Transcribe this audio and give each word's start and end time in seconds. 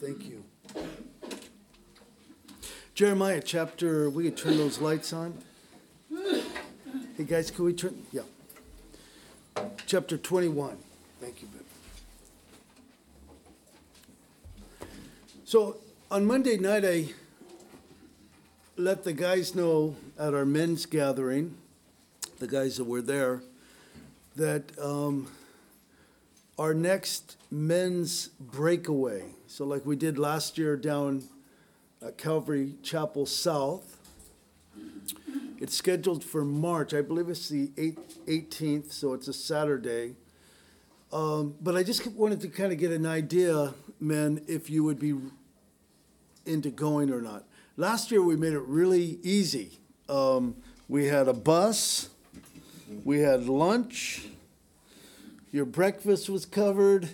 Thank 0.00 0.26
you. 0.28 0.44
Jeremiah 2.94 3.42
chapter, 3.44 4.08
we 4.08 4.24
could 4.24 4.36
turn 4.36 4.56
those 4.56 4.80
lights 4.80 5.12
on. 5.12 5.36
Hey 7.16 7.24
guys, 7.26 7.50
can 7.50 7.64
we 7.64 7.72
turn? 7.72 8.00
Yeah. 8.12 8.22
Chapter 9.86 10.16
21. 10.16 10.76
Thank 11.20 11.42
you, 11.42 11.48
Ben. 14.78 14.88
So 15.44 15.78
on 16.12 16.26
Monday 16.26 16.58
night, 16.58 16.84
I 16.84 17.08
let 18.76 19.02
the 19.02 19.12
guys 19.12 19.56
know 19.56 19.96
at 20.16 20.32
our 20.32 20.44
men's 20.44 20.86
gathering, 20.86 21.56
the 22.38 22.46
guys 22.46 22.76
that 22.76 22.84
were 22.84 23.02
there, 23.02 23.42
that 24.36 24.70
um, 24.80 25.26
our 26.58 26.74
next 26.74 27.36
men's 27.50 28.28
breakaway, 28.40 29.24
so 29.46 29.64
like 29.64 29.86
we 29.86 29.94
did 29.94 30.18
last 30.18 30.58
year 30.58 30.76
down 30.76 31.22
at 32.04 32.18
Calvary 32.18 32.74
Chapel 32.82 33.26
South, 33.26 33.96
it's 35.60 35.74
scheduled 35.74 36.24
for 36.24 36.44
March. 36.44 36.94
I 36.94 37.02
believe 37.02 37.28
it's 37.28 37.48
the 37.48 37.68
18th, 38.26 38.92
so 38.92 39.12
it's 39.12 39.28
a 39.28 39.32
Saturday. 39.32 40.14
Um, 41.12 41.54
but 41.60 41.76
I 41.76 41.82
just 41.82 42.06
wanted 42.08 42.40
to 42.42 42.48
kind 42.48 42.72
of 42.72 42.78
get 42.78 42.92
an 42.92 43.06
idea, 43.06 43.74
men, 44.00 44.42
if 44.46 44.68
you 44.68 44.84
would 44.84 44.98
be 44.98 45.14
into 46.44 46.70
going 46.70 47.10
or 47.10 47.22
not. 47.22 47.44
Last 47.76 48.10
year 48.10 48.22
we 48.22 48.36
made 48.36 48.52
it 48.52 48.62
really 48.62 49.18
easy. 49.22 49.78
Um, 50.08 50.56
we 50.88 51.06
had 51.06 51.28
a 51.28 51.32
bus, 51.32 52.08
we 53.04 53.20
had 53.20 53.44
lunch, 53.44 54.26
your 55.50 55.64
breakfast 55.64 56.28
was 56.28 56.46
covered. 56.46 57.08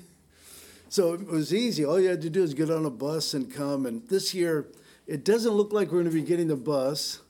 So 0.89 1.15
it 1.15 1.27
was 1.27 1.53
easy. 1.53 1.85
All 1.85 2.01
you 2.01 2.09
had 2.09 2.23
to 2.23 2.31
do 2.31 2.43
is 2.43 2.55
get 2.55 2.71
on 2.71 2.85
a 2.85 2.91
bus 2.91 3.35
and 3.35 3.53
come. 3.53 3.87
And 3.87 4.07
this 4.09 4.35
year, 4.35 4.67
it 5.07 5.25
doesn't 5.25 5.53
look 5.53 5.73
like 5.73 5.89
we're 5.89 6.03
going 6.03 6.05
to 6.07 6.11
be 6.11 6.23
getting 6.23 6.49
the 6.49 6.57
bus. 6.57 7.21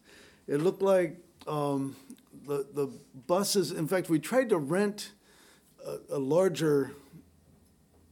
It 0.47 0.61
looked 0.61 0.83
like 0.83 1.17
um, 1.47 1.97
the, 2.47 2.67
the 2.73 2.91
buses, 3.27 3.73
in 3.73 3.89
fact, 3.89 4.09
we 4.09 4.19
tried 4.19 4.51
to 4.51 4.59
rent 4.59 5.13
a, 5.87 6.17
a 6.17 6.19
larger 6.19 6.93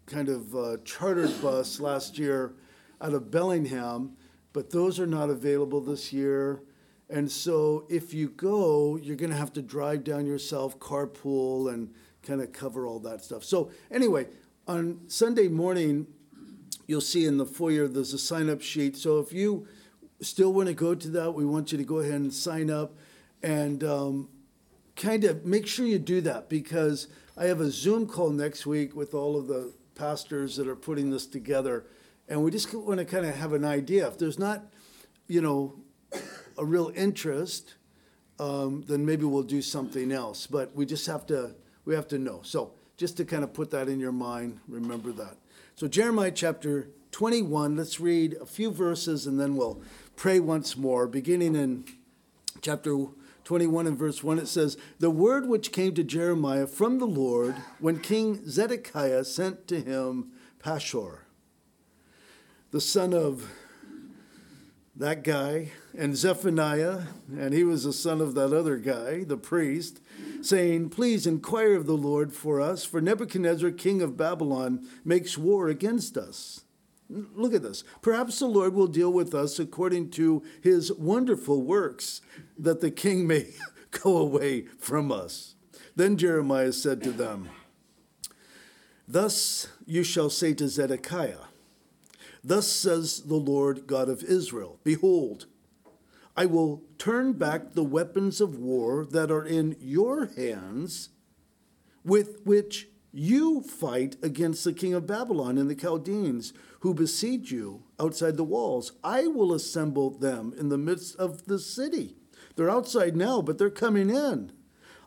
kind 0.06 0.28
of 0.28 0.54
uh, 0.54 0.76
chartered 0.84 1.40
bus 1.42 1.80
last 1.80 2.18
year 2.18 2.54
out 3.00 3.12
of 3.12 3.30
Bellingham 3.30 4.16
but 4.52 4.70
those 4.70 5.00
are 5.00 5.06
not 5.06 5.30
available 5.30 5.80
this 5.80 6.12
year. 6.12 6.62
And 7.08 7.30
so 7.30 7.86
if 7.88 8.14
you 8.14 8.28
go, 8.28 8.96
you're 8.96 9.16
going 9.16 9.30
to 9.30 9.36
have 9.36 9.52
to 9.54 9.62
drive 9.62 10.04
down 10.04 10.26
yourself, 10.26 10.78
carpool, 10.78 11.72
and 11.72 11.92
kind 12.22 12.40
of 12.40 12.52
cover 12.52 12.86
all 12.86 12.98
that 13.00 13.22
stuff. 13.22 13.44
So, 13.44 13.70
anyway, 13.90 14.26
on 14.66 15.00
Sunday 15.08 15.48
morning, 15.48 16.06
you'll 16.86 17.00
see 17.00 17.26
in 17.26 17.36
the 17.36 17.46
foyer 17.46 17.88
there's 17.88 18.12
a 18.12 18.18
sign 18.18 18.48
up 18.48 18.62
sheet. 18.62 18.96
So, 18.96 19.18
if 19.18 19.32
you 19.32 19.66
still 20.20 20.52
want 20.52 20.68
to 20.68 20.74
go 20.74 20.94
to 20.94 21.08
that, 21.10 21.32
we 21.32 21.44
want 21.44 21.72
you 21.72 21.78
to 21.78 21.84
go 21.84 21.98
ahead 21.98 22.14
and 22.14 22.32
sign 22.32 22.70
up 22.70 22.94
and 23.42 23.82
um, 23.82 24.28
kind 24.94 25.24
of 25.24 25.44
make 25.44 25.66
sure 25.66 25.86
you 25.86 25.98
do 25.98 26.20
that 26.20 26.48
because 26.48 27.08
I 27.36 27.46
have 27.46 27.60
a 27.60 27.70
Zoom 27.70 28.06
call 28.06 28.30
next 28.30 28.66
week 28.66 28.94
with 28.94 29.14
all 29.14 29.36
of 29.36 29.48
the 29.48 29.72
pastors 29.94 30.56
that 30.56 30.68
are 30.68 30.76
putting 30.76 31.10
this 31.10 31.26
together 31.26 31.86
and 32.28 32.42
we 32.42 32.50
just 32.50 32.72
want 32.72 32.98
to 32.98 33.04
kind 33.04 33.26
of 33.26 33.34
have 33.34 33.52
an 33.52 33.64
idea. 33.64 34.06
If 34.08 34.18
there's 34.18 34.38
not, 34.38 34.64
you 35.26 35.40
know, 35.40 35.74
a 36.58 36.64
real 36.64 36.90
interest, 36.94 37.74
um, 38.38 38.84
then 38.86 39.04
maybe 39.04 39.24
we'll 39.24 39.42
do 39.42 39.62
something 39.62 40.12
else. 40.12 40.46
But 40.46 40.74
we 40.74 40.86
just 40.86 41.06
have 41.06 41.26
to 41.26 41.54
we 41.84 41.94
have 41.94 42.08
to 42.08 42.18
know. 42.18 42.40
So 42.42 42.72
just 42.96 43.16
to 43.18 43.24
kind 43.24 43.44
of 43.44 43.52
put 43.52 43.70
that 43.70 43.88
in 43.88 44.00
your 44.00 44.12
mind, 44.12 44.60
remember 44.68 45.12
that. 45.12 45.36
So 45.74 45.88
Jeremiah 45.88 46.30
chapter 46.30 46.88
21. 47.12 47.76
Let's 47.76 48.00
read 48.00 48.36
a 48.40 48.46
few 48.46 48.70
verses 48.70 49.26
and 49.26 49.38
then 49.38 49.56
we'll 49.56 49.82
pray 50.16 50.40
once 50.40 50.76
more. 50.76 51.06
Beginning 51.06 51.54
in 51.54 51.84
chapter 52.62 53.06
21 53.44 53.86
and 53.86 53.98
verse 53.98 54.24
1, 54.24 54.38
it 54.38 54.48
says, 54.48 54.78
The 54.98 55.10
word 55.10 55.46
which 55.46 55.72
came 55.72 55.94
to 55.94 56.04
Jeremiah 56.04 56.66
from 56.66 56.98
the 56.98 57.06
Lord 57.06 57.56
when 57.80 58.00
King 58.00 58.48
Zedekiah 58.48 59.24
sent 59.24 59.68
to 59.68 59.80
him 59.80 60.32
Pashur 60.58 61.18
the 62.72 62.80
son 62.80 63.12
of 63.12 63.52
that 64.96 65.22
guy, 65.22 65.70
and 65.96 66.16
Zephaniah, 66.16 67.02
and 67.38 67.52
he 67.52 67.64
was 67.64 67.84
the 67.84 67.92
son 67.92 68.20
of 68.22 68.34
that 68.34 68.52
other 68.52 68.78
guy, 68.78 69.24
the 69.24 69.36
priest, 69.36 70.00
saying, 70.44 70.90
Please 70.90 71.26
inquire 71.26 71.74
of 71.74 71.86
the 71.86 71.96
Lord 71.96 72.32
for 72.32 72.60
us, 72.60 72.84
for 72.84 73.00
Nebuchadnezzar, 73.00 73.70
king 73.70 74.02
of 74.02 74.16
Babylon, 74.16 74.86
makes 75.04 75.38
war 75.38 75.68
against 75.68 76.16
us. 76.16 76.64
Look 77.08 77.52
at 77.52 77.62
this. 77.62 77.84
Perhaps 78.00 78.38
the 78.38 78.46
Lord 78.46 78.74
will 78.74 78.86
deal 78.86 79.12
with 79.12 79.34
us 79.34 79.58
according 79.58 80.10
to 80.10 80.42
his 80.62 80.92
wonderful 80.92 81.62
works, 81.62 82.22
that 82.58 82.80
the 82.80 82.90
king 82.90 83.26
may 83.26 83.48
go 83.90 84.16
away 84.16 84.62
from 84.78 85.12
us. 85.12 85.54
Then 85.94 86.16
Jeremiah 86.16 86.72
said 86.72 87.02
to 87.02 87.10
them, 87.10 87.50
Thus 89.06 89.68
you 89.84 90.02
shall 90.02 90.30
say 90.30 90.54
to 90.54 90.68
Zedekiah, 90.68 91.48
Thus 92.42 92.66
says 92.66 93.22
the 93.22 93.36
Lord 93.36 93.86
God 93.86 94.08
of 94.08 94.22
Israel 94.22 94.80
Behold, 94.82 95.46
I 96.36 96.46
will 96.46 96.82
turn 96.98 97.34
back 97.34 97.72
the 97.72 97.84
weapons 97.84 98.40
of 98.40 98.58
war 98.58 99.04
that 99.04 99.30
are 99.30 99.44
in 99.44 99.76
your 99.80 100.26
hands, 100.26 101.10
with 102.04 102.40
which 102.44 102.88
you 103.12 103.60
fight 103.62 104.16
against 104.22 104.64
the 104.64 104.72
king 104.72 104.94
of 104.94 105.06
Babylon 105.06 105.58
and 105.58 105.68
the 105.68 105.74
Chaldeans 105.74 106.52
who 106.80 106.94
besiege 106.94 107.52
you 107.52 107.84
outside 108.00 108.36
the 108.36 108.44
walls. 108.44 108.92
I 109.04 109.26
will 109.26 109.52
assemble 109.52 110.10
them 110.10 110.54
in 110.56 110.70
the 110.70 110.78
midst 110.78 111.16
of 111.16 111.44
the 111.44 111.58
city. 111.58 112.16
They're 112.56 112.70
outside 112.70 113.16
now, 113.16 113.42
but 113.42 113.58
they're 113.58 113.70
coming 113.70 114.08
in. 114.08 114.52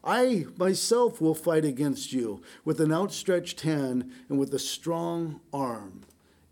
I 0.03 0.45
myself 0.57 1.19
will 1.19 1.33
fight 1.33 1.65
against 1.65 2.13
you 2.13 2.43
with 2.63 2.79
an 2.79 2.91
outstretched 2.91 3.61
hand 3.61 4.11
and 4.29 4.37
with 4.37 4.53
a 4.53 4.59
strong 4.59 5.41
arm 5.51 6.03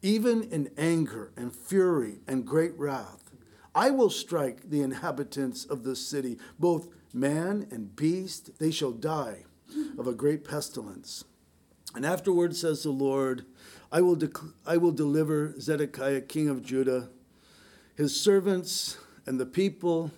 even 0.03 0.43
in 0.51 0.69
anger 0.77 1.31
and 1.35 1.55
fury 1.55 2.19
and 2.27 2.45
great 2.45 2.77
wrath. 2.77 3.22
I 3.75 3.89
will 3.89 4.09
strike 4.09 4.69
the 4.69 4.81
inhabitants 4.81 5.65
of 5.65 5.83
this 5.83 6.05
city, 6.05 6.37
both 6.59 6.89
man 7.13 7.67
and 7.71 7.95
beast, 7.95 8.59
they 8.59 8.71
shall 8.71 8.91
die 8.91 9.45
of 9.97 10.07
a 10.07 10.13
great 10.13 10.43
pestilence. 10.43 11.23
And 11.95 12.05
afterward, 12.05 12.55
says 12.55 12.83
the 12.83 12.91
Lord, 12.91 13.45
I 13.91 14.01
will, 14.01 14.19
I 14.65 14.77
will 14.77 14.91
deliver 14.91 15.59
Zedekiah, 15.59 16.21
king 16.21 16.49
of 16.49 16.63
Judah, 16.63 17.09
his 17.95 18.19
servants, 18.19 18.97
and 19.25 19.39
the 19.39 19.45
people, 19.45 20.11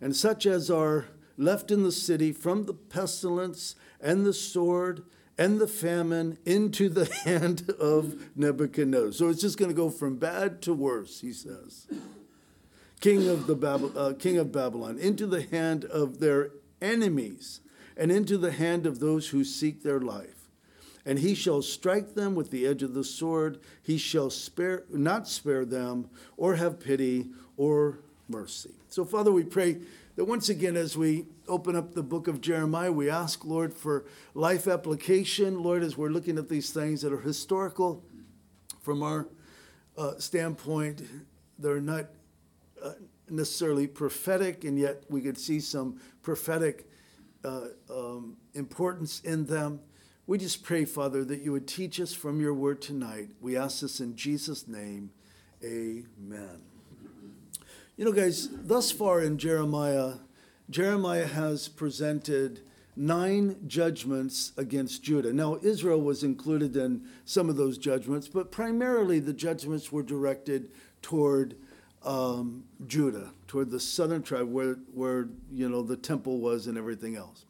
and 0.00 0.16
such 0.16 0.46
as 0.46 0.70
are 0.70 1.06
left 1.36 1.70
in 1.70 1.82
the 1.82 1.92
city 1.92 2.32
from 2.32 2.64
the 2.64 2.74
pestilence 2.74 3.76
and 4.00 4.24
the 4.24 4.32
sword 4.32 5.04
and 5.36 5.60
the 5.60 5.68
famine 5.68 6.38
into 6.44 6.88
the 6.88 7.06
hand 7.24 7.70
of 7.78 8.36
Nebuchadnezzar. 8.36 9.12
So 9.12 9.28
it's 9.28 9.40
just 9.40 9.58
going 9.58 9.70
to 9.70 9.76
go 9.76 9.90
from 9.90 10.16
bad 10.16 10.62
to 10.62 10.74
worse, 10.74 11.20
he 11.20 11.32
says. 11.32 11.86
King 13.00 13.28
of, 13.28 13.46
the 13.46 13.54
Bab- 13.54 13.96
uh, 13.96 14.12
king 14.14 14.38
of 14.38 14.50
Babylon, 14.50 14.98
into 14.98 15.26
the 15.26 15.42
hand 15.42 15.84
of 15.84 16.18
their 16.18 16.50
enemies, 16.82 17.60
and 17.96 18.10
into 18.10 18.36
the 18.36 18.52
hand 18.52 18.86
of 18.86 18.98
those 18.98 19.28
who 19.28 19.44
seek 19.44 19.82
their 19.82 20.00
life. 20.00 20.48
And 21.04 21.20
he 21.20 21.34
shall 21.34 21.62
strike 21.62 22.14
them 22.14 22.34
with 22.34 22.50
the 22.50 22.66
edge 22.66 22.82
of 22.82 22.94
the 22.94 23.04
sword. 23.04 23.60
He 23.82 23.98
shall 23.98 24.30
spare, 24.30 24.84
not 24.90 25.26
spare 25.28 25.64
them, 25.64 26.10
or 26.36 26.56
have 26.56 26.80
pity, 26.80 27.30
or 27.56 28.00
mercy. 28.28 28.74
So, 28.88 29.04
Father, 29.04 29.32
we 29.32 29.44
pray 29.44 29.78
that 30.16 30.24
once 30.26 30.48
again, 30.48 30.76
as 30.76 30.96
we 30.96 31.26
open 31.46 31.76
up 31.76 31.94
the 31.94 32.02
book 32.02 32.28
of 32.28 32.40
Jeremiah, 32.40 32.92
we 32.92 33.08
ask, 33.08 33.44
Lord, 33.44 33.72
for 33.72 34.04
life 34.34 34.66
application. 34.66 35.62
Lord, 35.62 35.82
as 35.82 35.96
we're 35.96 36.10
looking 36.10 36.36
at 36.36 36.48
these 36.48 36.70
things 36.70 37.02
that 37.02 37.12
are 37.12 37.20
historical 37.20 38.04
from 38.82 39.02
our 39.02 39.28
uh, 39.96 40.18
standpoint, 40.18 41.02
they're 41.58 41.80
not 41.80 42.06
uh, 42.82 42.92
necessarily 43.28 43.86
prophetic, 43.86 44.64
and 44.64 44.78
yet 44.78 45.04
we 45.08 45.20
could 45.20 45.38
see 45.38 45.60
some 45.60 46.00
prophetic 46.22 46.88
uh, 47.44 47.68
um, 47.90 48.36
importance 48.54 49.20
in 49.20 49.46
them. 49.46 49.80
We 50.26 50.38
just 50.38 50.62
pray, 50.62 50.84
Father, 50.84 51.24
that 51.24 51.40
you 51.40 51.52
would 51.52 51.66
teach 51.66 52.00
us 52.00 52.12
from 52.12 52.40
your 52.40 52.52
word 52.52 52.82
tonight. 52.82 53.30
We 53.40 53.56
ask 53.56 53.80
this 53.80 54.00
in 54.00 54.14
Jesus' 54.14 54.68
name. 54.68 55.10
Amen. 55.64 56.60
You 57.96 58.04
know, 58.04 58.12
guys, 58.12 58.48
thus 58.52 58.90
far 58.90 59.22
in 59.22 59.38
Jeremiah, 59.38 60.14
Jeremiah 60.70 61.26
has 61.26 61.66
presented 61.66 62.60
nine 62.94 63.56
judgments 63.66 64.52
against 64.56 65.02
Judah. 65.02 65.32
Now, 65.32 65.58
Israel 65.62 66.00
was 66.00 66.22
included 66.22 66.76
in 66.76 67.06
some 67.24 67.48
of 67.48 67.56
those 67.56 67.78
judgments, 67.78 68.28
but 68.28 68.52
primarily 68.52 69.20
the 69.20 69.32
judgments 69.32 69.90
were 69.90 70.02
directed 70.02 70.70
toward 71.00 71.56
um, 72.02 72.64
Judah, 72.86 73.32
toward 73.46 73.70
the 73.70 73.80
southern 73.80 74.22
tribe 74.22 74.48
where, 74.50 74.74
where 74.94 75.28
you 75.52 75.68
know 75.68 75.82
the 75.82 75.96
temple 75.96 76.38
was 76.40 76.66
and 76.66 76.78
everything 76.78 77.16
else. 77.16 77.44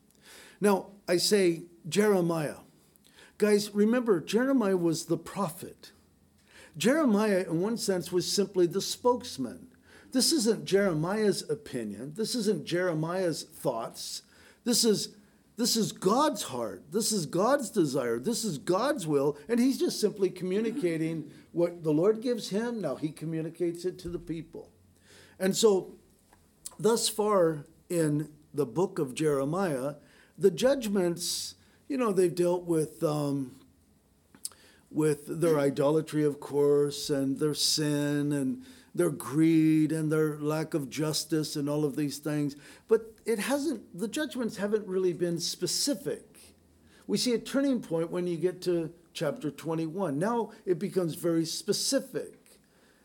Now, 0.61 0.87
I 1.07 1.19
say 1.19 1.63
Jeremiah. 1.89 2.57
Guys, 3.39 3.73
remember, 3.73 4.21
Jeremiah 4.21 4.77
was 4.77 5.07
the 5.07 5.17
prophet. 5.17 5.93
Jeremiah, 6.77 7.45
in 7.49 7.61
one 7.61 7.77
sense, 7.77 8.11
was 8.11 8.31
simply 8.31 8.67
the 8.67 8.81
spokesman. 8.81 9.69
This 10.13 10.33
isn't 10.33 10.65
Jeremiah's 10.65 11.49
opinion. 11.49 12.15
This 12.17 12.35
isn't 12.35 12.65
Jeremiah's 12.65 13.43
thoughts. 13.43 14.23
This 14.65 14.85
is 14.85 15.11
this 15.57 15.77
is 15.77 15.91
God's 15.91 16.45
heart. 16.45 16.85
This 16.93 17.11
is 17.11 17.27
God's 17.27 17.69
desire. 17.69 18.21
This 18.21 18.45
is 18.45 18.59
God's 18.59 19.09
will. 19.09 19.37
And 19.49 19.59
he's 19.59 19.77
just 19.77 20.01
simply 20.01 20.31
communicating 20.31 21.33
what 21.53 21.83
the 21.83 21.93
Lord 21.93 22.21
gives 22.21 22.51
him. 22.51 22.81
Now 22.81 22.97
he 22.97 23.11
communicates 23.11 23.85
it 23.85 23.99
to 24.01 24.09
the 24.09 24.19
people. 24.19 24.71
And 25.39 25.57
so, 25.57 25.95
thus 26.79 27.09
far 27.09 27.65
in 27.89 28.31
the 28.53 28.67
book 28.67 28.99
of 28.99 29.15
Jeremiah, 29.15 29.95
the 30.37 30.51
judgments, 30.51 31.55
you 31.89 31.97
know, 31.97 32.13
they've 32.13 32.35
dealt 32.35 32.65
with. 32.65 33.03
Um, 33.03 33.59
with 34.91 35.41
their 35.41 35.59
idolatry, 35.59 36.25
of 36.25 36.41
course, 36.41 37.11
and 37.11 37.39
their 37.39 37.55
sin 37.55 38.33
and 38.33 38.63
their 38.95 39.11
greed 39.11 39.93
and 39.93 40.11
their 40.11 40.39
lack 40.39 40.75
of 40.75 40.91
justice 40.91 41.57
and 41.57 41.69
all 41.69 41.85
of 41.85 41.97
these 41.97 42.19
things. 42.19 42.57
But 42.89 43.15
it 43.27 43.39
hasn't, 43.39 43.97
the 43.97 44.09
judgments 44.09 44.57
haven't 44.57 44.87
really 44.87 45.13
been 45.13 45.39
specific. 45.39 46.57
We 47.07 47.19
see 47.19 47.35
a 47.35 47.39
turning 47.39 47.81
point 47.81 48.11
when 48.11 48.27
you 48.27 48.37
get 48.37 48.61
to 48.63 48.93
chapter 49.19 49.51
21. 49.51 50.17
Now 50.17 50.53
it 50.65 50.79
becomes 50.79 51.15
very 51.15 51.45
specific. 51.45 52.35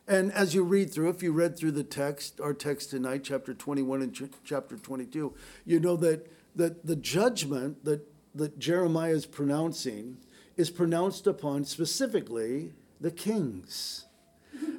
And 0.07 0.31
as 0.31 0.53
you 0.53 0.63
read 0.63 0.91
through, 0.91 1.09
if 1.09 1.23
you 1.23 1.31
read 1.31 1.57
through 1.57 1.71
the 1.71 1.83
text, 1.83 2.39
our 2.39 2.53
text 2.53 2.91
tonight, 2.91 3.23
chapter 3.23 3.53
21 3.53 4.01
and 4.03 4.13
ch- 4.13 4.23
chapter 4.43 4.77
22, 4.77 5.33
you 5.65 5.79
know 5.79 5.95
that, 5.95 6.31
that 6.55 6.85
the 6.85 6.95
judgment 6.95 7.83
that, 7.85 8.01
that 8.35 8.59
Jeremiah 8.59 9.13
is 9.13 9.25
pronouncing 9.25 10.17
is 10.55 10.69
pronounced 10.69 11.25
upon 11.25 11.65
specifically 11.65 12.73
the 13.01 13.09
kings. 13.09 14.05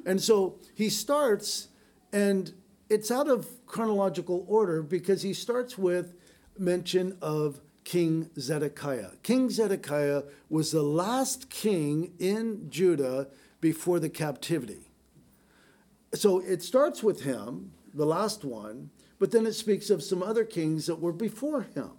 And 0.05 0.21
so 0.21 0.59
he 0.73 0.89
starts, 0.89 1.67
and 2.13 2.53
it's 2.87 3.11
out 3.11 3.27
of 3.27 3.47
chronological 3.65 4.45
order 4.47 4.81
because 4.81 5.23
he 5.23 5.33
starts 5.33 5.77
with 5.77 6.13
mention 6.57 7.17
of 7.21 7.59
King 7.85 8.29
Zedekiah. 8.37 9.11
King 9.23 9.49
Zedekiah 9.49 10.23
was 10.49 10.71
the 10.71 10.83
last 10.83 11.49
king 11.49 12.13
in 12.19 12.69
Judah 12.69 13.27
before 13.61 13.99
the 13.99 14.09
captivity. 14.09 14.89
So 16.13 16.39
it 16.39 16.61
starts 16.61 17.03
with 17.03 17.21
him, 17.21 17.71
the 17.93 18.05
last 18.05 18.43
one, 18.43 18.89
but 19.19 19.31
then 19.31 19.45
it 19.45 19.53
speaks 19.53 19.89
of 19.89 20.03
some 20.03 20.21
other 20.21 20.43
kings 20.43 20.87
that 20.87 20.99
were 20.99 21.13
before 21.13 21.61
him. 21.61 21.91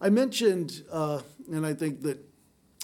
I 0.00 0.08
mentioned, 0.08 0.84
uh, 0.90 1.20
and 1.52 1.66
I 1.66 1.74
think 1.74 2.02
that 2.02 2.24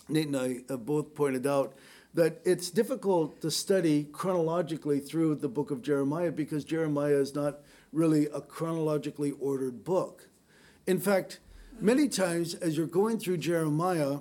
Nate 0.09 0.27
and 0.27 0.37
I 0.37 0.59
have 0.69 0.85
both 0.85 1.15
pointed 1.15 1.47
out, 1.47 1.75
that 2.15 2.41
it's 2.45 2.71
difficult 2.71 3.41
to 3.43 3.51
study 3.51 4.05
chronologically 4.13 5.01
through 5.01 5.37
the 5.37 5.49
book 5.49 5.71
of 5.71 5.83
Jeremiah 5.83 6.33
because 6.33 6.65
Jeremiah 6.65 7.17
is 7.17 7.35
not 7.35 7.61
really 7.93 8.27
a 8.27 8.41
chronologically 8.41 9.33
ordered 9.33 9.85
book. 9.85 10.29
In 10.87 10.99
fact, 10.99 11.41
many 11.81 12.09
times 12.09 12.55
as 12.55 12.77
you're 12.77 12.87
going 12.87 13.19
through 13.19 13.39
Jeremiah, 13.39 14.19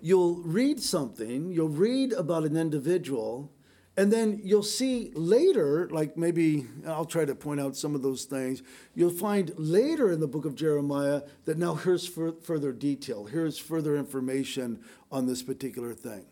you'll 0.00 0.36
read 0.36 0.80
something, 0.80 1.52
you'll 1.52 1.68
read 1.68 2.12
about 2.12 2.44
an 2.44 2.56
individual, 2.56 3.52
and 3.96 4.12
then 4.12 4.40
you'll 4.42 4.62
see 4.62 5.12
later, 5.14 5.88
like 5.90 6.16
maybe 6.16 6.66
I'll 6.86 7.04
try 7.04 7.24
to 7.24 7.34
point 7.34 7.60
out 7.60 7.76
some 7.76 7.94
of 7.94 8.02
those 8.02 8.24
things, 8.24 8.62
you'll 8.94 9.10
find 9.10 9.52
later 9.58 10.10
in 10.10 10.20
the 10.20 10.28
book 10.28 10.44
of 10.44 10.54
Jeremiah 10.54 11.22
that 11.44 11.58
now 11.58 11.74
here's 11.74 12.06
further 12.06 12.72
detail, 12.72 13.26
here's 13.26 13.58
further 13.58 13.96
information 13.96 14.80
on 15.12 15.26
this 15.26 15.42
particular 15.42 15.92
thing. 15.92 16.24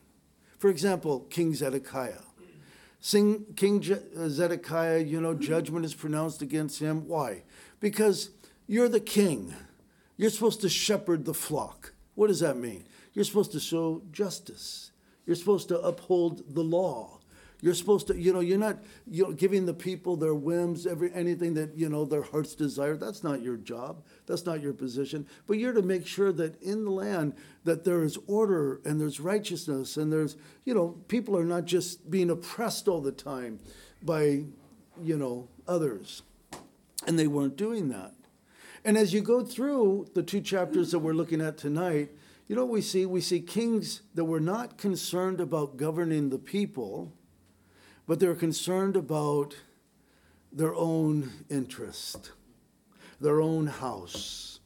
For 0.59 0.71
example, 0.71 1.21
King 1.31 1.55
Zedekiah. 1.55 2.23
King 3.01 3.85
uh, 4.17 4.29
Zedekiah, 4.29 4.99
you 4.99 5.21
know, 5.21 5.35
judgment 5.35 5.85
is 5.85 5.95
pronounced 5.95 6.43
against 6.43 6.81
him. 6.81 7.07
Why? 7.07 7.43
Because 7.81 8.31
you're 8.67 8.89
the 8.89 8.99
king. 8.99 9.55
You're 10.19 10.31
supposed 10.31 10.61
to 10.61 10.69
shepherd 10.69 11.25
the 11.25 11.33
flock. 11.33 11.95
What 12.15 12.27
does 12.27 12.41
that 12.41 12.59
mean? 12.59 12.85
You're 13.15 13.25
supposed 13.25 13.53
to 13.53 13.61
show 13.61 14.03
justice. 14.13 14.91
You're 15.25 15.37
supposed 15.37 15.69
to 15.69 15.81
uphold 15.81 16.55
the 16.55 16.65
law. 16.65 17.21
You're 17.61 17.75
supposed 17.75 18.07
to, 18.09 18.17
you 18.17 18.33
know, 18.33 18.41
you're 18.41 18.59
not 18.59 18.79
you 19.11 19.25
know, 19.25 19.33
giving 19.33 19.67
the 19.67 19.75
people 19.75 20.17
their 20.17 20.35
whims, 20.35 20.87
every 20.87 21.13
anything 21.13 21.55
that 21.55 21.77
you 21.77 21.89
know 21.89 22.05
their 22.05 22.23
hearts 22.23 22.55
desire. 22.55 22.97
That's 22.97 23.25
not 23.25 23.43
your 23.43 23.57
job. 23.57 24.05
That's 24.27 24.47
not 24.47 24.63
your 24.63 24.73
position. 24.73 25.27
But 25.47 25.59
you're 25.59 25.73
to 25.73 25.83
make 25.83 26.07
sure 26.07 26.33
that 26.33 26.61
in 26.63 26.85
the 26.85 26.91
land 26.91 27.35
that 27.65 27.85
there 27.85 28.05
is 28.05 28.17
order 28.29 28.81
and 28.85 29.01
there's 29.01 29.19
righteousness 29.19 29.97
and 29.97 30.13
there's, 30.13 30.37
you 30.65 30.75
know, 30.75 30.97
people 31.09 31.37
are 31.37 31.45
not 31.45 31.65
just 31.65 32.09
being 32.11 32.31
oppressed 32.31 32.87
all 32.87 33.01
the 33.01 33.13
time 33.13 33.59
by, 34.03 34.45
you 35.03 35.17
know, 35.17 35.49
others. 35.67 36.23
And 37.07 37.19
they 37.19 37.27
weren't 37.27 37.57
doing 37.57 37.89
that. 37.89 38.15
And 38.85 38.97
as 38.97 39.13
you 39.13 39.21
go 39.21 39.45
through 39.45 40.09
the 40.15 40.23
two 40.23 40.41
chapters 40.41 40.91
that 40.93 41.01
we're 41.01 41.13
looking 41.13 41.41
at 41.41 41.59
tonight, 41.59 42.11
you 42.47 42.57
know 42.57 42.65
what 42.65 42.73
we 42.73 42.81
see? 42.81 43.05
We 43.07 43.21
see 43.21 43.41
kings 43.41 44.03
that 44.15 44.25
were 44.25 44.41
not 44.41 44.79
concerned 44.79 45.41
about 45.41 45.77
governing 45.77 46.31
the 46.31 46.39
people 46.39 47.13
but 48.09 48.19
they're 48.19 48.35
concerned 48.35 48.97
about 48.97 49.55
their 50.51 50.75
own 50.75 51.31
interest, 51.51 52.33
their 53.21 53.41
own 53.41 53.67
house. 53.67 54.61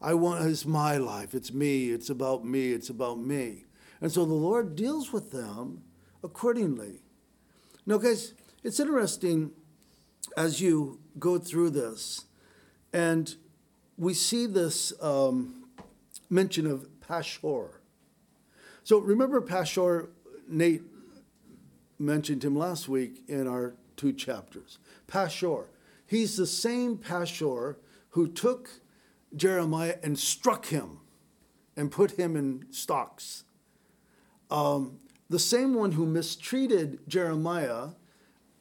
I 0.00 0.14
want 0.14 0.46
it's 0.46 0.64
my 0.64 0.96
life, 0.96 1.34
it's 1.34 1.52
me, 1.52 1.90
it's 1.90 2.08
about 2.08 2.44
me, 2.44 2.72
it's 2.72 2.88
about 2.88 3.18
me. 3.18 3.64
And 4.00 4.12
so 4.12 4.24
the 4.24 4.32
Lord 4.32 4.76
deals 4.76 5.12
with 5.12 5.32
them 5.32 5.82
accordingly. 6.22 7.02
Now, 7.84 7.98
guys, 7.98 8.32
it's 8.62 8.78
interesting 8.78 9.50
as 10.36 10.60
you 10.60 11.00
go 11.18 11.38
through 11.38 11.70
this, 11.70 12.26
and 12.92 13.34
we 13.96 14.14
see 14.14 14.46
this 14.46 14.92
um, 15.00 15.64
mention 16.28 16.66
of 16.66 16.88
Pashur. 17.00 17.68
So 18.84 18.98
remember 18.98 19.40
Pashur, 19.40 20.08
Nate 20.48 20.82
mentioned 21.98 22.44
him 22.44 22.56
last 22.56 22.88
week 22.88 23.22
in 23.28 23.46
our 23.46 23.74
two 23.96 24.12
chapters. 24.12 24.78
Pashur. 25.06 25.66
He's 26.06 26.36
the 26.36 26.46
same 26.46 26.98
Pashur 26.98 27.76
who 28.10 28.28
took 28.28 28.68
Jeremiah 29.34 29.96
and 30.02 30.18
struck 30.18 30.66
him 30.66 30.98
and 31.76 31.90
put 31.90 32.12
him 32.12 32.36
in 32.36 32.66
stocks. 32.70 33.44
Um, 34.50 34.98
the 35.30 35.38
same 35.38 35.74
one 35.74 35.92
who 35.92 36.04
mistreated 36.04 36.98
Jeremiah, 37.08 37.90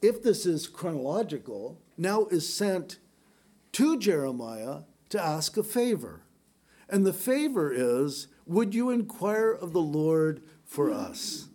if 0.02 0.24
this 0.24 0.46
is 0.46 0.68
chronological, 0.68 1.82
now 1.98 2.26
is 2.28 2.52
sent 2.52 3.00
to 3.74 3.98
Jeremiah 3.98 4.82
to 5.10 5.22
ask 5.22 5.58
a 5.58 5.64
favor. 5.64 6.24
And 6.90 7.06
the 7.06 7.14
favor 7.14 7.72
is 7.74 8.28
Would 8.46 8.76
you 8.76 8.90
inquire 8.90 9.52
of 9.52 9.74
the 9.74 9.82
Lord 9.82 10.42
for 10.66 10.92
us? 10.92 11.48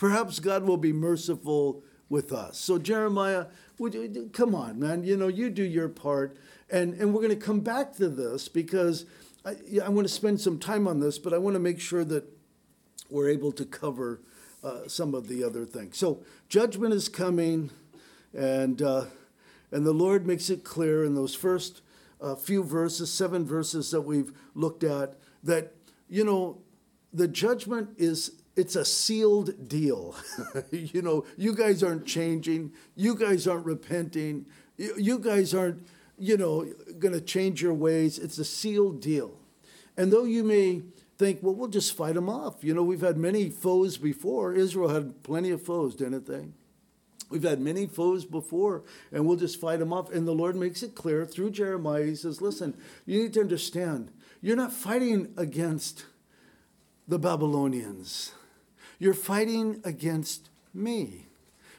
perhaps 0.00 0.40
God 0.40 0.64
will 0.64 0.78
be 0.78 0.94
merciful 0.94 1.84
with 2.08 2.32
us. 2.32 2.56
So, 2.58 2.78
Jeremiah, 2.78 3.46
would 3.78 3.92
you, 3.92 4.30
come 4.32 4.54
on, 4.54 4.80
man, 4.80 5.04
you 5.04 5.14
know, 5.14 5.28
you 5.28 5.50
do 5.50 5.62
your 5.62 5.90
part. 5.90 6.38
And, 6.70 6.94
and 6.94 7.12
we're 7.12 7.20
going 7.20 7.38
to 7.38 7.46
come 7.46 7.60
back 7.60 7.92
to 7.96 8.08
this 8.08 8.48
because 8.48 9.04
I, 9.44 9.56
I 9.84 9.90
want 9.90 10.08
to 10.08 10.12
spend 10.12 10.40
some 10.40 10.58
time 10.58 10.88
on 10.88 11.00
this, 11.00 11.18
but 11.18 11.34
I 11.34 11.38
want 11.38 11.54
to 11.54 11.60
make 11.60 11.80
sure 11.80 12.02
that 12.04 12.24
we're 13.10 13.28
able 13.28 13.52
to 13.52 13.64
cover 13.66 14.22
uh, 14.64 14.88
some 14.88 15.14
of 15.14 15.28
the 15.28 15.44
other 15.44 15.66
things. 15.66 15.98
So, 15.98 16.24
judgment 16.48 16.94
is 16.94 17.10
coming, 17.10 17.68
and, 18.32 18.80
uh, 18.80 19.04
and 19.72 19.86
the 19.86 19.92
Lord 19.92 20.26
makes 20.26 20.50
it 20.50 20.64
clear 20.64 21.04
in 21.04 21.14
those 21.14 21.34
first 21.34 21.82
uh, 22.20 22.34
few 22.34 22.62
verses, 22.62 23.12
seven 23.12 23.46
verses 23.46 23.90
that 23.90 24.02
we've 24.02 24.32
looked 24.54 24.84
at, 24.84 25.14
that, 25.42 25.72
you 26.08 26.24
know, 26.24 26.58
the 27.12 27.28
judgment 27.28 27.90
is 27.96 28.32
it's 28.56 28.76
a 28.76 28.84
sealed 28.84 29.68
deal. 29.68 30.14
you 30.70 31.02
know, 31.02 31.24
you 31.36 31.54
guys 31.54 31.82
aren't 31.82 32.06
changing. 32.06 32.72
You 32.94 33.14
guys 33.14 33.46
aren't 33.46 33.64
repenting. 33.64 34.46
You, 34.76 34.94
you 34.98 35.18
guys 35.18 35.54
aren't, 35.54 35.86
you 36.18 36.36
know, 36.36 36.66
going 36.98 37.14
to 37.14 37.20
change 37.20 37.62
your 37.62 37.74
ways. 37.74 38.18
It's 38.18 38.38
a 38.38 38.44
sealed 38.44 39.00
deal. 39.00 39.32
And 39.96 40.12
though 40.12 40.24
you 40.24 40.44
may 40.44 40.82
think, 41.16 41.42
well, 41.42 41.54
we'll 41.54 41.68
just 41.68 41.96
fight 41.96 42.14
them 42.14 42.28
off. 42.28 42.62
You 42.62 42.74
know, 42.74 42.82
we've 42.82 43.00
had 43.00 43.16
many 43.16 43.50
foes 43.50 43.96
before. 43.96 44.52
Israel 44.52 44.88
had 44.88 45.22
plenty 45.22 45.50
of 45.50 45.62
foes, 45.62 45.94
didn't 45.94 46.26
they? 46.26 46.48
We've 47.30 47.44
had 47.44 47.60
many 47.60 47.86
foes 47.86 48.24
before, 48.24 48.82
and 49.12 49.24
we'll 49.24 49.36
just 49.36 49.60
fight 49.60 49.78
them 49.78 49.92
off. 49.92 50.12
And 50.12 50.26
the 50.26 50.32
Lord 50.32 50.56
makes 50.56 50.82
it 50.82 50.96
clear 50.96 51.24
through 51.24 51.52
Jeremiah. 51.52 52.04
He 52.04 52.16
says, 52.16 52.42
listen, 52.42 52.76
you 53.06 53.22
need 53.22 53.32
to 53.34 53.40
understand, 53.40 54.10
you're 54.42 54.56
not 54.56 54.72
fighting 54.72 55.32
against 55.36 56.04
the 57.06 57.18
Babylonians. 57.18 58.32
You're 58.98 59.14
fighting 59.14 59.80
against 59.84 60.50
me. 60.74 61.28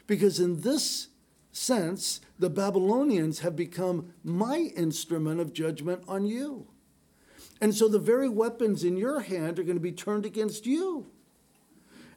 Because 0.08 0.39
in 0.39 0.62
this 0.62 1.10
sense, 1.51 2.22
the 2.39 2.50
Babylonians 2.50 3.39
have 3.39 3.55
become 3.55 4.13
my 4.24 4.72
instrument 4.75 5.39
of 5.39 5.53
judgment 5.53 6.03
on 6.08 6.25
you. 6.25 6.67
And 7.60 7.75
so 7.75 7.88
the 7.88 8.00
very 8.00 8.29
weapons 8.29 8.84
in 8.84 8.98
your 8.98 9.20
hand 9.20 9.60
are 9.60 9.63
going 9.63 9.75
to 9.75 9.81
be 9.81 9.91
turned 9.91 10.25
against 10.25 10.65
you. 10.65 11.08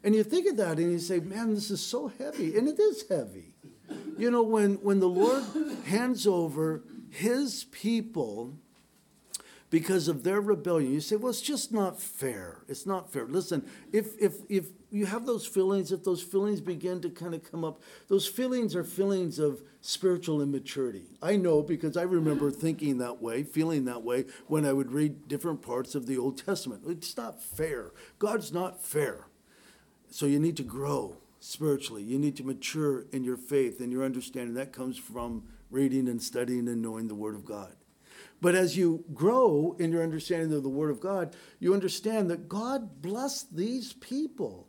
And 0.05 0.15
you 0.15 0.23
think 0.23 0.47
of 0.47 0.59
that 0.59 0.79
and 0.79 0.93
you 0.93 0.99
say, 0.99 1.19
man, 1.19 1.55
this 1.55 1.71
is 1.71 1.81
so 1.81 2.13
heavy. 2.19 2.57
And 2.57 2.69
it 2.69 2.79
is 2.79 3.05
heavy. 3.09 3.55
You 4.17 4.31
know, 4.31 4.43
when, 4.43 4.75
when 4.75 5.01
the 5.01 5.09
Lord 5.09 5.43
hands 5.87 6.27
over 6.27 6.85
his 7.11 7.65
people 7.73 8.55
because 9.75 10.07
of 10.07 10.23
their 10.23 10.41
rebellion. 10.41 10.93
You 10.93 11.01
say, 11.01 11.17
well, 11.17 11.31
it's 11.31 11.41
just 11.41 11.73
not 11.73 12.01
fair. 12.01 12.59
It's 12.69 12.87
not 12.87 13.13
fair. 13.13 13.27
Listen, 13.27 13.69
if, 13.93 14.11
if, 14.21 14.35
if 14.49 14.67
you 14.93 15.07
have 15.07 15.27
those 15.27 15.47
feelings, 15.47 15.91
if 15.91 16.05
those 16.05 16.23
feelings 16.23 16.61
begin 16.61 17.01
to 17.01 17.11
kind 17.11 17.35
of 17.35 17.51
come 17.51 17.65
up, 17.65 17.83
those 18.07 18.25
feelings 18.25 18.77
are 18.77 18.85
feelings 18.85 19.41
of 19.41 19.63
spiritual 19.81 20.41
immaturity. 20.41 21.07
I 21.21 21.35
know 21.35 21.61
because 21.61 21.97
I 21.97 22.03
remember 22.03 22.53
thinking 22.53 22.99
that 22.99 23.21
way, 23.21 23.43
feeling 23.43 23.85
that 23.87 24.05
way 24.05 24.27
when 24.47 24.65
I 24.65 24.73
would 24.73 24.93
read 24.93 25.27
different 25.27 25.61
parts 25.61 25.97
of 25.97 26.07
the 26.07 26.19
Old 26.19 26.39
Testament. 26.39 26.83
It's 26.87 27.17
not 27.17 27.43
fair. 27.43 27.91
God's 28.21 28.53
not 28.53 28.81
fair. 28.81 29.27
So 30.15 30.27
you 30.27 30.39
need 30.39 30.57
to 30.59 30.63
grow 30.63 31.17
spiritually. 31.41 32.05
You 32.05 32.21
need 32.21 32.37
to 32.37 32.45
mature 32.45 33.07
in 33.11 33.25
your 33.25 33.37
faith 33.37 33.81
and 33.81 33.91
your 33.91 34.05
understanding. 34.05 34.55
That 34.55 34.73
comes 34.73 34.97
from 34.97 35.43
reading 35.73 36.07
and 36.07 36.23
studying 36.23 36.69
and 36.69 36.81
knowing 36.81 37.09
the 37.09 37.17
Word 37.17 37.35
of 37.35 37.45
God. 37.45 37.75
But 38.41 38.55
as 38.55 38.77
you 38.77 39.05
grow 39.13 39.75
in 39.81 39.91
your 39.91 40.05
understanding 40.05 40.57
of 40.57 40.63
the 40.63 40.69
Word 40.69 40.93
of 40.93 41.01
God, 41.01 41.35
you 41.59 41.75
understand 41.75 42.31
that 42.31 42.49
God 42.49 43.03
blessed 43.03 43.57
these 43.57 43.93
people 43.95 44.69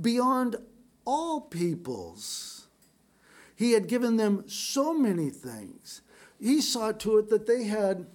beyond 0.00 0.54
all 1.04 1.40
peoples. 1.40 2.68
He 3.56 3.72
had 3.72 3.88
given 3.88 4.16
them 4.16 4.44
so 4.46 4.94
many 4.94 5.30
things. 5.30 6.02
He 6.38 6.60
saw 6.60 6.92
to 6.92 7.18
it 7.18 7.30
that 7.30 7.48
they 7.48 7.64
had 7.64 8.06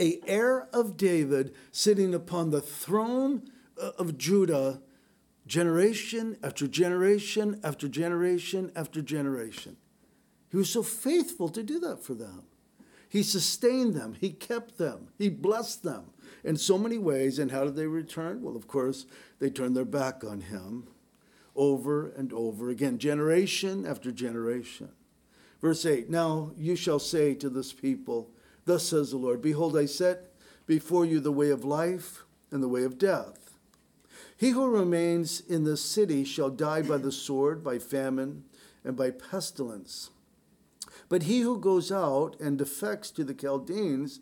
a 0.00 0.18
heir 0.26 0.66
of 0.72 0.96
David 0.96 1.54
sitting 1.72 2.14
upon 2.14 2.52
the 2.52 2.62
throne 2.62 3.50
uh, 3.78 3.90
of 3.98 4.16
Judah 4.16 4.80
generation 5.46 6.36
after 6.42 6.66
generation 6.66 7.60
after 7.62 7.88
generation 7.88 8.72
after 8.74 9.02
generation. 9.02 9.76
He 10.50 10.56
was 10.56 10.70
so 10.70 10.82
faithful 10.82 11.48
to 11.50 11.62
do 11.62 11.78
that 11.80 12.02
for 12.02 12.14
them. 12.14 12.44
He 13.08 13.22
sustained 13.22 13.94
them, 13.94 14.14
He 14.20 14.30
kept 14.30 14.78
them, 14.78 15.08
He 15.18 15.28
blessed 15.28 15.82
them 15.82 16.10
in 16.42 16.56
so 16.56 16.78
many 16.78 16.98
ways. 16.98 17.38
And 17.38 17.50
how 17.50 17.64
did 17.64 17.76
they 17.76 17.86
return? 17.86 18.42
Well, 18.42 18.56
of 18.56 18.66
course, 18.66 19.06
they 19.38 19.50
turned 19.50 19.76
their 19.76 19.84
back 19.84 20.24
on 20.24 20.40
Him 20.40 20.88
over 21.56 22.08
and 22.10 22.32
over 22.32 22.70
again, 22.70 22.98
generation 22.98 23.86
after 23.86 24.10
generation. 24.10 24.88
Verse 25.60 25.86
8 25.86 26.10
Now 26.10 26.52
you 26.56 26.76
shall 26.76 26.98
say 26.98 27.34
to 27.34 27.48
this 27.48 27.72
people, 27.72 28.30
Thus 28.64 28.88
says 28.88 29.10
the 29.10 29.16
Lord, 29.16 29.42
Behold, 29.42 29.76
I 29.76 29.86
set 29.86 30.32
before 30.66 31.04
you 31.04 31.20
the 31.20 31.32
way 31.32 31.50
of 31.50 31.64
life 31.64 32.24
and 32.50 32.62
the 32.62 32.68
way 32.68 32.84
of 32.84 32.98
death. 32.98 33.43
He 34.36 34.50
who 34.50 34.66
remains 34.68 35.40
in 35.40 35.64
the 35.64 35.76
city 35.76 36.24
shall 36.24 36.50
die 36.50 36.82
by 36.82 36.98
the 36.98 37.12
sword, 37.12 37.62
by 37.62 37.78
famine, 37.78 38.44
and 38.84 38.96
by 38.96 39.10
pestilence. 39.10 40.10
But 41.08 41.24
he 41.24 41.40
who 41.40 41.58
goes 41.58 41.92
out 41.92 42.38
and 42.40 42.58
defects 42.58 43.10
to 43.12 43.24
the 43.24 43.34
Chaldeans, 43.34 44.20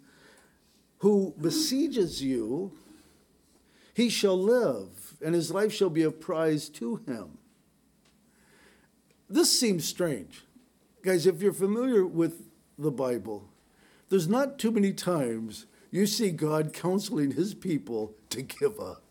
who 0.99 1.35
besieges 1.41 2.23
you, 2.23 2.73
he 3.95 4.09
shall 4.09 4.41
live, 4.41 5.15
and 5.21 5.35
his 5.35 5.51
life 5.51 5.73
shall 5.73 5.91
be 5.91 6.03
a 6.03 6.11
prize 6.11 6.69
to 6.71 6.97
him. 7.07 7.39
This 9.29 9.59
seems 9.59 9.85
strange. 9.85 10.45
Guys, 11.03 11.27
if 11.27 11.43
you're 11.43 11.53
familiar 11.53 12.07
with 12.07 12.49
the 12.79 12.91
Bible, 12.91 13.49
there's 14.09 14.29
not 14.29 14.59
too 14.59 14.71
many 14.71 14.93
times 14.93 15.67
you 15.91 16.07
see 16.07 16.31
God 16.31 16.73
counseling 16.73 17.33
his 17.33 17.55
people 17.55 18.15
to 18.31 18.43
give 18.43 18.79
up. 18.79 19.02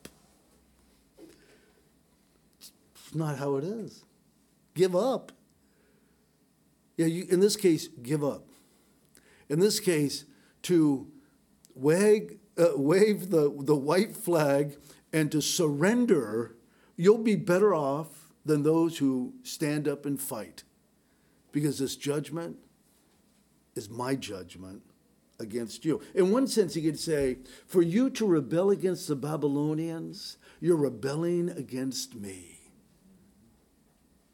It's 3.12 3.18
not 3.18 3.40
how 3.40 3.58
it 3.58 3.66
is. 3.66 4.06
Give 4.74 4.96
up. 4.96 5.34
Yeah, 6.96 7.08
you, 7.08 7.26
in 7.30 7.42
this 7.42 7.58
case, 7.58 7.90
give 7.90 8.24
up. 8.24 8.48
In 9.50 9.60
this 9.60 9.82
case, 9.82 10.24
to 10.62 11.12
wag, 11.76 12.40
uh, 12.58 12.70
wave 12.78 13.30
the, 13.30 13.54
the 13.64 13.76
white 13.76 14.16
flag 14.16 14.78
and 15.12 15.30
to 15.34 15.42
surrender, 15.42 16.56
you'll 16.96 17.18
be 17.18 17.36
better 17.36 17.76
off 17.76 18.32
than 18.46 18.64
those 18.64 19.00
who 19.00 19.34
stand 19.44 19.90
up 19.90 20.06
and 20.06 20.18
fight. 20.18 20.64
Because 21.52 21.80
this 21.80 21.98
judgment 21.98 22.60
is 23.76 23.90
my 23.90 24.16
judgment 24.16 24.84
against 25.38 25.84
you. 25.84 26.00
In 26.16 26.32
one 26.32 26.48
sense, 26.48 26.78
you 26.78 26.82
could 26.90 26.98
say, 27.00 27.40
for 27.68 27.82
you 27.82 28.10
to 28.12 28.26
rebel 28.26 28.70
against 28.70 29.10
the 29.10 29.18
Babylonians, 29.18 30.38
you're 30.62 30.78
rebelling 30.78 31.50
against 31.50 32.16
me. 32.16 32.61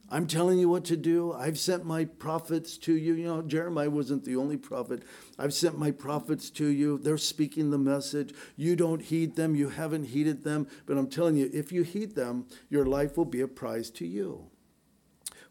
I'm 0.10 0.26
telling 0.26 0.58
you 0.58 0.70
what 0.70 0.86
to 0.86 0.96
do. 0.96 1.34
I've 1.34 1.60
sent 1.60 1.86
my 1.86 2.06
prophets 2.06 2.78
to 2.80 2.94
you. 2.96 3.14
You 3.14 3.26
know, 3.26 3.42
Jeremiah 3.42 3.90
wasn't 3.90 4.24
the 4.24 4.38
only 4.38 4.56
prophet. 4.56 5.04
I've 5.38 5.54
sent 5.54 5.78
my 5.78 5.92
prophets 5.92 6.50
to 6.52 6.68
you. 6.68 6.98
They're 6.98 7.18
speaking 7.18 7.72
the 7.72 7.78
message. 7.78 8.34
You 8.56 8.78
don't 8.78 9.02
heed 9.02 9.36
them. 9.36 9.56
You 9.56 9.70
haven't 9.70 10.06
heeded 10.06 10.46
them. 10.46 10.68
But 10.86 10.98
I'm 10.98 11.10
telling 11.10 11.36
you, 11.36 11.50
if 11.54 11.74
you 11.74 11.84
heed 11.84 12.16
them, 12.16 12.46
your 12.70 12.86
life 12.86 13.18
will 13.18 13.26
be 13.26 13.42
a 13.42 13.50
prize 13.50 13.90
to 13.92 14.08
you. 14.08 14.50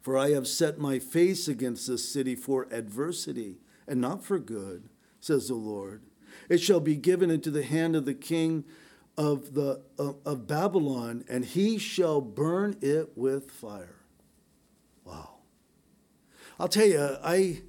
For 0.00 0.16
I 0.16 0.30
have 0.30 0.48
set 0.48 0.78
my 0.78 1.00
face 1.00 1.48
against 1.48 1.86
this 1.86 2.10
city 2.10 2.34
for 2.34 2.66
adversity 2.70 3.58
and 3.86 4.00
not 4.00 4.25
for 4.25 4.38
good, 4.38 4.88
says 5.20 5.48
the 5.48 5.54
Lord. 5.54 6.02
It 6.48 6.58
shall 6.58 6.80
be 6.80 6.96
given 6.96 7.30
into 7.30 7.50
the 7.50 7.64
hand 7.64 7.94
of 7.94 8.06
the 8.06 8.14
king 8.14 8.64
of, 9.18 9.54
the, 9.54 9.82
of, 9.98 10.16
of 10.25 10.46
Babylon, 10.46 11.25
and 11.28 11.44
he 11.44 11.76
shall 11.76 12.20
burn 12.20 12.76
it 12.80 13.16
with 13.16 13.50
fire. 13.50 13.96
I'll 16.58 16.68
tell 16.68 16.86
you, 16.86 17.16
I, 17.22 17.62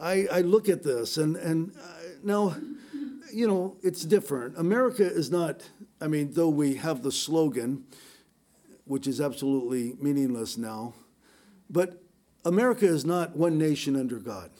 I, 0.00 0.26
I 0.30 0.40
look 0.42 0.68
at 0.68 0.82
this 0.82 1.16
and, 1.16 1.36
and 1.36 1.72
uh, 1.76 1.82
now, 2.22 2.56
you 3.32 3.48
know, 3.48 3.76
it's 3.82 4.04
different. 4.04 4.56
America 4.56 5.04
is 5.04 5.30
not, 5.30 5.68
I 6.00 6.06
mean, 6.06 6.32
though 6.32 6.48
we 6.48 6.74
have 6.74 7.02
the 7.02 7.10
slogan, 7.10 7.84
which 8.84 9.06
is 9.06 9.20
absolutely 9.20 9.96
meaningless 10.00 10.56
now, 10.56 10.94
but 11.68 12.02
America 12.44 12.86
is 12.86 13.04
not 13.04 13.36
one 13.36 13.58
nation 13.58 13.96
under 13.96 14.18
God. 14.18 14.50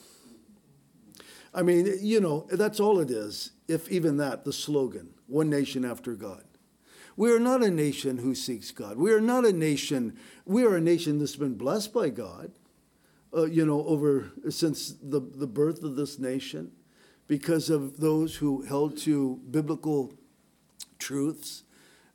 I 1.53 1.63
mean, 1.63 1.91
you 2.01 2.19
know, 2.19 2.45
that's 2.51 2.79
all 2.79 2.99
it 2.99 3.09
is, 3.09 3.51
if 3.67 3.89
even 3.89 4.17
that, 4.17 4.43
the 4.43 4.53
slogan, 4.53 5.09
one 5.27 5.49
nation 5.49 5.85
after 5.85 6.13
God. 6.13 6.43
We 7.15 7.31
are 7.31 7.39
not 7.39 7.63
a 7.63 7.71
nation 7.71 8.19
who 8.19 8.35
seeks 8.35 8.71
God. 8.71 8.97
We 8.97 9.11
are 9.11 9.21
not 9.21 9.45
a 9.45 9.53
nation, 9.53 10.17
we 10.45 10.63
are 10.63 10.75
a 10.75 10.81
nation 10.81 11.17
that's 11.17 11.35
been 11.35 11.55
blessed 11.55 11.93
by 11.93 12.09
God, 12.09 12.51
uh, 13.35 13.45
you 13.45 13.65
know, 13.65 13.85
over 13.85 14.31
since 14.49 14.93
the, 15.01 15.19
the 15.19 15.47
birth 15.47 15.83
of 15.83 15.95
this 15.95 16.17
nation 16.19 16.71
because 17.27 17.69
of 17.69 17.99
those 17.99 18.37
who 18.37 18.63
held 18.63 18.97
to 18.97 19.39
biblical 19.51 20.13
truths 20.97 21.63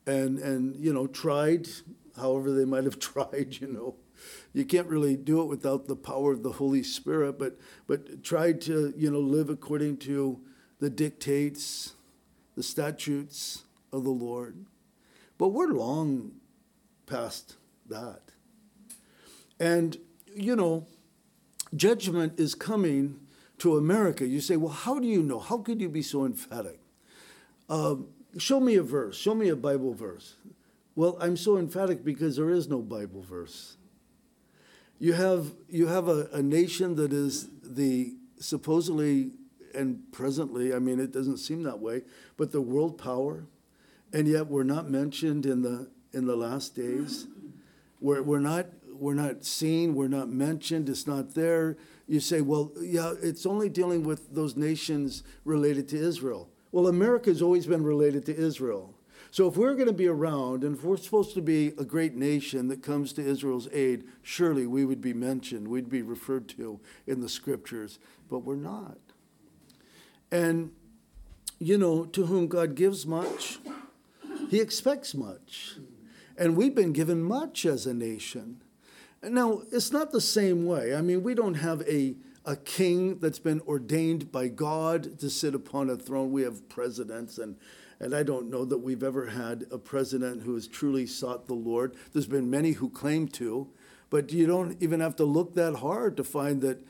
and, 0.06 0.38
and 0.38 0.76
you 0.76 0.92
know, 0.92 1.06
tried, 1.06 1.68
however 2.16 2.52
they 2.52 2.64
might 2.64 2.84
have 2.84 2.98
tried, 2.98 3.56
you 3.60 3.68
know. 3.68 3.94
You 4.52 4.64
can't 4.64 4.88
really 4.88 5.16
do 5.16 5.42
it 5.42 5.46
without 5.46 5.86
the 5.86 5.96
power 5.96 6.32
of 6.32 6.42
the 6.42 6.52
Holy 6.52 6.82
Spirit, 6.82 7.38
but, 7.38 7.58
but 7.86 8.22
tried 8.22 8.60
to, 8.62 8.94
you 8.96 9.10
know, 9.10 9.20
live 9.20 9.50
according 9.50 9.98
to 9.98 10.40
the 10.78 10.88
dictates, 10.90 11.94
the 12.56 12.62
statutes 12.62 13.64
of 13.92 14.04
the 14.04 14.10
Lord. 14.10 14.64
But 15.38 15.48
we're 15.48 15.68
long 15.68 16.32
past 17.06 17.56
that. 17.88 18.22
And, 19.58 19.96
you 20.34 20.56
know, 20.56 20.86
judgment 21.74 22.38
is 22.38 22.54
coming 22.54 23.20
to 23.58 23.76
America. 23.76 24.26
You 24.26 24.40
say, 24.40 24.56
well, 24.56 24.72
how 24.72 24.98
do 24.98 25.06
you 25.06 25.22
know? 25.22 25.38
How 25.38 25.58
could 25.58 25.80
you 25.80 25.88
be 25.88 26.02
so 26.02 26.24
emphatic? 26.24 26.80
Uh, 27.68 27.96
show 28.38 28.60
me 28.60 28.76
a 28.76 28.82
verse. 28.82 29.16
Show 29.16 29.34
me 29.34 29.48
a 29.48 29.56
Bible 29.56 29.94
verse. 29.94 30.36
Well, 30.96 31.16
I'm 31.20 31.36
so 31.36 31.58
emphatic 31.58 32.04
because 32.04 32.36
there 32.36 32.50
is 32.50 32.68
no 32.68 32.80
Bible 32.80 33.22
verse. 33.22 33.76
You 34.98 35.14
have, 35.14 35.52
you 35.68 35.88
have 35.88 36.08
a, 36.08 36.28
a 36.32 36.42
nation 36.42 36.94
that 36.96 37.12
is 37.12 37.48
the 37.62 38.14
supposedly 38.38 39.32
and 39.74 40.00
presently, 40.12 40.72
I 40.72 40.78
mean, 40.78 41.00
it 41.00 41.12
doesn't 41.12 41.38
seem 41.38 41.64
that 41.64 41.80
way, 41.80 42.02
but 42.36 42.52
the 42.52 42.60
world 42.60 42.96
power 42.96 43.46
and 44.14 44.28
yet 44.28 44.46
we're 44.46 44.62
not 44.62 44.88
mentioned 44.88 45.44
in 45.44 45.62
the 45.62 45.88
in 46.12 46.26
the 46.26 46.36
last 46.36 46.76
days. 46.76 47.26
We're, 48.00 48.22
we're 48.22 48.38
not 48.38 48.66
we're 48.94 49.14
not 49.14 49.44
seen, 49.44 49.94
we're 49.94 50.08
not 50.08 50.28
mentioned, 50.28 50.88
it's 50.88 51.06
not 51.06 51.34
there. 51.34 51.76
You 52.06 52.20
say, 52.20 52.40
well, 52.40 52.72
yeah, 52.80 53.14
it's 53.22 53.46
only 53.46 53.68
dealing 53.68 54.04
with 54.04 54.34
those 54.34 54.56
nations 54.56 55.22
related 55.44 55.88
to 55.88 55.96
Israel. 55.96 56.50
Well, 56.72 56.86
America 56.86 57.30
has 57.30 57.40
always 57.40 57.66
been 57.66 57.84
related 57.84 58.26
to 58.26 58.36
Israel. 58.36 58.94
So 59.30 59.48
if 59.48 59.56
we're 59.56 59.74
going 59.74 59.88
to 59.88 59.92
be 59.92 60.06
around 60.06 60.62
and 60.62 60.76
if 60.76 60.84
we're 60.84 60.96
supposed 60.96 61.34
to 61.34 61.42
be 61.42 61.68
a 61.78 61.84
great 61.84 62.14
nation 62.14 62.68
that 62.68 62.82
comes 62.82 63.12
to 63.14 63.26
Israel's 63.26 63.68
aid, 63.72 64.04
surely 64.22 64.66
we 64.66 64.84
would 64.84 65.00
be 65.00 65.12
mentioned, 65.12 65.66
we'd 65.66 65.88
be 65.88 66.02
referred 66.02 66.48
to 66.50 66.78
in 67.06 67.20
the 67.20 67.28
scriptures, 67.28 67.98
but 68.30 68.40
we're 68.40 68.54
not. 68.54 68.98
And, 70.30 70.72
you 71.58 71.78
know, 71.78 72.04
to 72.06 72.26
whom 72.26 72.46
God 72.46 72.74
gives 72.74 73.06
much, 73.06 73.58
he 74.50 74.60
expects 74.60 75.14
much. 75.14 75.78
And 76.36 76.56
we've 76.56 76.74
been 76.74 76.92
given 76.92 77.22
much 77.22 77.64
as 77.64 77.86
a 77.86 77.94
nation. 77.94 78.62
Now, 79.28 79.62
it's 79.72 79.90
not 79.90 80.12
the 80.12 80.20
same 80.20 80.66
way. 80.66 80.94
I 80.94 81.00
mean, 81.00 81.22
we 81.22 81.34
don't 81.34 81.54
have 81.54 81.82
a, 81.82 82.14
a 82.44 82.56
king 82.56 83.18
that's 83.18 83.38
been 83.38 83.60
ordained 83.62 84.30
by 84.30 84.48
God 84.48 85.18
to 85.20 85.30
sit 85.30 85.54
upon 85.54 85.90
a 85.90 85.96
throne. 85.96 86.32
We 86.32 86.42
have 86.42 86.68
presidents, 86.68 87.38
and, 87.38 87.56
and 88.00 88.14
I 88.14 88.22
don't 88.22 88.50
know 88.50 88.64
that 88.64 88.78
we've 88.78 89.02
ever 89.02 89.26
had 89.26 89.66
a 89.70 89.78
president 89.78 90.42
who 90.42 90.54
has 90.54 90.68
truly 90.68 91.06
sought 91.06 91.46
the 91.46 91.54
Lord. 91.54 91.94
There's 92.12 92.26
been 92.26 92.50
many 92.50 92.72
who 92.72 92.90
claim 92.90 93.28
to, 93.28 93.68
but 94.10 94.32
you 94.32 94.46
don't 94.46 94.80
even 94.82 95.00
have 95.00 95.16
to 95.16 95.24
look 95.24 95.54
that 95.54 95.76
hard 95.76 96.16
to 96.18 96.24
find 96.24 96.60
that 96.62 96.84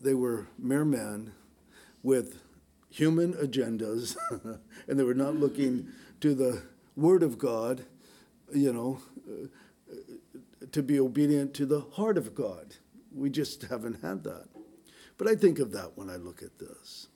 they 0.00 0.14
were 0.14 0.46
mere 0.58 0.84
men 0.84 1.32
with 2.02 2.40
human 2.90 3.32
agendas, 3.34 4.16
and 4.88 4.98
they 4.98 5.04
were 5.04 5.14
not 5.14 5.36
looking 5.36 5.88
to 6.20 6.34
the 6.34 6.62
Word 6.96 7.22
of 7.22 7.38
God, 7.38 7.84
you 8.54 8.72
know, 8.72 9.00
to 10.72 10.82
be 10.82 10.98
obedient 10.98 11.54
to 11.54 11.66
the 11.66 11.80
heart 11.80 12.18
of 12.18 12.34
God. 12.34 12.76
We 13.14 13.30
just 13.30 13.62
haven't 13.62 14.02
had 14.02 14.24
that. 14.24 14.46
But 15.18 15.28
I 15.28 15.34
think 15.34 15.58
of 15.58 15.72
that 15.72 15.96
when 15.96 16.10
I 16.10 16.16
look 16.16 16.42
at 16.42 16.58
this. 16.58 17.08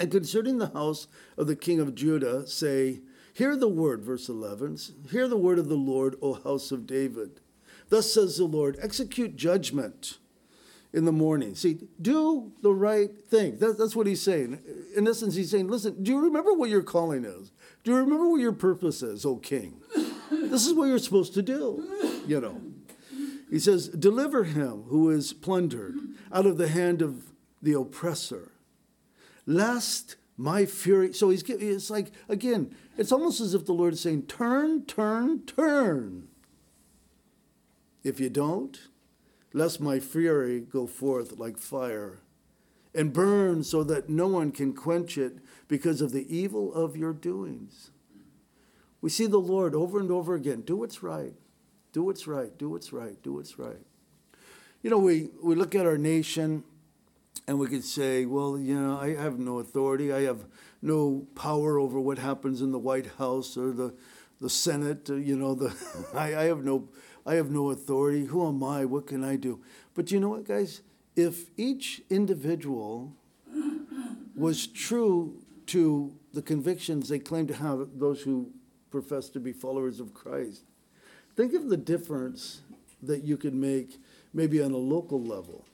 And 0.00 0.10
concerning 0.10 0.58
the 0.58 0.68
house 0.68 1.08
of 1.36 1.46
the 1.46 1.56
king 1.56 1.80
of 1.80 1.94
Judah, 1.94 2.46
say, 2.46 3.00
Hear 3.34 3.56
the 3.56 3.68
word, 3.68 4.02
verse 4.02 4.28
11. 4.28 4.78
Hear 5.10 5.28
the 5.28 5.36
word 5.36 5.58
of 5.58 5.68
the 5.68 5.76
Lord, 5.76 6.16
O 6.22 6.34
house 6.34 6.72
of 6.72 6.86
David. 6.86 7.40
Thus 7.88 8.12
says 8.12 8.36
the 8.36 8.44
Lord, 8.44 8.78
execute 8.80 9.36
judgment 9.36 10.18
in 10.92 11.04
the 11.04 11.12
morning. 11.12 11.54
See, 11.54 11.78
do 12.00 12.52
the 12.62 12.72
right 12.72 13.10
thing. 13.26 13.58
That, 13.58 13.78
that's 13.78 13.94
what 13.94 14.06
he's 14.06 14.22
saying. 14.22 14.60
In 14.96 15.06
essence, 15.06 15.34
he's 15.34 15.50
saying, 15.50 15.68
listen, 15.68 16.02
do 16.02 16.10
you 16.10 16.18
remember 16.18 16.52
what 16.52 16.70
your 16.70 16.82
calling 16.82 17.24
is? 17.24 17.52
Do 17.84 17.92
you 17.92 17.96
remember 17.98 18.28
what 18.28 18.40
your 18.40 18.52
purpose 18.52 19.02
is, 19.02 19.24
O 19.24 19.36
king? 19.36 19.80
This 20.30 20.66
is 20.66 20.74
what 20.74 20.86
you're 20.86 20.98
supposed 20.98 21.34
to 21.34 21.42
do, 21.42 22.22
you 22.26 22.40
know. 22.40 22.60
He 23.50 23.58
says, 23.58 23.88
deliver 23.88 24.44
him 24.44 24.84
who 24.88 25.10
is 25.10 25.32
plundered 25.32 25.96
out 26.32 26.46
of 26.46 26.58
the 26.58 26.68
hand 26.68 27.00
of 27.00 27.32
the 27.62 27.72
oppressor, 27.72 28.52
lest 29.46 30.16
my 30.36 30.66
fury. 30.66 31.12
So 31.12 31.30
he's 31.30 31.42
it's 31.42 31.90
like, 31.90 32.12
again, 32.28 32.74
it's 32.96 33.12
almost 33.12 33.40
as 33.40 33.54
if 33.54 33.64
the 33.64 33.72
Lord 33.72 33.94
is 33.94 34.00
saying, 34.00 34.22
turn, 34.22 34.84
turn, 34.84 35.44
turn. 35.46 36.28
If 38.04 38.20
you 38.20 38.30
don't, 38.30 38.78
lest 39.52 39.80
my 39.80 39.98
fury 39.98 40.60
go 40.60 40.86
forth 40.86 41.38
like 41.38 41.58
fire 41.58 42.20
and 42.94 43.12
burn 43.12 43.62
so 43.62 43.82
that 43.84 44.08
no 44.08 44.26
one 44.28 44.50
can 44.50 44.72
quench 44.72 45.18
it 45.18 45.38
because 45.68 46.00
of 46.00 46.12
the 46.12 46.26
evil 46.34 46.72
of 46.72 46.96
your 46.96 47.12
doings. 47.12 47.90
We 49.00 49.10
see 49.10 49.26
the 49.26 49.38
Lord 49.38 49.74
over 49.74 50.00
and 50.00 50.10
over 50.10 50.34
again 50.34 50.62
do 50.62 50.76
what's 50.76 51.02
right, 51.02 51.34
do 51.92 52.02
what's 52.02 52.26
right, 52.26 52.56
do 52.58 52.68
what's 52.68 52.92
right, 52.92 53.20
do 53.22 53.34
what's 53.34 53.58
right. 53.58 53.80
You 54.82 54.90
know, 54.90 54.98
we, 54.98 55.30
we 55.42 55.54
look 55.54 55.74
at 55.74 55.86
our 55.86 55.98
nation 55.98 56.64
and 57.46 57.58
we 57.58 57.66
could 57.66 57.84
say, 57.84 58.26
well, 58.26 58.58
you 58.58 58.78
know, 58.78 58.98
I 58.98 59.14
have 59.14 59.38
no 59.38 59.58
authority, 59.58 60.12
I 60.12 60.22
have 60.22 60.44
no 60.82 61.26
power 61.34 61.78
over 61.78 61.98
what 61.98 62.18
happens 62.18 62.62
in 62.62 62.72
the 62.72 62.78
White 62.78 63.06
House 63.18 63.56
or 63.56 63.72
the, 63.72 63.94
the 64.40 64.50
Senate, 64.50 65.08
uh, 65.10 65.14
you 65.14 65.36
know, 65.36 65.54
the, 65.54 65.74
I, 66.14 66.36
I 66.36 66.44
have 66.44 66.64
no 66.64 66.88
I 67.28 67.34
have 67.34 67.50
no 67.50 67.70
authority. 67.70 68.24
Who 68.24 68.48
am 68.48 68.64
I? 68.64 68.86
What 68.86 69.06
can 69.06 69.22
I 69.22 69.36
do? 69.36 69.60
But 69.94 70.10
you 70.10 70.18
know 70.18 70.30
what, 70.30 70.44
guys? 70.44 70.80
If 71.14 71.50
each 71.58 72.00
individual 72.08 73.12
was 74.34 74.66
true 74.66 75.42
to 75.66 76.14
the 76.32 76.40
convictions 76.40 77.10
they 77.10 77.18
claim 77.18 77.46
to 77.48 77.54
have, 77.54 77.86
those 77.96 78.22
who 78.22 78.50
profess 78.90 79.28
to 79.30 79.40
be 79.40 79.52
followers 79.52 80.00
of 80.00 80.14
Christ, 80.14 80.62
think 81.36 81.54
of 81.54 81.68
the 81.68 81.76
difference 81.76 82.62
that 83.02 83.24
you 83.24 83.36
could 83.36 83.54
make 83.54 83.98
maybe 84.34 84.60
on 84.62 84.72
a 84.72 84.78
local 84.78 85.22
level. 85.22 85.64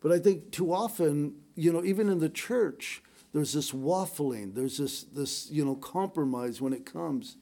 But 0.00 0.12
I 0.12 0.18
think 0.18 0.50
too 0.50 0.72
often, 0.72 1.36
you 1.54 1.72
know, 1.72 1.84
even 1.84 2.08
in 2.08 2.18
the 2.18 2.28
church, 2.28 3.02
there's 3.32 3.52
this 3.52 3.72
waffling, 3.72 4.54
there's 4.54 4.78
this, 4.78 5.02
this 5.04 5.50
you 5.50 5.64
know, 5.64 5.74
compromise 5.74 6.60
when 6.60 6.72
it 6.72 6.86
comes 6.86 7.36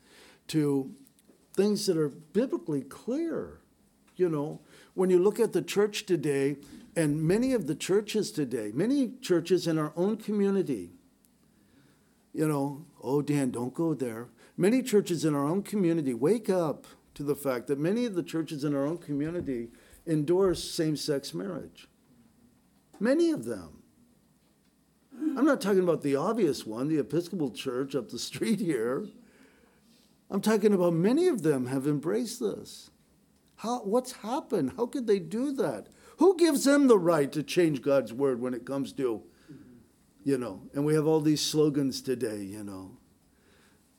to 0.48 0.90
things 1.55 1.87
that 1.87 1.96
are 1.96 2.09
biblically 2.09 2.83
clear. 2.83 3.61
You 4.16 4.29
know, 4.29 4.61
when 4.94 5.11
you 5.11 5.18
look 5.18 5.40
at 5.40 5.53
the 5.53 5.62
church 5.62 6.07
today, 6.07 6.57
and 6.96 7.22
many 7.22 7.53
of 7.53 7.66
the 7.66 7.75
churches 7.75 8.31
today, 8.31 8.70
many 8.72 9.12
churches 9.20 9.66
in 9.66 9.79
our 9.79 9.92
own 9.96 10.16
community, 10.16 10.92
you 12.33 12.46
know, 12.46 12.85
oh, 13.03 13.22
Dan, 13.22 13.51
don't 13.51 13.75
go 13.75 13.94
there. 13.94 14.29
Many 14.57 14.83
churches 14.83 15.25
in 15.25 15.35
our 15.35 15.47
own 15.47 15.62
community 15.62 16.14
wake 16.14 16.49
up 16.49 16.87
to 17.14 17.23
the 17.23 17.35
fact 17.35 17.67
that 17.67 17.79
many 17.79 18.05
of 18.05 18.14
the 18.14 18.23
churches 18.23 18.64
in 18.64 18.75
our 18.75 18.87
own 18.87 18.99
community 18.99 19.69
endorse 20.07 20.62
same 20.62 20.97
sex 20.97 21.35
marriage. 21.35 21.88
Many 23.01 23.31
of 23.31 23.45
them. 23.45 23.83
I'm 25.37 25.45
not 25.45 25.61
talking 25.61 25.83
about 25.83 26.03
the 26.03 26.17
obvious 26.17 26.67
one, 26.67 26.88
the 26.88 26.99
Episcopal 26.99 27.51
Church 27.51 27.95
up 27.95 28.11
the 28.11 28.19
street 28.19 28.61
here. 28.61 29.07
I'm 30.31 30.40
talking 30.40 30.73
about 30.73 30.93
many 30.93 31.29
of 31.29 31.43
them 31.43 31.67
have 31.67 31.87
embraced 31.87 32.40
this. 32.40 32.90
How, 33.57 33.81
what's 33.81 34.12
happened? 34.12 34.73
How 34.77 34.87
could 34.87 35.07
they 35.07 35.19
do 35.19 35.53
that? 35.53 35.88
Who 36.19 36.37
gives 36.37 36.64
them 36.64 36.88
the 36.88 36.99
right 36.99 37.31
to 37.33 37.43
change 37.43 37.83
God's 37.83 38.12
word 38.12 38.40
when 38.40 38.55
it 38.55 38.64
comes 38.64 38.93
to, 38.95 39.23
you 40.25 40.38
know? 40.38 40.62
And 40.75 40.85
we 40.85 40.95
have 40.95 41.07
all 41.07 41.21
these 41.21 41.40
slogans 41.40 42.03
today, 42.03 42.43
you 42.43 42.64
know. 42.64 42.99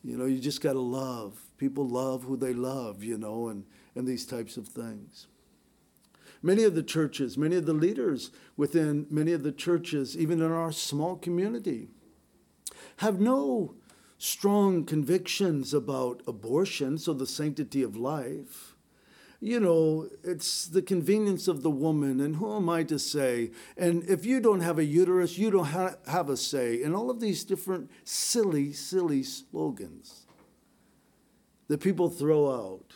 You 0.05 0.17
know, 0.17 0.25
you 0.25 0.39
just 0.39 0.61
got 0.61 0.73
to 0.73 0.79
love. 0.79 1.41
People 1.57 1.87
love 1.87 2.23
who 2.23 2.37
they 2.37 2.53
love, 2.53 3.03
you 3.03 3.17
know, 3.17 3.47
and, 3.47 3.65
and 3.95 4.07
these 4.07 4.25
types 4.25 4.55
of 4.55 4.67
things. 4.67 5.25
Many 6.43 6.63
of 6.63 6.75
the 6.75 6.83
churches, 6.83 7.39
many 7.39 7.55
of 7.55 7.65
the 7.65 7.73
leaders 7.73 8.29
within 8.55 9.07
many 9.09 9.31
of 9.31 9.41
the 9.41 9.51
churches, 9.51 10.15
even 10.15 10.43
in 10.43 10.51
our 10.51 10.71
small 10.71 11.15
community, 11.15 11.87
have 12.97 13.19
no 13.19 13.73
strong 14.19 14.85
convictions 14.85 15.73
about 15.73 16.21
abortion, 16.27 16.99
so 16.99 17.11
the 17.13 17.25
sanctity 17.25 17.81
of 17.81 17.97
life. 17.97 18.74
You 19.41 19.59
know, 19.59 20.09
it's 20.23 20.67
the 20.67 20.81
convenience 20.81 21.47
of 21.47 21.61
the 21.61 21.69
woman, 21.69 22.19
and 22.19 22.37
who 22.37 22.55
am 22.55 22.69
I 22.69 22.83
to 22.83 22.97
say? 22.97 23.51
And 23.77 24.03
if 24.03 24.25
you 24.25 24.39
don't 24.39 24.61
have 24.61 24.79
a 24.79 24.85
uterus, 24.85 25.37
you 25.37 25.51
don't 25.51 25.65
ha- 25.65 25.95
have 26.07 26.29
a 26.29 26.37
say. 26.37 26.81
And 26.81 26.95
all 26.95 27.09
of 27.09 27.19
these 27.19 27.43
different 27.43 27.91
silly, 28.03 28.71
silly 28.73 29.23
slogans 29.23 30.25
that 31.67 31.79
people 31.79 32.09
throw 32.09 32.49
out. 32.51 32.93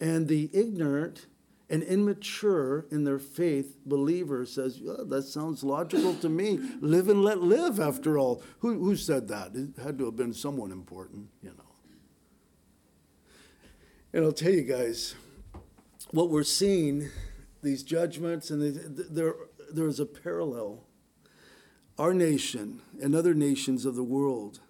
And 0.00 0.28
the 0.28 0.50
ignorant 0.52 1.26
and 1.70 1.82
immature 1.82 2.86
in 2.90 3.04
their 3.04 3.18
faith 3.18 3.76
believer 3.84 4.46
says, 4.46 4.78
yeah, 4.78 4.94
that 5.06 5.22
sounds 5.22 5.62
logical 5.62 6.14
to 6.14 6.28
me. 6.28 6.58
live 6.80 7.08
and 7.08 7.22
let 7.22 7.40
live, 7.40 7.78
after 7.78 8.18
all. 8.18 8.42
Who, 8.60 8.82
who 8.82 8.96
said 8.96 9.28
that? 9.28 9.54
It 9.54 9.82
had 9.82 9.98
to 9.98 10.06
have 10.06 10.16
been 10.16 10.32
someone 10.32 10.72
important, 10.72 11.28
you 11.42 11.50
know. 11.50 11.64
And 14.12 14.24
I'll 14.24 14.32
tell 14.32 14.52
you 14.52 14.62
guys, 14.62 15.14
what 16.10 16.30
we're 16.30 16.42
seeing, 16.42 17.10
these 17.62 17.82
judgments, 17.82 18.50
and 18.50 18.96
there, 19.10 19.34
there 19.72 19.86
is 19.86 20.00
a 20.00 20.06
parallel. 20.06 20.84
Our 21.98 22.14
nation 22.14 22.80
and 23.02 23.14
other 23.14 23.34
nations 23.34 23.84
of 23.84 23.96
the 23.96 24.04
world 24.04 24.60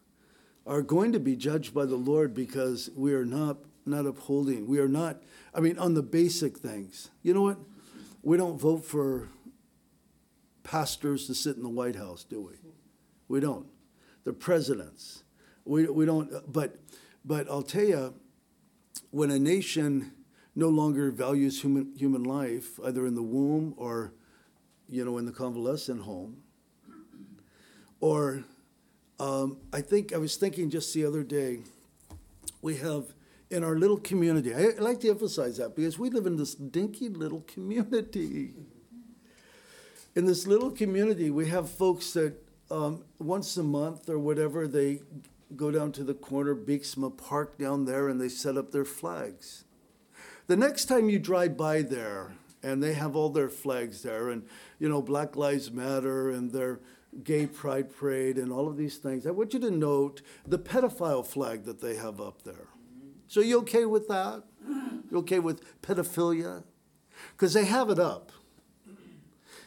are 0.67 0.83
going 0.83 1.13
to 1.13 1.21
be 1.21 1.37
judged 1.37 1.75
by 1.75 1.85
the 1.85 1.97
Lord 1.97 2.35
because 2.35 2.91
we 2.97 3.15
are 3.15 3.25
not, 3.25 3.59
not 3.87 4.07
upholding, 4.07 4.67
we 4.67 4.79
are 4.79 4.89
not 4.89 5.23
I 5.55 5.61
mean, 5.61 5.79
on 5.79 5.95
the 5.95 6.03
basic 6.03 6.59
things. 6.59 7.11
You 7.23 7.35
know 7.35 7.43
what? 7.43 7.59
We 8.23 8.37
don't 8.37 8.61
vote 8.61 8.85
for 8.85 9.29
pastors 10.63 11.27
to 11.27 11.35
sit 11.35 11.57
in 11.57 11.63
the 11.63 11.69
White 11.69 11.97
House, 11.97 12.23
do 12.23 12.41
we? 12.41 12.53
We 13.29 13.41
don't. 13.41 13.67
The 14.23 14.33
presidents. 14.33 15.25
We, 15.65 15.87
we 15.89 16.05
don't. 16.05 16.31
But, 16.53 16.77
but 17.25 17.51
I'll 17.51 17.63
tell 17.63 17.85
you, 17.85 18.15
when 19.11 19.31
a 19.31 19.39
nation 19.39 20.13
no 20.59 20.69
longer 20.69 21.13
values 21.13 21.63
human, 21.63 21.95
human 21.97 22.25
life, 22.25 22.81
either 22.85 23.07
in 23.07 23.15
the 23.15 23.23
womb 23.23 23.75
or, 23.77 24.13
you 24.89 25.05
know, 25.05 25.17
in 25.17 25.25
the 25.25 25.31
convalescent 25.31 26.03
home, 26.03 26.43
or 28.01 28.43
um, 29.21 29.59
I 29.73 29.81
think 29.81 30.13
I 30.13 30.17
was 30.17 30.35
thinking 30.35 30.69
just 30.69 30.93
the 30.95 31.05
other 31.05 31.23
day, 31.23 31.61
we 32.61 32.75
have 32.79 33.05
in 33.51 33.63
our 33.63 33.77
little 33.77 33.99
community. 33.99 34.53
I, 34.53 34.71
I 34.77 34.81
like 34.81 34.99
to 35.01 35.11
emphasize 35.11 35.59
that 35.59 35.77
because 35.77 35.97
we 35.97 36.11
live 36.11 36.27
in 36.27 36.37
this 36.37 36.57
dinky 36.57 37.09
little 37.09 37.45
community. 37.47 38.51
In 40.17 40.27
this 40.27 40.45
little 40.45 40.73
community, 40.73 41.31
we 41.31 41.47
have 41.47 41.71
folks 41.71 42.13
that 42.15 42.35
um, 42.69 43.05
once 43.21 43.57
a 43.59 43.63
month 43.63 44.09
or 44.09 44.19
whatever, 44.19 44.67
they 44.67 45.03
go 45.55 45.71
down 45.71 45.93
to 45.93 46.03
the 46.03 46.15
corner, 46.15 46.57
Beeksma 46.57 47.17
Park 47.17 47.59
down 47.59 47.85
there, 47.85 48.09
and 48.09 48.21
they 48.21 48.29
set 48.29 48.57
up 48.57 48.73
their 48.73 48.85
flags. 48.85 49.63
The 50.49 50.57
next 50.57 50.87
time 50.87 51.11
you 51.11 51.19
drive 51.19 51.59
by 51.59 51.83
there, 51.83 52.33
and 52.63 52.83
they 52.83 52.95
have 52.95 53.15
all 53.15 53.29
their 53.29 53.51
flags 53.51 54.03
there, 54.03 54.31
and 54.31 54.45
you 54.79 54.89
know, 54.89 55.03
Black 55.03 55.37
Lives 55.37 55.71
Matter 55.71 56.31
and 56.31 56.51
their 56.51 56.81
gay 57.23 57.47
pride 57.47 57.95
parade 57.95 58.39
and 58.39 58.51
all 58.51 58.67
of 58.67 58.79
these 58.79 58.97
things. 58.97 59.27
I 59.27 59.31
want 59.31 59.53
you 59.53 59.61
to 59.61 59.71
note 59.71 60.23
the 60.47 60.59
pedophile 60.59 61.25
flag 61.27 61.65
that 61.65 61.83
they 61.83 61.97
have 61.97 62.19
up 62.19 62.45
there. 62.45 62.69
So 63.27 63.41
you 63.41 63.59
okay 63.59 63.85
with 63.85 64.09
that? 64.09 64.43
You 65.11 65.19
okay 65.19 65.39
with 65.39 65.83
pedophilia? 65.83 66.65
Because 67.33 67.53
they 67.53 67.67
have 67.67 67.91
it 67.91 67.99
up. 67.99 68.33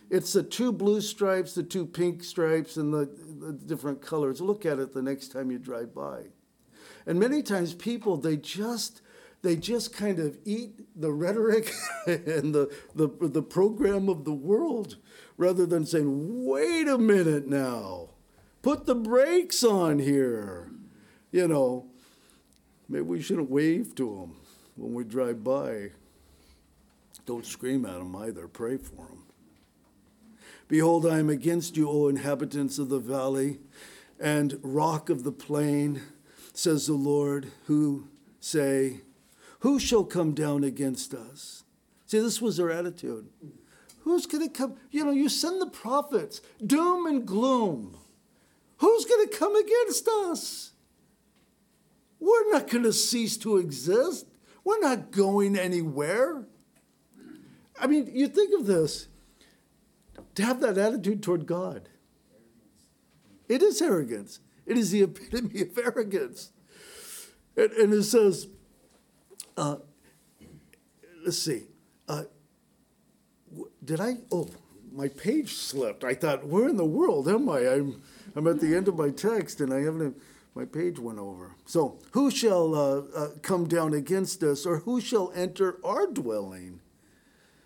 It's 0.09 0.33
the 0.33 0.43
two 0.43 0.71
blue 0.71 1.01
stripes, 1.01 1.53
the 1.53 1.63
two 1.63 1.85
pink 1.85 2.23
stripes, 2.23 2.75
and 2.77 2.91
the, 2.91 3.07
the 3.39 3.53
different 3.53 4.01
colors. 4.01 4.41
Look 4.41 4.65
at 4.65 4.79
it 4.79 4.93
the 4.93 5.03
next 5.03 5.27
time 5.27 5.51
you 5.51 5.59
drive 5.59 5.93
by. 5.93 6.23
And 7.05 7.19
many 7.19 7.43
times 7.43 7.75
people, 7.75 8.17
they 8.17 8.35
just 8.35 9.01
they 9.41 9.55
just 9.55 9.95
kind 9.95 10.19
of 10.19 10.37
eat 10.45 10.79
the 10.95 11.11
rhetoric 11.11 11.71
and 12.05 12.53
the, 12.53 12.73
the, 12.95 13.07
the 13.07 13.41
program 13.41 14.07
of 14.07 14.23
the 14.23 14.33
world 14.33 14.97
rather 15.37 15.65
than 15.65 15.85
saying, 15.85 16.45
wait 16.45 16.87
a 16.87 16.97
minute 16.97 17.47
now, 17.47 18.09
put 18.61 18.85
the 18.85 18.95
brakes 18.95 19.63
on 19.63 19.99
here. 19.99 20.69
You 21.31 21.47
know, 21.47 21.87
maybe 22.87 23.03
we 23.03 23.21
shouldn't 23.21 23.49
wave 23.49 23.95
to 23.95 24.05
them 24.05 24.35
when 24.75 24.93
we 24.93 25.03
drive 25.03 25.43
by. 25.43 25.91
Don't 27.25 27.45
scream 27.45 27.85
at 27.85 27.97
them 27.97 28.15
either, 28.15 28.47
pray 28.47 28.77
for 28.77 29.07
them. 29.07 29.23
Behold, 30.67 31.05
I 31.05 31.19
am 31.19 31.29
against 31.29 31.75
you, 31.75 31.89
O 31.89 32.07
inhabitants 32.07 32.79
of 32.79 32.89
the 32.89 32.99
valley 32.99 33.59
and 34.19 34.59
rock 34.61 35.09
of 35.09 35.23
the 35.23 35.31
plain, 35.31 36.01
says 36.53 36.87
the 36.87 36.93
Lord, 36.93 37.47
who 37.65 38.07
say, 38.39 39.01
Who 39.61 39.79
shall 39.79 40.03
come 40.03 40.33
down 40.33 40.63
against 40.63 41.13
us? 41.13 41.63
See, 42.07 42.19
this 42.19 42.41
was 42.41 42.57
their 42.57 42.71
attitude. 42.71 43.27
Who's 43.99 44.25
going 44.25 44.47
to 44.47 44.53
come? 44.53 44.75
You 44.89 45.05
know, 45.05 45.11
you 45.11 45.29
send 45.29 45.61
the 45.61 45.67
prophets, 45.67 46.41
doom 46.65 47.05
and 47.05 47.25
gloom. 47.25 47.95
Who's 48.77 49.05
going 49.05 49.27
to 49.27 49.37
come 49.37 49.55
against 49.55 50.07
us? 50.07 50.71
We're 52.19 52.51
not 52.51 52.69
going 52.69 52.83
to 52.83 52.93
cease 52.93 53.37
to 53.37 53.57
exist. 53.57 54.25
We're 54.63 54.79
not 54.79 55.11
going 55.11 55.55
anywhere. 55.55 56.45
I 57.79 57.87
mean, 57.87 58.09
you 58.13 58.27
think 58.27 58.59
of 58.59 58.65
this 58.65 59.07
to 60.35 60.43
have 60.43 60.59
that 60.61 60.79
attitude 60.79 61.21
toward 61.21 61.45
God. 61.45 61.87
It 63.47 63.61
is 63.61 63.81
arrogance. 63.81 64.39
It 64.65 64.77
is 64.77 64.89
the 64.89 65.01
epitome 65.03 65.61
of 65.61 65.77
arrogance. 65.77 66.51
And, 67.55 67.71
and 67.73 67.93
it 67.93 68.03
says, 68.03 68.47
uh, 69.57 69.77
let's 71.23 71.37
see, 71.37 71.63
uh, 72.07 72.23
did 73.83 73.99
I? 73.99 74.17
Oh, 74.31 74.49
my 74.91 75.07
page 75.07 75.55
slipped. 75.55 76.03
I 76.03 76.13
thought, 76.13 76.45
where 76.45 76.67
in 76.67 76.77
the 76.77 76.85
world 76.85 77.27
am 77.27 77.49
I? 77.49 77.59
I'm, 77.67 78.01
I'm 78.35 78.47
at 78.47 78.59
the 78.59 78.75
end 78.75 78.87
of 78.87 78.97
my 78.97 79.09
text 79.09 79.61
and 79.61 79.73
I 79.73 79.81
haven't, 79.81 80.17
my 80.53 80.65
page 80.65 80.99
went 80.99 81.19
over. 81.19 81.55
So, 81.65 81.99
who 82.11 82.29
shall 82.29 82.75
uh, 82.75 83.01
uh, 83.15 83.27
come 83.41 83.67
down 83.67 83.93
against 83.93 84.43
us 84.43 84.65
or 84.65 84.79
who 84.79 84.99
shall 84.99 85.31
enter 85.33 85.77
our 85.83 86.07
dwelling? 86.07 86.81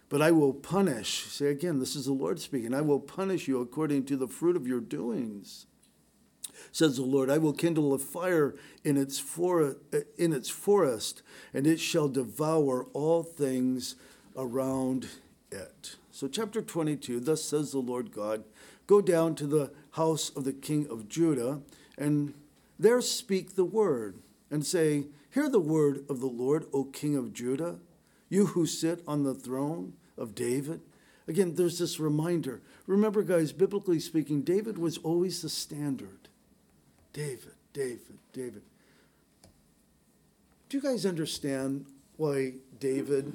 But 0.08 0.22
I 0.22 0.32
will 0.32 0.54
punish, 0.54 1.26
say 1.26 1.48
again, 1.48 1.80
this 1.80 1.96
is 1.96 2.06
the 2.06 2.14
Lord 2.14 2.40
speaking, 2.40 2.74
I 2.74 2.82
will 2.82 3.00
punish 3.00 3.48
you 3.48 3.60
according 3.60 4.06
to 4.06 4.18
the 4.18 4.28
fruit 4.28 4.56
of 4.56 4.68
your 4.68 4.80
doings. 4.80 5.66
Says 6.76 6.98
the 6.98 7.04
Lord, 7.04 7.30
I 7.30 7.38
will 7.38 7.54
kindle 7.54 7.94
a 7.94 8.00
fire 8.00 8.54
in 8.84 8.98
its, 8.98 9.18
for, 9.18 9.78
in 10.18 10.34
its 10.34 10.50
forest, 10.50 11.22
and 11.54 11.66
it 11.66 11.80
shall 11.80 12.10
devour 12.10 12.88
all 12.92 13.24
things 13.24 13.96
around 14.36 15.08
it. 15.52 15.96
So, 16.12 16.28
chapter 16.28 16.62
22, 16.62 17.22
thus 17.22 17.44
says 17.44 17.72
the 17.72 17.80
Lord 17.80 18.12
God, 18.12 18.44
Go 18.88 19.00
down 19.00 19.36
to 19.36 19.48
the 19.48 19.72
house 19.92 20.30
of 20.36 20.44
the 20.44 20.52
king 20.52 20.86
of 20.90 21.08
Judah, 21.08 21.62
and 21.98 22.34
there 22.78 23.00
speak 23.00 23.56
the 23.56 23.64
word, 23.64 24.18
and 24.52 24.66
say, 24.66 25.06
Hear 25.34 25.48
the 25.48 25.62
word 25.62 26.04
of 26.10 26.20
the 26.20 26.28
Lord, 26.28 26.66
O 26.74 26.84
king 26.84 27.16
of 27.16 27.32
Judah 27.32 27.78
you 28.30 28.48
who 28.48 28.66
sit 28.66 29.02
on 29.08 29.24
the 29.24 29.34
throne 29.34 29.94
of 30.18 30.36
David. 30.36 30.82
Again, 31.28 31.56
there's 31.56 31.80
this 31.80 32.00
reminder. 32.00 32.62
Remember, 32.88 33.24
guys, 33.24 33.52
biblically 33.52 34.00
speaking, 34.00 34.42
David 34.42 34.78
was 34.78 34.98
always 35.00 35.42
the 35.42 35.50
standard. 35.50 36.25
David, 37.16 37.54
David, 37.72 38.18
David. 38.34 38.62
Do 40.68 40.76
you 40.76 40.84
guys 40.84 41.06
understand 41.06 41.86
why 42.18 42.56
David 42.78 43.32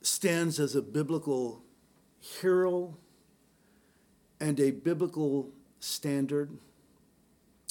stands 0.00 0.58
as 0.58 0.74
a 0.74 0.80
biblical 0.80 1.60
hero 2.18 2.96
and 4.40 4.58
a 4.58 4.70
biblical 4.70 5.50
standard? 5.80 6.56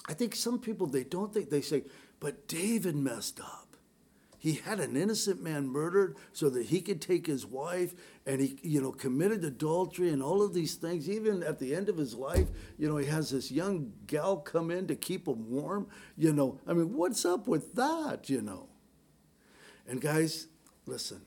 I 0.07 0.13
think 0.13 0.35
some 0.35 0.59
people 0.59 0.85
they 0.85 1.03
don't 1.03 1.33
think 1.33 1.49
they 1.49 1.61
say, 1.61 1.81
but 2.19 2.47
David 2.47 2.95
messed 2.95 3.39
up. 3.39 3.68
He 4.39 4.53
had 4.53 4.79
an 4.79 4.95
innocent 4.95 5.43
man 5.43 5.67
murdered 5.67 6.15
so 6.31 6.49
that 6.49 6.67
he 6.67 6.79
could 6.79 7.01
take 7.01 7.27
his 7.27 7.45
wife 7.45 7.93
and 8.25 8.39
he, 8.39 8.57
you 8.63 8.81
know, 8.81 8.93
committed 8.93 9.43
adultery 9.43 10.09
and 10.09 10.23
all 10.23 10.41
of 10.41 10.53
these 10.53 10.75
things. 10.75 11.09
Even 11.09 11.43
at 11.43 11.59
the 11.59 11.75
end 11.75 11.89
of 11.89 11.97
his 11.97 12.15
life, 12.15 12.47
you 12.77 12.87
know, 12.87 12.95
he 12.95 13.05
has 13.07 13.31
this 13.31 13.51
young 13.51 13.91
gal 14.07 14.37
come 14.37 14.71
in 14.71 14.87
to 14.87 14.95
keep 14.95 15.27
him 15.27 15.51
warm. 15.51 15.87
You 16.17 16.31
know, 16.31 16.57
I 16.65 16.71
mean, 16.71 16.93
what's 16.93 17.25
up 17.25 17.47
with 17.47 17.75
that, 17.75 18.29
you 18.29 18.41
know? 18.41 18.69
And 19.85 19.99
guys, 19.99 20.47
listen, 20.85 21.21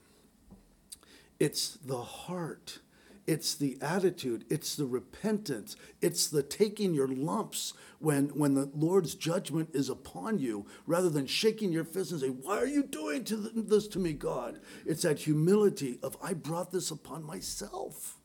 it's 1.38 1.76
the 1.84 2.00
heart 2.00 2.78
it's 3.26 3.54
the 3.54 3.78
attitude, 3.80 4.44
it's 4.50 4.74
the 4.74 4.86
repentance, 4.86 5.76
it's 6.00 6.26
the 6.26 6.42
taking 6.42 6.92
your 6.92 7.06
lumps 7.06 7.72
when, 8.00 8.28
when 8.30 8.54
the 8.54 8.68
Lord's 8.74 9.14
judgment 9.14 9.70
is 9.72 9.88
upon 9.88 10.40
you, 10.40 10.66
rather 10.86 11.08
than 11.08 11.26
shaking 11.26 11.72
your 11.72 11.84
fist 11.84 12.10
and 12.10 12.20
say, 12.20 12.28
Why 12.28 12.58
are 12.58 12.66
you 12.66 12.82
doing 12.82 13.22
to 13.24 13.36
this 13.36 13.86
to 13.88 14.00
me, 14.00 14.12
God? 14.12 14.58
It's 14.84 15.02
that 15.02 15.20
humility 15.20 15.98
of, 16.02 16.16
I 16.22 16.34
brought 16.34 16.72
this 16.72 16.90
upon 16.90 17.24
myself. 17.24 18.18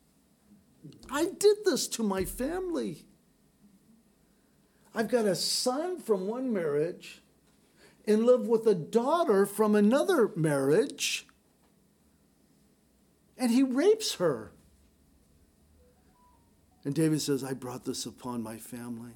I 1.11 1.25
did 1.25 1.57
this 1.63 1.87
to 1.89 2.03
my 2.03 2.25
family. 2.25 3.05
I've 4.95 5.09
got 5.09 5.25
a 5.25 5.35
son 5.35 5.99
from 5.99 6.27
one 6.27 6.51
marriage 6.51 7.21
and 8.07 8.25
live 8.25 8.47
with 8.47 8.65
a 8.65 8.73
daughter 8.73 9.45
from 9.45 9.75
another 9.75 10.31
marriage, 10.35 11.27
and 13.37 13.51
he 13.51 13.61
rapes 13.61 14.15
her. 14.15 14.53
And 16.87 16.95
David 16.95 17.21
says, 17.21 17.43
I 17.43 17.51
brought 17.51 17.83
this 17.83 18.05
upon 18.05 18.41
my 18.41 18.55
family. 18.55 19.11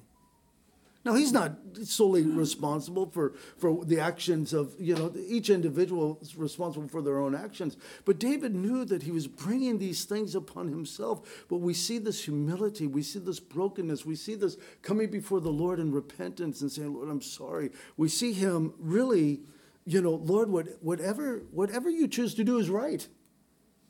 Now, 1.06 1.14
he's 1.14 1.32
not 1.32 1.56
solely 1.84 2.20
responsible 2.20 3.06
for, 3.06 3.32
for 3.56 3.82
the 3.86 3.98
actions 3.98 4.52
of, 4.52 4.74
you 4.78 4.94
know, 4.94 5.10
each 5.26 5.48
individual 5.48 6.18
is 6.20 6.36
responsible 6.36 6.86
for 6.86 7.00
their 7.00 7.18
own 7.18 7.34
actions. 7.34 7.78
But 8.04 8.18
David 8.18 8.54
knew 8.54 8.84
that 8.84 9.04
he 9.04 9.10
was 9.10 9.26
bringing 9.26 9.78
these 9.78 10.04
things 10.04 10.34
upon 10.34 10.68
himself. 10.68 11.46
But 11.48 11.62
we 11.62 11.72
see 11.72 11.96
this 11.96 12.22
humility, 12.22 12.86
we 12.86 13.02
see 13.02 13.20
this 13.20 13.40
brokenness, 13.40 14.04
we 14.04 14.16
see 14.16 14.34
this 14.34 14.58
coming 14.82 15.10
before 15.10 15.40
the 15.40 15.48
Lord 15.48 15.80
in 15.80 15.92
repentance 15.92 16.60
and 16.60 16.70
saying, 16.70 16.92
Lord, 16.92 17.08
I'm 17.08 17.22
sorry. 17.22 17.70
We 17.96 18.10
see 18.10 18.34
him 18.34 18.74
really, 18.78 19.40
you 19.86 20.02
know, 20.02 20.16
Lord, 20.16 20.50
what, 20.50 20.66
whatever, 20.82 21.44
whatever 21.52 21.88
you 21.88 22.06
choose 22.06 22.34
to 22.34 22.44
do 22.44 22.58
is 22.58 22.68
right. 22.68 23.08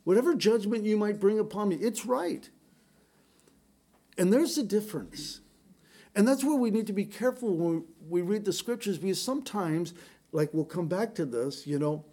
Whatever 0.05 0.37
judgment 0.37 0.85
you 0.85 0.97
might 0.97 1.19
bring 1.19 1.41
upon 1.41 1.71
me, 1.71 1.77
it's 1.81 2.07
right. 2.07 2.49
And 4.19 4.33
there's 4.33 4.59
a 4.59 4.63
difference. 4.63 5.41
And 6.15 6.29
that's 6.29 6.45
where 6.45 6.57
we 6.57 6.71
need 6.71 6.87
to 6.89 6.93
be 6.93 7.07
careful 7.07 7.55
when 7.57 7.85
we 8.09 8.23
read 8.23 8.45
the 8.45 8.53
scriptures 8.53 8.99
because 8.99 9.21
sometimes, 9.21 9.95
like 10.33 10.53
we'll 10.53 10.65
come 10.65 10.89
back 10.89 11.15
to 11.15 11.25
this, 11.25 11.67
you 11.67 11.79
know, 11.79 12.05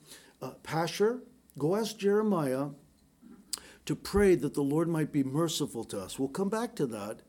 uh, 0.41 0.51
Pashur, 0.63 1.21
go 1.57 1.75
ask 1.75 1.97
Jeremiah 1.97 2.69
to 3.85 3.95
pray 3.95 4.35
that 4.35 4.53
the 4.53 4.62
Lord 4.62 4.88
might 4.88 5.12
be 5.12 5.23
merciful 5.23 5.83
to 5.85 5.99
us. 5.99 6.17
We'll 6.17 6.29
come 6.29 6.49
back 6.49 6.75
to 6.75 6.85
that. 6.88 7.21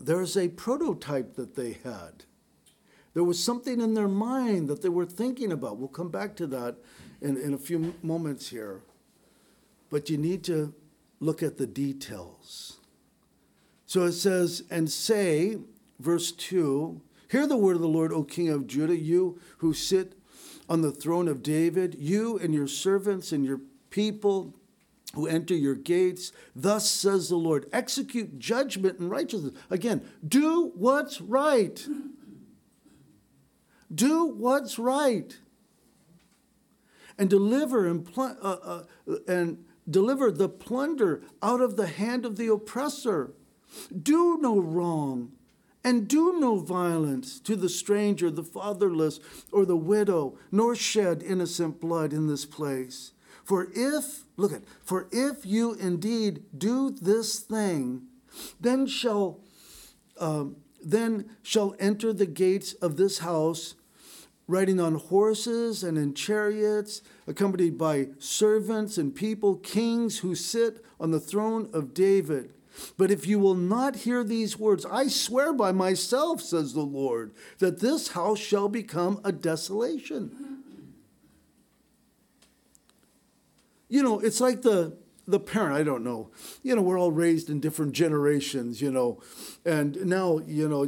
There's 0.00 0.36
a 0.36 0.48
prototype 0.48 1.34
that 1.34 1.56
they 1.56 1.78
had. 1.84 2.24
There 3.12 3.24
was 3.24 3.42
something 3.42 3.80
in 3.80 3.94
their 3.94 4.08
mind 4.08 4.68
that 4.68 4.82
they 4.82 4.88
were 4.88 5.06
thinking 5.06 5.50
about. 5.50 5.78
We'll 5.78 5.88
come 5.88 6.10
back 6.10 6.36
to 6.36 6.46
that 6.48 6.76
in, 7.20 7.36
in 7.36 7.54
a 7.54 7.58
few 7.58 7.94
moments 8.02 8.48
here. 8.48 8.82
But 9.90 10.10
you 10.10 10.18
need 10.18 10.44
to 10.44 10.74
look 11.18 11.42
at 11.42 11.56
the 11.56 11.66
details. 11.66 12.75
So 13.86 14.02
it 14.02 14.12
says, 14.12 14.64
and 14.70 14.90
say, 14.90 15.58
verse 15.98 16.32
2 16.32 17.00
Hear 17.28 17.46
the 17.46 17.56
word 17.56 17.74
of 17.74 17.82
the 17.82 17.88
Lord, 17.88 18.12
O 18.12 18.22
King 18.22 18.50
of 18.50 18.66
Judah, 18.66 18.96
you 18.96 19.40
who 19.58 19.74
sit 19.74 20.12
on 20.68 20.82
the 20.82 20.92
throne 20.92 21.28
of 21.28 21.42
David, 21.42 21.96
you 21.98 22.38
and 22.38 22.54
your 22.54 22.68
servants 22.68 23.32
and 23.32 23.44
your 23.44 23.60
people 23.90 24.54
who 25.14 25.26
enter 25.26 25.54
your 25.54 25.74
gates. 25.74 26.32
Thus 26.54 26.88
says 26.88 27.28
the 27.28 27.36
Lord 27.36 27.66
execute 27.72 28.38
judgment 28.38 28.98
and 28.98 29.10
righteousness. 29.10 29.54
Again, 29.70 30.08
do 30.26 30.72
what's 30.74 31.20
right. 31.20 31.84
Do 33.92 34.26
what's 34.26 34.78
right. 34.78 35.36
And 37.18 37.30
deliver 37.30 37.86
and, 37.86 38.04
pl- 38.04 38.36
uh, 38.42 38.82
uh, 39.08 39.16
and 39.26 39.64
deliver 39.88 40.30
the 40.30 40.48
plunder 40.48 41.22
out 41.42 41.60
of 41.60 41.76
the 41.76 41.86
hand 41.86 42.24
of 42.24 42.36
the 42.36 42.52
oppressor 42.52 43.32
do 44.02 44.38
no 44.40 44.58
wrong 44.58 45.32
And 45.86 46.08
do 46.08 46.40
no 46.40 46.56
violence 46.58 47.38
to 47.38 47.54
the 47.54 47.68
stranger, 47.68 48.28
the 48.28 48.42
fatherless, 48.42 49.20
or 49.52 49.64
the 49.64 49.76
widow, 49.76 50.36
nor 50.50 50.74
shed 50.74 51.22
innocent 51.22 51.80
blood 51.80 52.12
in 52.12 52.26
this 52.26 52.44
place. 52.44 53.12
For 53.44 53.68
if, 53.72 54.24
look 54.36 54.52
at, 54.52 54.62
for 54.82 55.06
if 55.12 55.46
you 55.46 55.74
indeed 55.74 56.42
do 56.58 56.90
this 56.90 57.38
thing, 57.38 58.02
then 58.60 58.88
shall, 58.88 59.38
um, 60.18 60.56
then 60.84 61.30
shall 61.44 61.76
enter 61.78 62.12
the 62.12 62.26
gates 62.26 62.72
of 62.82 62.96
this 62.96 63.18
house 63.18 63.76
riding 64.48 64.80
on 64.80 64.96
horses 64.96 65.84
and 65.84 65.96
in 65.96 66.14
chariots, 66.14 67.00
accompanied 67.28 67.78
by 67.78 68.08
servants 68.18 68.98
and 68.98 69.14
people, 69.14 69.54
kings 69.54 70.18
who 70.18 70.34
sit 70.34 70.84
on 70.98 71.12
the 71.12 71.20
throne 71.20 71.70
of 71.72 71.94
David. 71.94 72.52
But 72.96 73.10
if 73.10 73.26
you 73.26 73.38
will 73.38 73.54
not 73.54 73.96
hear 73.96 74.24
these 74.24 74.58
words, 74.58 74.84
I 74.84 75.08
swear 75.08 75.52
by 75.52 75.72
myself, 75.72 76.40
says 76.40 76.72
the 76.72 76.82
Lord, 76.82 77.32
that 77.58 77.80
this 77.80 78.08
house 78.08 78.38
shall 78.38 78.68
become 78.68 79.20
a 79.24 79.32
desolation. 79.32 80.62
You 83.88 84.02
know, 84.02 84.18
it's 84.18 84.40
like 84.40 84.62
the 84.62 84.96
the 85.28 85.40
parent, 85.40 85.74
I 85.74 85.82
don't 85.82 86.04
know. 86.04 86.30
You 86.62 86.76
know, 86.76 86.82
we're 86.82 86.98
all 86.98 87.10
raised 87.10 87.50
in 87.50 87.58
different 87.58 87.92
generations, 87.92 88.80
you 88.80 88.92
know. 88.92 89.20
And 89.64 90.06
now, 90.06 90.38
you 90.46 90.68
know, 90.68 90.86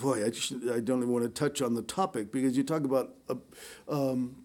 boy, 0.00 0.24
I, 0.24 0.30
just, 0.30 0.52
I 0.52 0.80
don't 0.80 0.98
even 0.98 1.08
want 1.08 1.24
to 1.24 1.30
touch 1.30 1.60
on 1.60 1.74
the 1.74 1.82
topic 1.82 2.30
because 2.30 2.56
you 2.56 2.62
talk 2.62 2.84
about 2.84 3.14
uh, 3.28 3.34
um, 3.88 4.36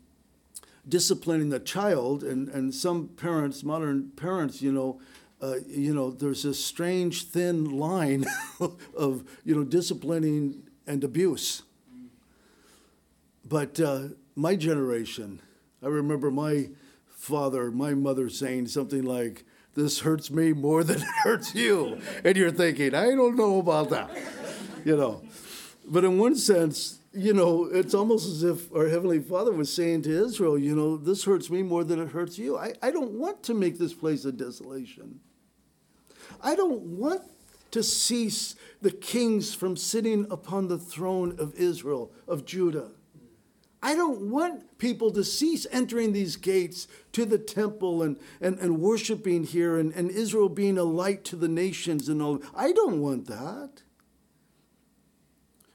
disciplining 0.87 1.49
the 1.49 1.59
child, 1.59 2.23
and, 2.23 2.49
and 2.49 2.73
some 2.73 3.09
parents, 3.09 3.63
modern 3.63 4.09
parents, 4.15 4.61
you 4.61 4.71
know, 4.71 4.99
uh, 5.41 5.55
you 5.67 5.93
know, 5.93 6.11
there's 6.11 6.45
a 6.45 6.53
strange 6.53 7.25
thin 7.25 7.77
line 7.77 8.25
of, 8.97 9.23
you 9.43 9.55
know, 9.55 9.63
disciplining 9.63 10.63
and 10.87 11.03
abuse. 11.03 11.63
But 13.47 13.79
uh, 13.79 14.09
my 14.35 14.55
generation, 14.55 15.41
I 15.83 15.87
remember 15.87 16.31
my 16.31 16.69
father, 17.07 17.71
my 17.71 17.93
mother 17.93 18.29
saying 18.29 18.67
something 18.67 19.03
like, 19.03 19.43
This 19.75 19.99
hurts 19.99 20.31
me 20.31 20.53
more 20.53 20.83
than 20.83 20.97
it 20.97 21.07
hurts 21.23 21.53
you. 21.53 21.99
And 22.23 22.35
you're 22.37 22.51
thinking, 22.51 22.95
I 22.95 23.11
don't 23.11 23.35
know 23.35 23.59
about 23.59 23.89
that. 23.89 24.09
You 24.83 24.97
know. 24.97 25.23
But 25.87 26.03
in 26.03 26.17
one 26.17 26.35
sense, 26.35 26.99
you 27.13 27.33
know, 27.33 27.65
it's 27.65 27.93
almost 27.93 28.27
as 28.27 28.43
if 28.43 28.73
our 28.73 28.87
Heavenly 28.87 29.19
Father 29.19 29.51
was 29.51 29.71
saying 29.71 30.01
to 30.03 30.25
Israel, 30.25 30.57
you 30.57 30.75
know, 30.75 30.97
this 30.97 31.23
hurts 31.23 31.49
me 31.49 31.63
more 31.63 31.83
than 31.83 31.99
it 31.99 32.09
hurts 32.09 32.37
you. 32.37 32.57
I, 32.57 32.73
I 32.81 32.91
don't 32.91 33.11
want 33.11 33.43
to 33.43 33.53
make 33.53 33.77
this 33.77 33.93
place 33.93 34.25
a 34.25 34.31
desolation. 34.31 35.19
I 36.45 36.55
don't 36.55 36.81
want 36.81 37.23
to 37.71 37.81
cease 37.83 38.55
the 38.81 38.91
kings 38.91 39.53
from 39.53 39.75
sitting 39.75 40.27
upon 40.29 40.67
the 40.67 40.77
throne 40.77 41.35
of 41.39 41.55
Israel, 41.55 42.11
of 42.27 42.45
Judah. 42.45 42.91
I 43.81 43.95
don't 43.95 44.29
want 44.29 44.77
people 44.77 45.11
to 45.11 45.23
cease 45.23 45.65
entering 45.71 46.13
these 46.13 46.35
gates 46.37 46.87
to 47.13 47.25
the 47.25 47.39
temple 47.39 48.03
and, 48.03 48.17
and, 48.39 48.59
and 48.59 48.79
worshiping 48.79 49.43
here 49.43 49.77
and, 49.77 49.91
and 49.93 50.09
Israel 50.11 50.47
being 50.47 50.77
a 50.77 50.83
light 50.83 51.23
to 51.25 51.35
the 51.35 51.47
nations 51.47 52.07
and 52.07 52.21
all. 52.21 52.41
I 52.55 52.71
don't 52.71 53.01
want 53.01 53.25
that. 53.27 53.81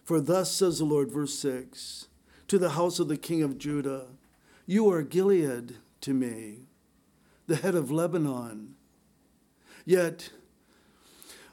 For 0.04 0.20
thus 0.20 0.52
says 0.52 0.78
the 0.78 0.84
Lord, 0.84 1.10
verse 1.10 1.34
6 1.38 2.06
to 2.48 2.58
the 2.58 2.70
house 2.70 2.98
of 2.98 3.08
the 3.08 3.16
king 3.16 3.42
of 3.42 3.58
Judah, 3.58 4.06
You 4.66 4.90
are 4.90 5.02
Gilead 5.02 5.76
to 6.00 6.14
me, 6.14 6.66
the 7.46 7.56
head 7.56 7.76
of 7.76 7.92
Lebanon. 7.92 8.74
Yet 9.84 10.30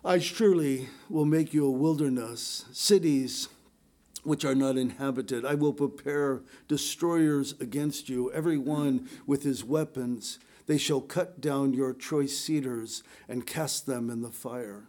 I 0.07 0.19
surely 0.19 0.87
will 1.09 1.25
make 1.25 1.53
you 1.53 1.65
a 1.65 1.69
wilderness, 1.69 2.63
cities 2.71 3.49
which 4.23 4.45
are 4.45 4.55
not 4.55 4.77
inhabited. 4.77 5.43
I 5.43 5.55
will 5.55 5.73
prepare 5.73 6.43
destroyers 6.69 7.55
against 7.59 8.07
you, 8.07 8.31
every 8.31 8.57
one 8.57 9.09
with 9.25 9.43
his 9.43 9.65
weapons. 9.65 10.39
They 10.65 10.77
shall 10.77 11.01
cut 11.01 11.41
down 11.41 11.73
your 11.73 11.93
choice 11.93 12.37
cedars 12.39 13.03
and 13.27 13.45
cast 13.45 13.85
them 13.85 14.09
in 14.09 14.21
the 14.21 14.31
fire. 14.31 14.85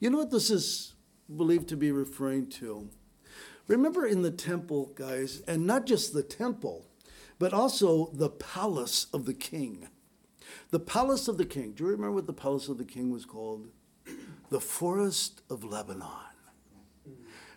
You 0.00 0.10
know 0.10 0.18
what 0.18 0.32
this 0.32 0.50
is 0.50 0.94
believed 1.36 1.68
to 1.68 1.76
be 1.76 1.92
referring 1.92 2.48
to. 2.48 2.90
Remember 3.68 4.04
in 4.04 4.22
the 4.22 4.32
temple, 4.32 4.86
guys, 4.96 5.40
and 5.46 5.68
not 5.68 5.86
just 5.86 6.14
the 6.14 6.24
temple, 6.24 6.84
but 7.38 7.52
also 7.52 8.10
the 8.12 8.30
palace 8.30 9.06
of 9.14 9.24
the 9.24 9.34
king. 9.34 9.86
The 10.70 10.80
palace 10.80 11.28
of 11.28 11.38
the 11.38 11.44
king. 11.44 11.74
Do 11.74 11.84
you 11.84 11.90
remember 11.90 12.16
what 12.16 12.26
the 12.26 12.32
palace 12.32 12.68
of 12.68 12.76
the 12.76 12.84
king 12.84 13.12
was 13.12 13.24
called? 13.24 13.68
The 14.50 14.60
forest 14.60 15.42
of 15.48 15.64
Lebanon. 15.64 16.08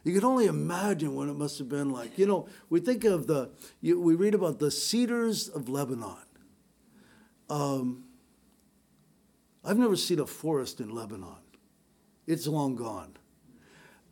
You 0.03 0.13
can 0.13 0.25
only 0.25 0.47
imagine 0.47 1.15
what 1.15 1.29
it 1.29 1.34
must 1.34 1.58
have 1.60 1.69
been 1.69 1.89
like. 1.89 2.17
You 2.17 2.25
know, 2.25 2.47
we 2.69 2.79
think 2.79 3.06
of 3.06 3.27
the, 3.27 3.51
you, 3.82 3.99
we 3.99 4.15
read 4.15 4.36
about 4.36 4.60
the 4.60 4.69
cedars 4.69 5.47
of 5.47 5.69
Lebanon. 5.69 6.17
Um, 7.49 8.03
I've 9.63 9.77
never 9.77 9.95
seen 9.95 10.19
a 10.19 10.27
forest 10.27 10.82
in 10.82 10.93
Lebanon, 10.93 11.38
it's 12.27 12.47
long 12.47 12.75
gone. 12.75 13.17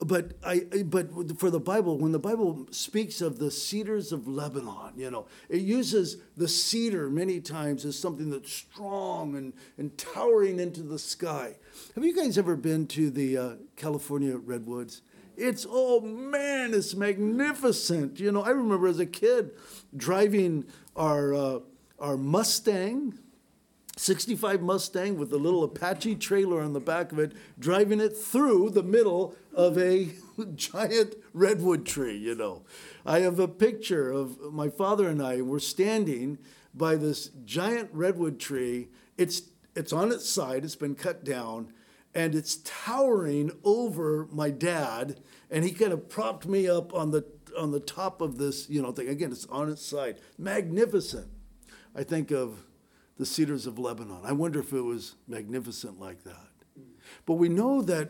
But 0.03 0.31
I, 0.43 0.63
but 0.83 1.37
for 1.39 1.51
the 1.51 1.59
Bible, 1.59 1.99
when 1.99 2.11
the 2.11 2.19
Bible 2.19 2.67
speaks 2.71 3.21
of 3.21 3.37
the 3.37 3.51
cedars 3.51 4.11
of 4.11 4.27
Lebanon, 4.27 4.93
you 4.97 5.11
know, 5.11 5.27
it 5.47 5.61
uses 5.61 6.17
the 6.35 6.47
cedar 6.47 7.07
many 7.07 7.39
times 7.39 7.85
as 7.85 7.99
something 7.99 8.31
that's 8.31 8.51
strong 8.51 9.35
and, 9.35 9.53
and 9.77 9.95
towering 9.99 10.59
into 10.59 10.81
the 10.81 10.97
sky. 10.97 11.55
Have 11.93 12.03
you 12.03 12.15
guys 12.15 12.39
ever 12.39 12.55
been 12.55 12.87
to 12.87 13.11
the 13.11 13.37
uh, 13.37 13.49
California 13.75 14.37
redwoods? 14.37 15.03
It's 15.37 15.67
oh 15.69 16.01
man, 16.01 16.73
it's 16.73 16.95
magnificent. 16.95 18.19
You 18.19 18.31
know, 18.31 18.41
I 18.41 18.49
remember 18.49 18.87
as 18.87 18.99
a 18.99 19.05
kid 19.05 19.51
driving 19.95 20.65
our 20.95 21.33
uh, 21.35 21.59
our 21.99 22.17
Mustang 22.17 23.19
65 24.01 24.63
Mustang 24.63 25.19
with 25.19 25.31
a 25.31 25.37
little 25.37 25.63
Apache 25.63 26.15
trailer 26.15 26.59
on 26.59 26.73
the 26.73 26.79
back 26.79 27.11
of 27.11 27.19
it, 27.19 27.33
driving 27.59 27.99
it 27.99 28.17
through 28.17 28.71
the 28.71 28.81
middle 28.81 29.35
of 29.53 29.77
a 29.77 30.09
giant 30.55 31.13
redwood 31.33 31.85
tree, 31.85 32.17
you 32.17 32.33
know. 32.33 32.63
I 33.05 33.19
have 33.19 33.37
a 33.37 33.47
picture 33.47 34.11
of 34.11 34.51
my 34.51 34.69
father 34.69 35.07
and 35.07 35.21
I, 35.21 35.41
we're 35.41 35.59
standing 35.59 36.39
by 36.73 36.95
this 36.95 37.29
giant 37.45 37.91
redwood 37.93 38.39
tree. 38.39 38.89
It's, 39.19 39.43
it's 39.75 39.93
on 39.93 40.11
its 40.11 40.27
side, 40.27 40.65
it's 40.65 40.75
been 40.75 40.95
cut 40.95 41.23
down, 41.23 41.71
and 42.15 42.33
it's 42.33 42.57
towering 42.63 43.51
over 43.63 44.27
my 44.31 44.49
dad, 44.49 45.19
and 45.51 45.63
he 45.63 45.71
kind 45.73 45.93
of 45.93 46.09
propped 46.09 46.47
me 46.47 46.67
up 46.67 46.91
on 46.95 47.11
the, 47.11 47.23
on 47.55 47.69
the 47.69 47.79
top 47.79 48.19
of 48.19 48.39
this, 48.39 48.67
you 48.67 48.81
know, 48.81 48.91
thing. 48.91 49.09
Again, 49.09 49.31
it's 49.31 49.45
on 49.45 49.69
its 49.69 49.85
side. 49.85 50.17
Magnificent. 50.39 51.27
I 51.95 52.01
think 52.03 52.31
of 52.31 52.65
the 53.21 53.25
cedars 53.27 53.67
of 53.67 53.77
Lebanon. 53.77 54.17
I 54.23 54.31
wonder 54.31 54.61
if 54.61 54.73
it 54.73 54.81
was 54.81 55.13
magnificent 55.27 55.99
like 55.99 56.23
that. 56.23 56.49
But 57.27 57.33
we 57.35 57.49
know 57.49 57.83
that 57.83 58.09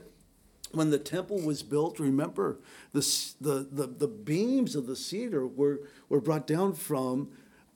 when 0.71 0.89
the 0.89 0.97
temple 0.97 1.41
was 1.41 1.63
built, 1.63 1.99
remember, 1.99 2.61
the, 2.93 3.01
the, 3.41 3.67
the, 3.69 3.87
the 3.87 4.07
beams 4.07 4.73
of 4.73 4.87
the 4.87 4.95
cedar 4.95 5.45
were, 5.45 5.81
were 6.07 6.21
brought 6.21 6.47
down 6.47 6.75
from 6.75 7.27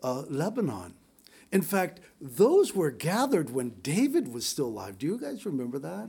uh, 0.01 0.21
Lebanon. 0.29 0.93
In 1.51 1.61
fact, 1.61 1.99
those 2.21 2.73
were 2.73 2.89
gathered 2.89 3.49
when 3.49 3.73
David 3.81 4.33
was 4.33 4.45
still 4.45 4.67
alive. 4.67 4.97
Do 4.97 5.05
you 5.05 5.19
guys 5.19 5.45
remember 5.45 5.77
that? 5.79 6.07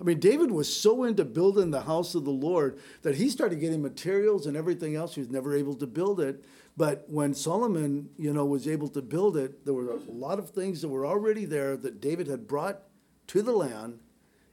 I 0.00 0.02
mean, 0.02 0.18
David 0.18 0.50
was 0.50 0.74
so 0.74 1.04
into 1.04 1.24
building 1.24 1.70
the 1.70 1.82
house 1.82 2.16
of 2.16 2.24
the 2.24 2.32
Lord 2.32 2.80
that 3.02 3.14
he 3.14 3.28
started 3.28 3.60
getting 3.60 3.80
materials 3.80 4.46
and 4.46 4.56
everything 4.56 4.96
else. 4.96 5.14
He 5.14 5.20
was 5.20 5.30
never 5.30 5.56
able 5.56 5.76
to 5.76 5.86
build 5.86 6.20
it 6.20 6.44
but 6.76 7.04
when 7.08 7.34
Solomon, 7.34 8.10
you 8.16 8.32
know, 8.32 8.44
was 8.44 8.66
able 8.66 8.88
to 8.88 9.02
build 9.02 9.36
it, 9.36 9.64
there 9.64 9.74
were 9.74 9.90
a 9.90 10.10
lot 10.10 10.38
of 10.38 10.50
things 10.50 10.80
that 10.80 10.88
were 10.88 11.06
already 11.06 11.44
there 11.44 11.76
that 11.76 12.00
David 12.00 12.26
had 12.26 12.48
brought 12.48 12.80
to 13.28 13.42
the 13.42 13.52
land 13.52 14.00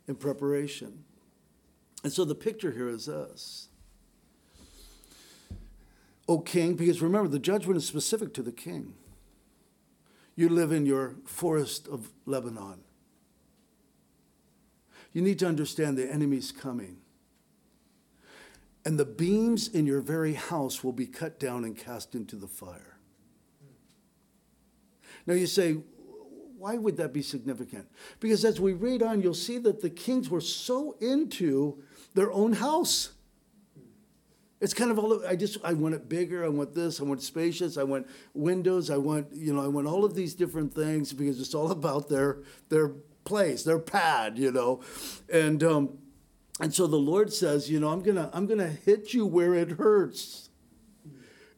in 0.08 0.16
preparation. 0.16 1.04
And 2.04 2.14
so 2.14 2.24
the 2.24 2.36
picture 2.36 2.72
here 2.72 2.90
is 2.90 3.08
this. 3.08 3.70
O 6.28 6.40
king, 6.40 6.76
because 6.76 7.02
remember, 7.02 7.28
the 7.28 7.40
judgment 7.40 7.78
is 7.78 7.88
specific 7.88 8.34
to 8.36 8.44
the 8.44 8.52
king. 8.52 8.94
You 10.36 10.48
live 10.48 10.72
in 10.72 10.86
your 10.86 11.16
forest 11.26 11.88
of 11.88 12.12
Lebanon. 12.26 12.82
You 15.12 15.22
need 15.22 15.40
to 15.40 15.48
understand 15.48 15.98
the 15.98 16.10
enemy's 16.10 16.52
coming 16.52 17.01
and 18.86 19.00
the 19.00 19.06
beams 19.06 19.68
in 19.68 19.86
your 19.86 20.02
very 20.02 20.34
house 20.34 20.84
will 20.84 20.94
be 20.94 21.06
cut 21.06 21.40
down 21.40 21.64
and 21.64 21.78
cast 21.78 22.16
into 22.16 22.36
the 22.36 22.48
fire. 22.48 22.98
Now 25.28 25.34
you 25.36 25.48
say, 25.48 25.78
why 26.58 26.78
would 26.78 26.98
that 26.98 27.14
be 27.14 27.22
significant? 27.22 27.88
Because 28.20 28.46
as 28.46 28.60
we 28.60 28.74
read 28.74 29.02
on, 29.02 29.22
you'll 29.22 29.34
see 29.34 29.58
that 29.60 29.82
the 29.82 29.90
kings 29.90 30.30
were 30.30 30.42
so 30.42 30.96
into 31.00 31.82
their 32.14 32.32
own 32.32 32.54
house. 32.54 33.12
It's 34.60 34.74
kind 34.74 34.92
of 34.92 35.00
all, 35.00 35.26
I 35.26 35.36
just, 35.36 35.58
I 35.64 35.74
want 35.74 35.96
it 35.96 36.08
bigger, 36.08 36.46
I 36.46 36.50
want 36.50 36.76
this, 36.76 37.00
I 37.00 37.04
want 37.04 37.24
spacious, 37.24 37.78
I 37.78 37.84
want 37.84 38.08
windows, 38.36 38.92
I 38.92 38.98
want, 38.98 39.34
you 39.34 39.54
know, 39.54 39.64
I 39.64 39.68
want 39.68 39.88
all 39.88 40.06
of 40.06 40.14
these 40.14 40.36
different 40.36 40.74
things 40.74 41.14
because 41.14 41.40
it's 41.40 41.56
all 41.56 41.72
about 41.82 42.10
their, 42.10 42.40
their 42.70 42.90
place, 43.24 43.64
their 43.64 43.80
pad, 43.80 44.38
you 44.38 44.52
know. 44.52 44.82
And, 45.32 45.64
um, 45.64 45.98
And 46.62 46.72
so 46.72 46.86
the 46.86 46.96
Lord 46.96 47.34
says, 47.34 47.72
you 47.72 47.80
know, 47.80 47.90
I'm 47.90 48.04
going 48.04 48.18
to 48.18 48.30
I'm 48.34 48.46
going 48.46 48.60
to 48.60 48.70
hit 48.70 49.16
you 49.16 49.26
where 49.26 49.56
it 49.56 49.72
hurts. 49.72 50.52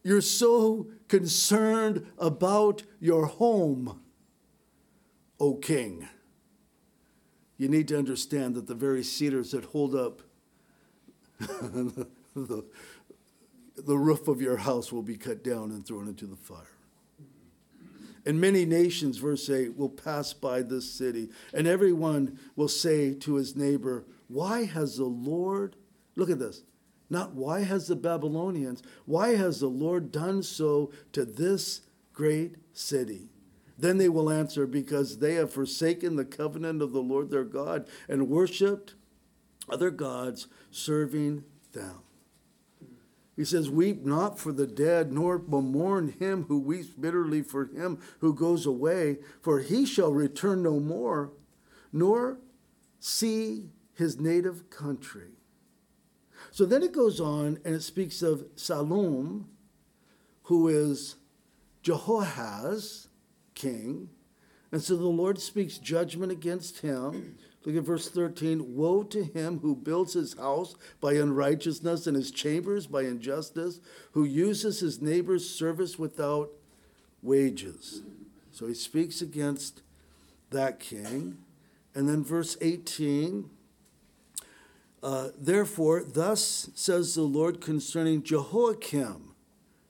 You're 0.02 0.22
so 0.22 0.88
concerned 1.10 2.08
about 2.18 2.84
your 3.02 3.26
home, 3.26 4.02
O 5.42 5.56
king. 5.56 6.08
You 7.58 7.68
need 7.68 7.90
to 7.90 7.98
understand 7.98 8.56
that 8.56 8.68
the 8.68 8.76
very 8.76 9.04
cedars 9.04 9.52
that 9.52 9.66
hold 9.66 9.94
up 9.94 10.22
the, 11.40 12.08
the 13.76 13.98
roof 13.98 14.30
of 14.30 14.42
your 14.42 14.58
house 14.58 14.92
will 14.92 15.02
be 15.02 15.18
cut 15.18 15.44
down 15.44 15.72
and 15.72 15.86
thrown 15.86 16.08
into 16.08 16.26
the 16.26 16.38
fire. 16.38 16.78
And 18.26 18.40
many 18.40 18.66
nations, 18.66 19.18
verse 19.18 19.50
8, 19.50 19.78
will 19.78 19.90
pass 19.90 20.32
by 20.32 20.62
this 20.62 20.90
city, 20.90 21.30
and 21.54 21.68
everyone 21.68 22.40
will 22.56 22.70
say 22.70 23.14
to 23.16 23.36
his 23.36 23.56
neighbor, 23.56 24.06
Why 24.34 24.66
has 24.66 24.98
the 24.98 25.06
Lord, 25.06 25.76
look 26.16 26.32
at 26.32 26.40
this, 26.40 26.64
not 27.08 27.36
why 27.36 27.60
has 27.60 27.86
the 27.86 27.96
Babylonians, 27.96 28.82
why 29.06 29.36
has 29.36 29.60
the 29.60 29.68
Lord 29.68 30.12
done 30.12 30.42
so 30.42 30.92
to 31.12 31.24
this 31.24 31.82
great 32.14 32.56
city? 32.74 33.30
Then 33.78 34.00
they 34.00 34.10
will 34.10 34.32
answer, 34.32 34.66
Because 34.66 35.20
they 35.20 35.36
have 35.36 35.54
forsaken 35.54 36.16
the 36.16 36.26
covenant 36.26 36.82
of 36.82 36.94
the 36.94 37.02
Lord 37.02 37.30
their 37.30 37.44
God 37.44 37.88
and 38.10 38.28
worshiped 38.28 38.96
other 39.70 39.92
gods, 39.92 40.48
serving 40.72 41.44
them. 41.74 42.00
He 43.36 43.46
says, 43.46 43.70
Weep 43.70 44.04
not 44.04 44.40
for 44.40 44.52
the 44.52 44.68
dead, 44.68 45.14
nor 45.14 45.38
bemourn 45.38 46.16
him 46.20 46.46
who 46.46 46.60
weeps 46.60 46.90
bitterly 46.90 47.44
for 47.44 47.66
him 47.66 48.00
who 48.20 48.34
goes 48.34 48.66
away, 48.66 49.20
for 49.44 49.60
he 49.60 49.86
shall 49.86 50.12
return 50.12 50.64
no 50.64 50.80
more, 50.80 51.32
nor 51.92 52.40
see 53.00 53.70
his 53.96 54.20
native 54.20 54.70
country. 54.70 55.32
So 56.52 56.66
then 56.66 56.84
it 56.84 56.92
goes 56.92 57.20
on 57.20 57.60
and 57.64 57.74
it 57.74 57.82
speaks 57.82 58.22
of 58.22 58.46
Shallum, 58.56 59.46
who 60.44 60.68
is 60.68 61.16
Jehoahaz, 61.82 63.08
king. 63.56 64.10
And 64.72 64.82
so 64.82 64.96
the 64.96 65.06
Lord 65.06 65.40
speaks 65.40 65.78
judgment 65.78 66.32
against 66.32 66.80
him. 66.80 67.38
Look 67.66 67.76
at 67.76 67.84
verse 67.84 68.10
13. 68.10 68.76
Woe 68.76 69.04
to 69.04 69.24
him 69.24 69.60
who 69.60 69.76
builds 69.76 70.14
his 70.14 70.34
house 70.34 70.76
by 71.00 71.14
unrighteousness 71.14 72.08
and 72.08 72.16
his 72.16 72.32
chambers 72.32 72.88
by 72.88 73.04
injustice, 73.04 73.80
who 74.12 74.26
uses 74.26 74.80
his 74.80 75.02
neighbor's 75.02 75.50
service 75.50 75.98
without 75.98 76.50
wages. 77.22 78.02
So 78.52 78.68
he 78.68 78.74
speaks 78.74 79.22
against 79.22 79.82
that 80.50 80.80
king. 80.80 81.38
And 81.96 82.10
then 82.10 82.24
verse 82.24 82.58
18. 82.60 83.50
Uh, 85.04 85.32
Therefore, 85.38 86.02
thus 86.02 86.70
says 86.74 87.14
the 87.14 87.24
Lord 87.24 87.60
concerning 87.60 88.24
Jehoiakim, 88.24 89.34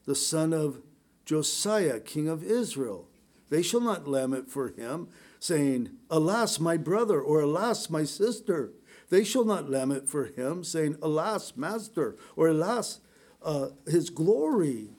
the 0.06 0.16
son 0.16 0.54
of 0.54 0.82
Josiah, 1.24 2.00
king 2.00 2.28
of 2.28 2.44
Israel. 2.44 3.08
They 3.50 3.62
shall 3.62 3.80
not 3.80 4.08
lament 4.08 4.50
for 4.50 4.70
him, 4.70 5.10
saying, 5.40 5.92
Alas, 6.10 6.60
my 6.60 6.78
brother, 6.78 7.22
or 7.22 7.42
Alas, 7.42 7.92
my 7.92 8.04
sister. 8.04 8.72
They 9.10 9.24
shall 9.24 9.46
not 9.46 9.70
lament 9.70 10.10
for 10.10 10.26
him, 10.26 10.64
saying, 10.64 10.98
Alas, 11.00 11.56
master, 11.56 12.16
or 12.36 12.48
Alas, 12.48 13.00
uh, 13.44 13.68
his 13.86 14.10
glory. 14.10 14.90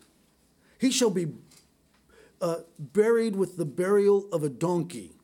He 0.79 0.93
shall 0.93 1.11
be 1.11 1.33
uh, 2.41 2.59
buried 2.79 3.35
with 3.35 3.57
the 3.57 3.65
burial 3.65 4.29
of 4.33 4.45
a 4.45 4.49
donkey. 4.49 5.17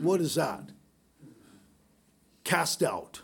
What 0.00 0.20
is 0.20 0.36
that? 0.36 0.70
Cast 2.44 2.84
out. 2.84 3.22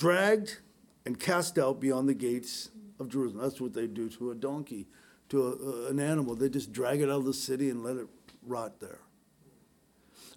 Dragged 0.00 0.60
and 1.04 1.20
cast 1.20 1.58
out 1.58 1.78
beyond 1.78 2.08
the 2.08 2.14
gates 2.14 2.70
of 2.98 3.10
Jerusalem. 3.10 3.42
That's 3.42 3.60
what 3.60 3.74
they 3.74 3.86
do 3.86 4.08
to 4.08 4.30
a 4.30 4.34
donkey, 4.34 4.86
to 5.28 5.46
a, 5.46 5.90
an 5.90 6.00
animal. 6.00 6.34
They 6.34 6.48
just 6.48 6.72
drag 6.72 7.02
it 7.02 7.10
out 7.10 7.18
of 7.18 7.24
the 7.26 7.34
city 7.34 7.68
and 7.68 7.84
let 7.84 7.96
it 7.98 8.06
rot 8.42 8.80
there. 8.80 9.00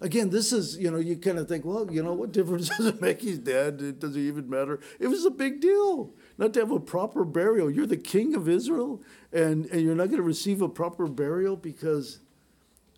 Again, 0.02 0.28
this 0.28 0.52
is, 0.52 0.76
you 0.76 0.90
know, 0.90 0.98
you 0.98 1.16
kind 1.16 1.38
of 1.38 1.48
think, 1.48 1.64
well, 1.64 1.90
you 1.90 2.02
know, 2.02 2.12
what 2.12 2.30
difference 2.30 2.68
does 2.76 2.84
it 2.84 3.00
make? 3.00 3.22
He's 3.22 3.38
dead. 3.38 3.80
It 3.80 4.00
doesn't 4.00 4.20
even 4.20 4.50
matter. 4.50 4.80
It 5.00 5.06
was 5.06 5.24
a 5.24 5.30
big 5.30 5.62
deal 5.62 6.12
not 6.36 6.52
to 6.52 6.60
have 6.60 6.70
a 6.70 6.78
proper 6.78 7.24
burial. 7.24 7.70
You're 7.70 7.86
the 7.86 7.96
king 7.96 8.34
of 8.34 8.50
Israel, 8.50 9.02
and, 9.32 9.64
and 9.66 9.80
you're 9.80 9.94
not 9.94 10.08
going 10.08 10.18
to 10.18 10.22
receive 10.22 10.60
a 10.60 10.68
proper 10.68 11.06
burial 11.06 11.56
because 11.56 12.18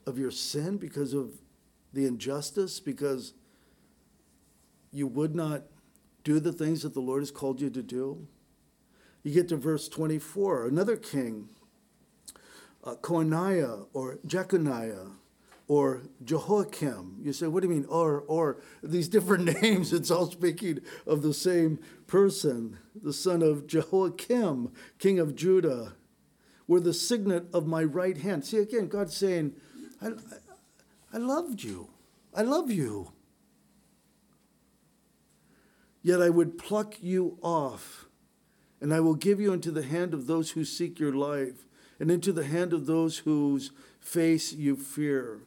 of 0.04 0.18
your 0.18 0.32
sin, 0.32 0.78
because 0.78 1.14
of 1.14 1.30
the 1.92 2.06
injustice, 2.06 2.80
because 2.80 3.34
you 4.90 5.06
would 5.06 5.36
not 5.36 5.62
do 6.26 6.40
the 6.40 6.52
things 6.52 6.82
that 6.82 6.92
the 6.92 7.00
Lord 7.00 7.22
has 7.22 7.30
called 7.30 7.60
you 7.60 7.70
to 7.70 7.82
do. 7.82 8.26
You 9.22 9.32
get 9.32 9.48
to 9.50 9.56
verse 9.56 9.88
24, 9.88 10.66
another 10.66 10.96
king, 10.96 11.48
uh, 12.84 12.94
or 13.92 14.18
Jeconiah 14.26 15.06
or 15.68 16.02
Jehoiakim. 16.24 17.18
You 17.22 17.32
say, 17.32 17.46
what 17.46 17.62
do 17.62 17.68
you 17.68 17.74
mean, 17.74 17.86
or, 17.88 18.24
or? 18.26 18.58
These 18.82 19.08
different 19.08 19.44
names, 19.62 19.92
it's 19.92 20.10
all 20.10 20.28
speaking 20.28 20.80
of 21.06 21.22
the 21.22 21.32
same 21.32 21.78
person, 22.08 22.76
the 23.00 23.12
son 23.12 23.40
of 23.40 23.68
Jehoiakim, 23.68 24.72
king 24.98 25.20
of 25.20 25.36
Judah, 25.36 25.94
were 26.66 26.80
the 26.80 26.94
signet 26.94 27.46
of 27.52 27.68
my 27.68 27.84
right 27.84 28.16
hand. 28.16 28.44
See, 28.44 28.58
again, 28.58 28.88
God's 28.88 29.16
saying, 29.16 29.54
I, 30.02 30.08
I, 30.08 30.10
I 31.14 31.18
loved 31.18 31.62
you. 31.62 31.88
I 32.34 32.42
love 32.42 32.70
you. 32.72 33.12
Yet 36.06 36.22
I 36.22 36.30
would 36.30 36.56
pluck 36.56 37.02
you 37.02 37.36
off, 37.42 38.06
and 38.80 38.94
I 38.94 39.00
will 39.00 39.16
give 39.16 39.40
you 39.40 39.52
into 39.52 39.72
the 39.72 39.82
hand 39.82 40.14
of 40.14 40.28
those 40.28 40.52
who 40.52 40.64
seek 40.64 41.00
your 41.00 41.12
life, 41.12 41.66
and 41.98 42.12
into 42.12 42.32
the 42.32 42.44
hand 42.44 42.72
of 42.72 42.86
those 42.86 43.18
whose 43.18 43.72
face 43.98 44.52
you 44.52 44.76
fear, 44.76 45.40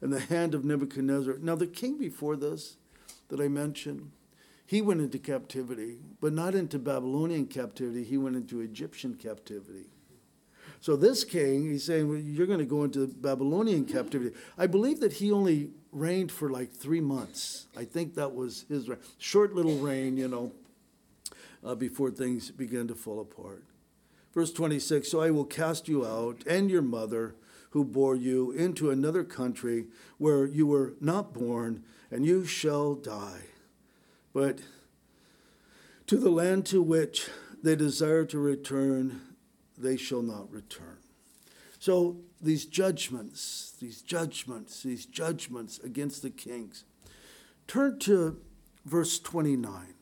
and 0.00 0.12
the 0.12 0.20
hand 0.20 0.54
of 0.54 0.64
Nebuchadnezzar. 0.64 1.38
Now, 1.40 1.56
the 1.56 1.66
king 1.66 1.98
before 1.98 2.36
this 2.36 2.76
that 3.26 3.40
I 3.40 3.48
mentioned, 3.48 4.12
he 4.64 4.80
went 4.80 5.00
into 5.00 5.18
captivity, 5.18 5.98
but 6.20 6.32
not 6.32 6.54
into 6.54 6.78
Babylonian 6.78 7.46
captivity, 7.46 8.04
he 8.04 8.16
went 8.16 8.36
into 8.36 8.60
Egyptian 8.60 9.16
captivity. 9.16 9.86
So 10.82 10.96
this 10.96 11.22
king, 11.22 11.70
he's 11.70 11.84
saying, 11.84 12.08
well, 12.08 12.18
you're 12.18 12.48
going 12.48 12.58
to 12.58 12.64
go 12.64 12.82
into 12.82 13.06
Babylonian 13.06 13.84
captivity. 13.84 14.34
I 14.58 14.66
believe 14.66 14.98
that 14.98 15.12
he 15.12 15.30
only 15.30 15.70
reigned 15.92 16.32
for 16.32 16.50
like 16.50 16.72
three 16.72 17.00
months. 17.00 17.66
I 17.76 17.84
think 17.84 18.16
that 18.16 18.34
was 18.34 18.64
his. 18.68 18.90
Short 19.16 19.54
little 19.54 19.76
reign, 19.76 20.16
you 20.16 20.26
know, 20.26 20.50
uh, 21.64 21.76
before 21.76 22.10
things 22.10 22.50
began 22.50 22.88
to 22.88 22.96
fall 22.96 23.20
apart. 23.20 23.62
Verse 24.34 24.52
26 24.52 25.08
So 25.08 25.20
I 25.20 25.30
will 25.30 25.44
cast 25.44 25.86
you 25.86 26.04
out 26.04 26.42
and 26.48 26.68
your 26.68 26.82
mother 26.82 27.36
who 27.70 27.84
bore 27.84 28.16
you 28.16 28.50
into 28.50 28.90
another 28.90 29.22
country 29.22 29.86
where 30.18 30.46
you 30.46 30.66
were 30.66 30.94
not 31.00 31.32
born, 31.32 31.84
and 32.10 32.26
you 32.26 32.44
shall 32.44 32.94
die. 32.96 33.42
But 34.32 34.58
to 36.08 36.16
the 36.16 36.30
land 36.30 36.66
to 36.66 36.82
which 36.82 37.28
they 37.62 37.76
desire 37.76 38.24
to 38.24 38.38
return, 38.40 39.20
they 39.82 39.96
shall 39.96 40.22
not 40.22 40.50
return. 40.50 40.98
So 41.78 42.16
these 42.40 42.64
judgments, 42.64 43.74
these 43.80 44.02
judgments, 44.02 44.82
these 44.82 45.04
judgments 45.04 45.78
against 45.80 46.22
the 46.22 46.30
kings. 46.30 46.84
Turn 47.66 47.98
to 48.00 48.38
verse 48.84 49.18
29. 49.18 49.94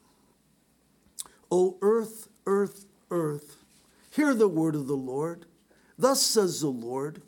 O 1.50 1.78
earth, 1.80 2.28
earth, 2.46 2.86
earth, 3.10 3.64
hear 4.10 4.34
the 4.34 4.48
word 4.48 4.74
of 4.74 4.86
the 4.86 4.96
Lord. 4.96 5.46
Thus 5.98 6.22
says 6.22 6.60
the 6.60 6.68
Lord 6.68 7.22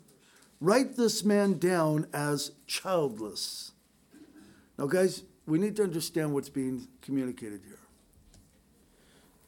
Write 0.63 0.95
this 0.95 1.25
man 1.25 1.57
down 1.57 2.07
as 2.13 2.51
childless. 2.67 3.73
Now, 4.77 4.85
guys, 4.85 5.23
we 5.45 5.59
need 5.59 5.75
to 5.75 5.83
understand 5.83 6.33
what's 6.33 6.47
being 6.47 6.87
communicated 7.01 7.63
here. 7.67 7.79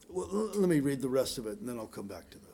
Well, 0.10 0.28
let 0.56 0.68
me 0.68 0.82
read 0.82 1.02
the 1.02 1.08
rest 1.08 1.38
of 1.38 1.48
it 1.48 1.62
and 1.62 1.70
then 1.70 1.80
I'll 1.80 1.88
come 1.88 2.08
back 2.08 2.30
to 2.32 2.38
this. 2.38 2.45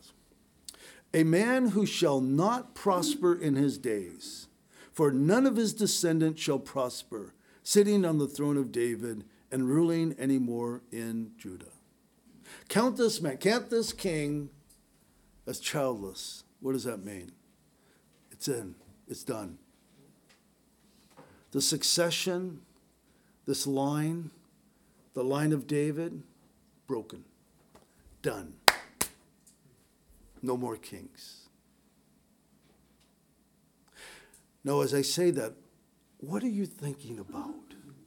A 1.14 1.24
man 1.24 1.70
who 1.70 1.86
shall 1.86 2.22
not 2.22 2.74
prosper 2.74 3.36
in 3.36 3.56
his 3.56 3.78
days, 3.78 4.48
for 4.92 5.12
none 5.12 5.46
of 5.46 5.58
his 5.58 5.74
descendants 5.74 6.42
shall 6.42 6.60
prosper, 6.60 7.34
sitting 7.64 8.06
on 8.06 8.18
the 8.18 8.28
throne 8.28 8.58
of 8.58 8.72
David 8.72 9.26
and 9.52 9.70
ruling 9.70 10.16
anymore 10.18 10.82
in 10.92 11.32
Judah. 11.38 11.66
Count 12.70 12.98
this 12.98 13.22
man, 13.22 13.38
count 13.38 13.70
this 13.70 13.92
king 13.92 14.50
as 15.46 15.60
childless. 15.60 16.44
What 16.62 16.74
does 16.74 16.86
that 16.86 17.04
mean? 17.04 17.32
It's 18.32 18.48
in, 18.48 18.76
it's 19.08 19.24
done. 19.24 19.58
The 21.52 21.62
succession, 21.62 22.62
this 23.46 23.68
line, 23.68 24.32
the 25.14 25.24
line 25.24 25.52
of 25.52 25.68
David, 25.68 26.24
broken, 26.88 27.26
done. 28.22 28.54
No 30.42 30.58
more 30.58 30.76
kings. 30.76 31.50
Now, 34.64 34.82
as 34.82 34.94
I 34.94 35.02
say 35.02 35.32
that, 35.32 35.54
what 36.18 36.44
are 36.44 36.50
you 36.50 36.66
thinking 36.66 37.20
about? 37.20 37.56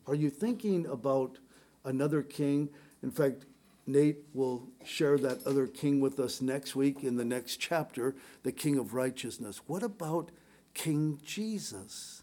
Are 0.07 0.15
you 0.15 0.31
thinking 0.31 0.87
about 0.87 1.39
another 1.85 2.23
king? 2.23 2.69
In 3.03 3.11
fact, 3.11 3.47
Nate 3.87 4.19
will 4.33 4.69
share 4.85 5.19
that 5.19 5.47
other 5.47 5.67
king 5.67 6.01
with 6.01 6.19
us 6.19 6.41
next 6.41 6.75
week 6.75 7.03
in 7.03 7.17
the 7.17 7.25
next 7.25 7.57
chapter, 7.57 8.15
the 8.43 8.53
king 8.53 8.79
of 8.79 8.95
righteousness. 8.95 9.61
What 9.67 9.83
about 9.83 10.31
King 10.73 11.21
Jesus? 11.23 12.23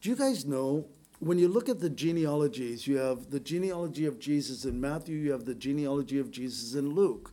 Do 0.00 0.10
you 0.10 0.16
guys 0.16 0.44
know 0.44 0.86
when 1.20 1.38
you 1.38 1.48
look 1.48 1.68
at 1.68 1.80
the 1.80 1.88
genealogies, 1.88 2.86
you 2.86 2.98
have 2.98 3.30
the 3.30 3.40
genealogy 3.40 4.04
of 4.04 4.18
Jesus 4.18 4.64
in 4.64 4.80
Matthew, 4.80 5.16
you 5.16 5.32
have 5.32 5.46
the 5.46 5.54
genealogy 5.54 6.18
of 6.18 6.30
Jesus 6.30 6.74
in 6.74 6.90
Luke. 6.90 7.32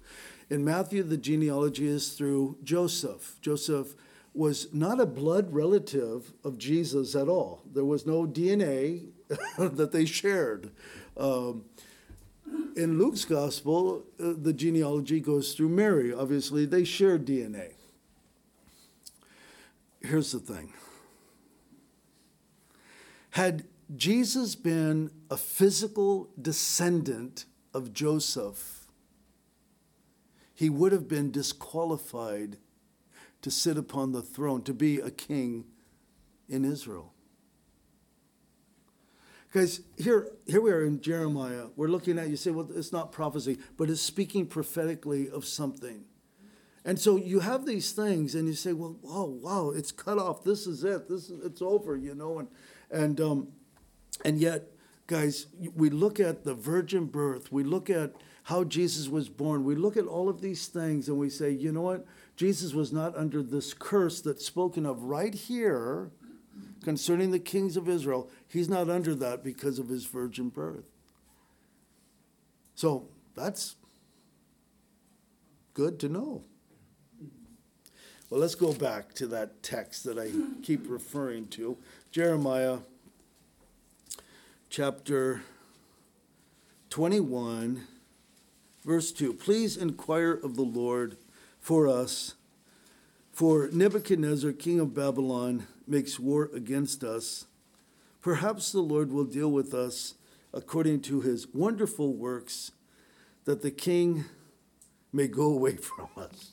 In 0.51 0.65
Matthew, 0.65 1.03
the 1.03 1.15
genealogy 1.15 1.87
is 1.87 2.09
through 2.09 2.57
Joseph. 2.61 3.37
Joseph 3.41 3.95
was 4.33 4.67
not 4.73 4.99
a 4.99 5.05
blood 5.05 5.53
relative 5.53 6.33
of 6.43 6.57
Jesus 6.57 7.15
at 7.15 7.29
all. 7.29 7.61
There 7.73 7.85
was 7.85 8.05
no 8.05 8.27
DNA 8.27 9.11
that 9.57 9.93
they 9.93 10.03
shared. 10.03 10.71
Um, 11.15 11.63
in 12.75 12.99
Luke's 12.99 13.23
gospel, 13.23 14.03
uh, 14.21 14.33
the 14.37 14.51
genealogy 14.51 15.21
goes 15.21 15.53
through 15.53 15.69
Mary. 15.69 16.13
Obviously, 16.13 16.65
they 16.65 16.83
shared 16.83 17.25
DNA. 17.25 17.75
Here's 20.01 20.33
the 20.33 20.39
thing 20.39 20.73
had 23.29 23.63
Jesus 23.95 24.55
been 24.55 25.11
a 25.29 25.37
physical 25.37 26.29
descendant 26.41 27.45
of 27.73 27.93
Joseph, 27.93 28.80
he 30.61 30.69
would 30.69 30.91
have 30.91 31.07
been 31.07 31.31
disqualified 31.31 32.55
to 33.41 33.49
sit 33.49 33.79
upon 33.79 34.11
the 34.11 34.21
throne, 34.21 34.61
to 34.61 34.75
be 34.75 34.99
a 34.99 35.09
king 35.09 35.65
in 36.47 36.63
Israel. 36.63 37.15
Guys, 39.51 39.81
here, 39.97 40.27
here 40.45 40.61
we 40.61 40.69
are 40.69 40.85
in 40.85 41.01
Jeremiah. 41.01 41.65
We're 41.75 41.87
looking 41.87 42.19
at, 42.19 42.29
you 42.29 42.35
say, 42.35 42.51
well, 42.51 42.69
it's 42.75 42.91
not 42.91 43.11
prophecy, 43.11 43.57
but 43.75 43.89
it's 43.89 44.01
speaking 44.01 44.45
prophetically 44.45 45.31
of 45.31 45.45
something. 45.45 46.03
And 46.85 46.99
so 46.99 47.15
you 47.15 47.39
have 47.39 47.65
these 47.65 47.91
things, 47.91 48.35
and 48.35 48.47
you 48.47 48.53
say, 48.53 48.73
well, 48.73 48.97
wow, 49.01 49.25
wow, 49.25 49.71
it's 49.71 49.91
cut 49.91 50.19
off. 50.19 50.43
This 50.43 50.67
is 50.67 50.83
it. 50.83 51.09
This 51.09 51.31
is, 51.31 51.43
it's 51.43 51.63
over, 51.63 51.97
you 51.97 52.13
know. 52.13 52.37
And, 52.37 52.47
and, 52.91 53.19
um, 53.19 53.47
and 54.23 54.37
yet, 54.37 54.67
guys, 55.07 55.47
we 55.75 55.89
look 55.89 56.19
at 56.19 56.43
the 56.43 56.53
virgin 56.53 57.05
birth. 57.05 57.51
We 57.51 57.63
look 57.63 57.89
at 57.89 58.13
how 58.43 58.63
Jesus 58.63 59.07
was 59.07 59.29
born. 59.29 59.63
We 59.63 59.75
look 59.75 59.97
at 59.97 60.05
all 60.05 60.29
of 60.29 60.41
these 60.41 60.67
things, 60.67 61.07
and 61.07 61.17
we 61.17 61.29
say, 61.29 61.51
you 61.51 61.71
know 61.71 61.81
what? 61.81 62.05
Jesus 62.35 62.73
was 62.73 62.91
not 62.91 63.15
under 63.15 63.43
this 63.43 63.73
curse 63.73 64.21
that's 64.21 64.45
spoken 64.45 64.85
of 64.85 65.03
right 65.03 65.33
here 65.33 66.11
concerning 66.83 67.31
the 67.31 67.39
kings 67.39 67.77
of 67.77 67.87
Israel, 67.87 68.29
he's 68.47 68.69
not 68.69 68.89
under 68.89 69.13
that 69.15 69.43
because 69.43 69.79
of 69.79 69.89
his 69.89 70.05
virgin 70.05 70.49
birth. 70.49 70.85
So 72.75 73.07
that's 73.35 73.75
good 75.73 75.99
to 75.99 76.09
know. 76.09 76.43
Well, 78.29 78.39
let's 78.39 78.55
go 78.55 78.73
back 78.73 79.13
to 79.15 79.27
that 79.27 79.61
text 79.61 80.05
that 80.05 80.17
I 80.17 80.31
keep 80.63 80.89
referring 80.89 81.47
to 81.49 81.77
Jeremiah 82.11 82.79
chapter 84.69 85.41
21, 86.89 87.87
verse 88.83 89.11
2. 89.11 89.33
Please 89.33 89.77
inquire 89.77 90.33
of 90.33 90.55
the 90.55 90.63
Lord 90.63 91.17
for 91.59 91.87
us, 91.87 92.35
for 93.31 93.69
Nebuchadnezzar, 93.71 94.51
king 94.51 94.79
of 94.79 94.93
Babylon, 94.93 95.67
makes 95.87 96.19
war 96.19 96.49
against 96.53 97.03
us, 97.03 97.45
perhaps 98.21 98.71
the 98.71 98.81
Lord 98.81 99.11
will 99.11 99.25
deal 99.25 99.51
with 99.51 99.73
us 99.73 100.15
according 100.53 101.01
to 101.01 101.21
his 101.21 101.47
wonderful 101.53 102.13
works, 102.13 102.71
that 103.45 103.61
the 103.61 103.71
king 103.71 104.25
may 105.13 105.27
go 105.27 105.43
away 105.43 105.75
from 105.77 106.09
us. 106.17 106.51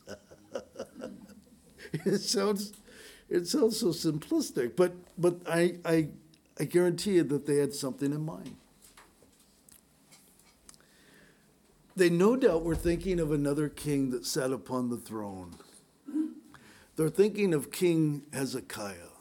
it 1.93 2.19
sounds 2.19 2.73
it 3.29 3.47
sounds 3.47 3.79
so 3.79 3.89
simplistic, 3.89 4.75
but 4.77 4.95
but 5.19 5.41
I, 5.49 5.77
I 5.85 6.09
I 6.59 6.65
guarantee 6.65 7.15
you 7.15 7.25
that 7.25 7.47
they 7.47 7.57
had 7.57 7.75
something 7.75 8.13
in 8.13 8.25
mind. 8.25 8.57
They 11.99 12.11
no 12.11 12.37
doubt 12.37 12.63
were 12.63 12.77
thinking 12.77 13.19
of 13.19 13.33
another 13.33 13.69
king 13.69 14.11
that 14.11 14.25
sat 14.25 14.53
upon 14.53 14.89
the 14.89 14.97
throne. 14.97 15.57
They're 16.95 17.09
thinking 17.09 17.53
of 17.53 17.73
King 17.73 18.23
Hezekiah. 18.33 19.15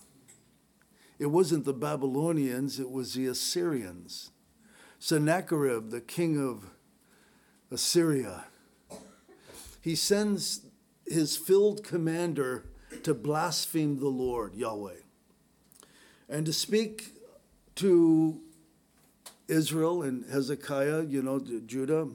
It 1.17 1.25
wasn't 1.25 1.65
the 1.65 1.73
Babylonians, 1.73 2.79
it 2.79 2.91
was 2.91 3.15
the 3.15 3.25
Assyrians. 3.25 4.29
Sennacherib, 4.99 5.89
the 5.89 6.01
king 6.01 6.39
of 6.39 6.69
Assyria, 7.71 8.45
he 9.81 9.95
sends 9.95 10.61
his 11.07 11.35
filled 11.35 11.83
commander 11.83 12.65
to 13.01 13.15
blaspheme 13.15 13.99
the 13.99 14.07
Lord, 14.07 14.53
Yahweh, 14.53 15.01
and 16.29 16.45
to 16.45 16.53
speak 16.53 17.15
to 17.77 18.39
Israel 19.47 20.03
and 20.03 20.29
Hezekiah, 20.29 21.05
you 21.05 21.23
know, 21.23 21.39
Judah, 21.39 22.09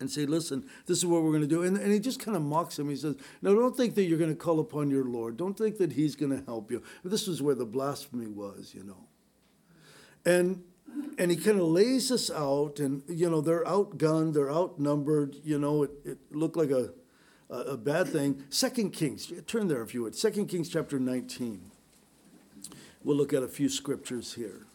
and 0.00 0.10
say, 0.10 0.26
listen, 0.26 0.64
this 0.86 0.98
is 0.98 1.06
what 1.06 1.22
we're 1.22 1.30
going 1.30 1.42
to 1.42 1.48
do. 1.48 1.62
And, 1.62 1.76
and 1.76 1.92
he 1.92 2.00
just 2.00 2.20
kind 2.20 2.36
of 2.36 2.42
mocks 2.42 2.78
him. 2.78 2.88
He 2.88 2.96
says, 2.96 3.16
no, 3.42 3.54
don't 3.54 3.76
think 3.76 3.94
that 3.94 4.04
you're 4.04 4.18
going 4.18 4.30
to 4.30 4.36
call 4.36 4.60
upon 4.60 4.90
your 4.90 5.04
Lord. 5.04 5.36
Don't 5.36 5.56
think 5.56 5.78
that 5.78 5.92
he's 5.92 6.16
going 6.16 6.36
to 6.36 6.44
help 6.44 6.70
you. 6.70 6.82
This 7.04 7.28
is 7.28 7.40
where 7.40 7.54
the 7.54 7.64
blasphemy 7.64 8.26
was, 8.26 8.74
you 8.74 8.84
know. 8.84 9.06
And 10.26 10.62
and 11.18 11.30
he 11.30 11.36
kind 11.36 11.58
of 11.58 11.66
lays 11.66 12.08
this 12.08 12.30
out, 12.30 12.78
and 12.78 13.02
you 13.08 13.28
know 13.28 13.40
they're 13.40 13.64
outgunned, 13.64 14.34
they're 14.34 14.50
outnumbered. 14.50 15.36
You 15.44 15.58
know, 15.58 15.84
it, 15.84 15.90
it 16.04 16.18
looked 16.30 16.56
like 16.56 16.70
a, 16.70 16.92
a, 17.50 17.56
a 17.56 17.76
bad 17.76 18.08
thing. 18.08 18.44
Second 18.48 18.92
Kings, 18.92 19.32
turn 19.46 19.68
there 19.68 19.82
if 19.82 19.94
you 19.94 20.02
would. 20.02 20.14
Second 20.14 20.46
Kings 20.46 20.68
chapter 20.68 20.98
19. 20.98 21.70
We'll 23.02 23.16
look 23.16 23.32
at 23.32 23.42
a 23.42 23.48
few 23.48 23.68
scriptures 23.68 24.34
here. 24.34 24.66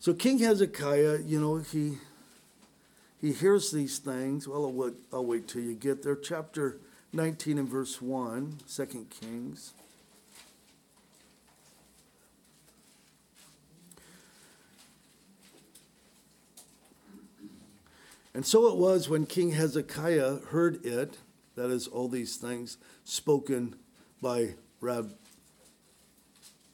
So 0.00 0.12
King 0.12 0.38
Hezekiah, 0.38 1.20
you 1.24 1.40
know, 1.40 1.58
he 1.58 1.98
he 3.24 3.32
hears 3.32 3.70
these 3.70 3.96
things. 3.96 4.46
Well, 4.46 4.66
I'll 4.66 4.72
wait, 4.72 4.92
I'll 5.10 5.24
wait 5.24 5.48
till 5.48 5.62
you 5.62 5.72
get 5.72 6.02
there. 6.02 6.14
Chapter 6.14 6.76
19 7.14 7.56
and 7.56 7.66
verse 7.66 8.02
1, 8.02 8.58
2 8.70 9.06
Kings. 9.08 9.72
And 18.34 18.44
so 18.44 18.68
it 18.68 18.76
was 18.76 19.08
when 19.08 19.24
King 19.24 19.52
Hezekiah 19.52 20.40
heard 20.50 20.84
it, 20.84 21.16
that 21.54 21.70
is, 21.70 21.86
all 21.86 22.08
these 22.08 22.36
things 22.36 22.76
spoken 23.04 23.74
by 24.20 24.56
Rab 24.82 25.14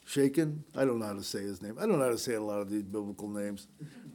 Shaken. 0.05 0.65
I 0.75 0.85
don't 0.85 0.99
know 0.99 1.07
how 1.07 1.13
to 1.13 1.23
say 1.23 1.43
his 1.43 1.63
name. 1.63 1.77
I 1.79 1.83
don't 1.87 2.01
know 2.01 2.07
how 2.07 2.11
to 2.11 2.19
say 2.19 2.35
a 2.35 2.43
lot 2.43 2.59
of 2.59 2.71
these 2.71 2.83
biblical 2.83 3.29
names. 3.29 3.69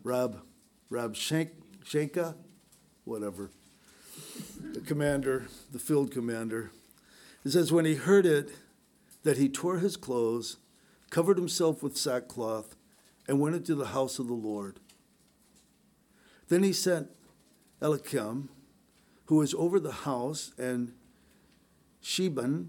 Rab, 0.04 0.42
Rab 0.90 1.16
Shank, 1.16 1.52
Shenka, 1.86 2.36
whatever, 3.04 3.52
the 4.74 4.82
commander, 4.82 5.48
the 5.72 5.80
field 5.80 6.12
commander. 6.12 6.72
It 7.44 7.52
says, 7.52 7.72
when 7.72 7.86
he 7.86 7.96
heard 7.96 8.26
it, 8.26 8.52
that 9.24 9.38
he 9.38 9.50
tore 9.50 9.78
his 9.78 9.96
clothes, 9.96 10.58
covered 11.10 11.38
himself 11.38 11.84
with 11.84 11.98
sackcloth, 11.98 12.76
and 13.28 13.40
went 13.40 13.56
into 13.56 13.76
the 13.76 13.88
house 13.88 14.20
of 14.20 14.28
the 14.28 14.34
Lord. 14.34 14.80
Then 16.48 16.64
he 16.64 16.74
sent 16.74 17.10
Eliakim, 17.82 18.50
who 19.26 19.38
was 19.38 19.54
over 19.56 19.80
the 19.80 19.92
house, 19.92 20.52
and 20.58 20.94
Sheban, 22.04 22.68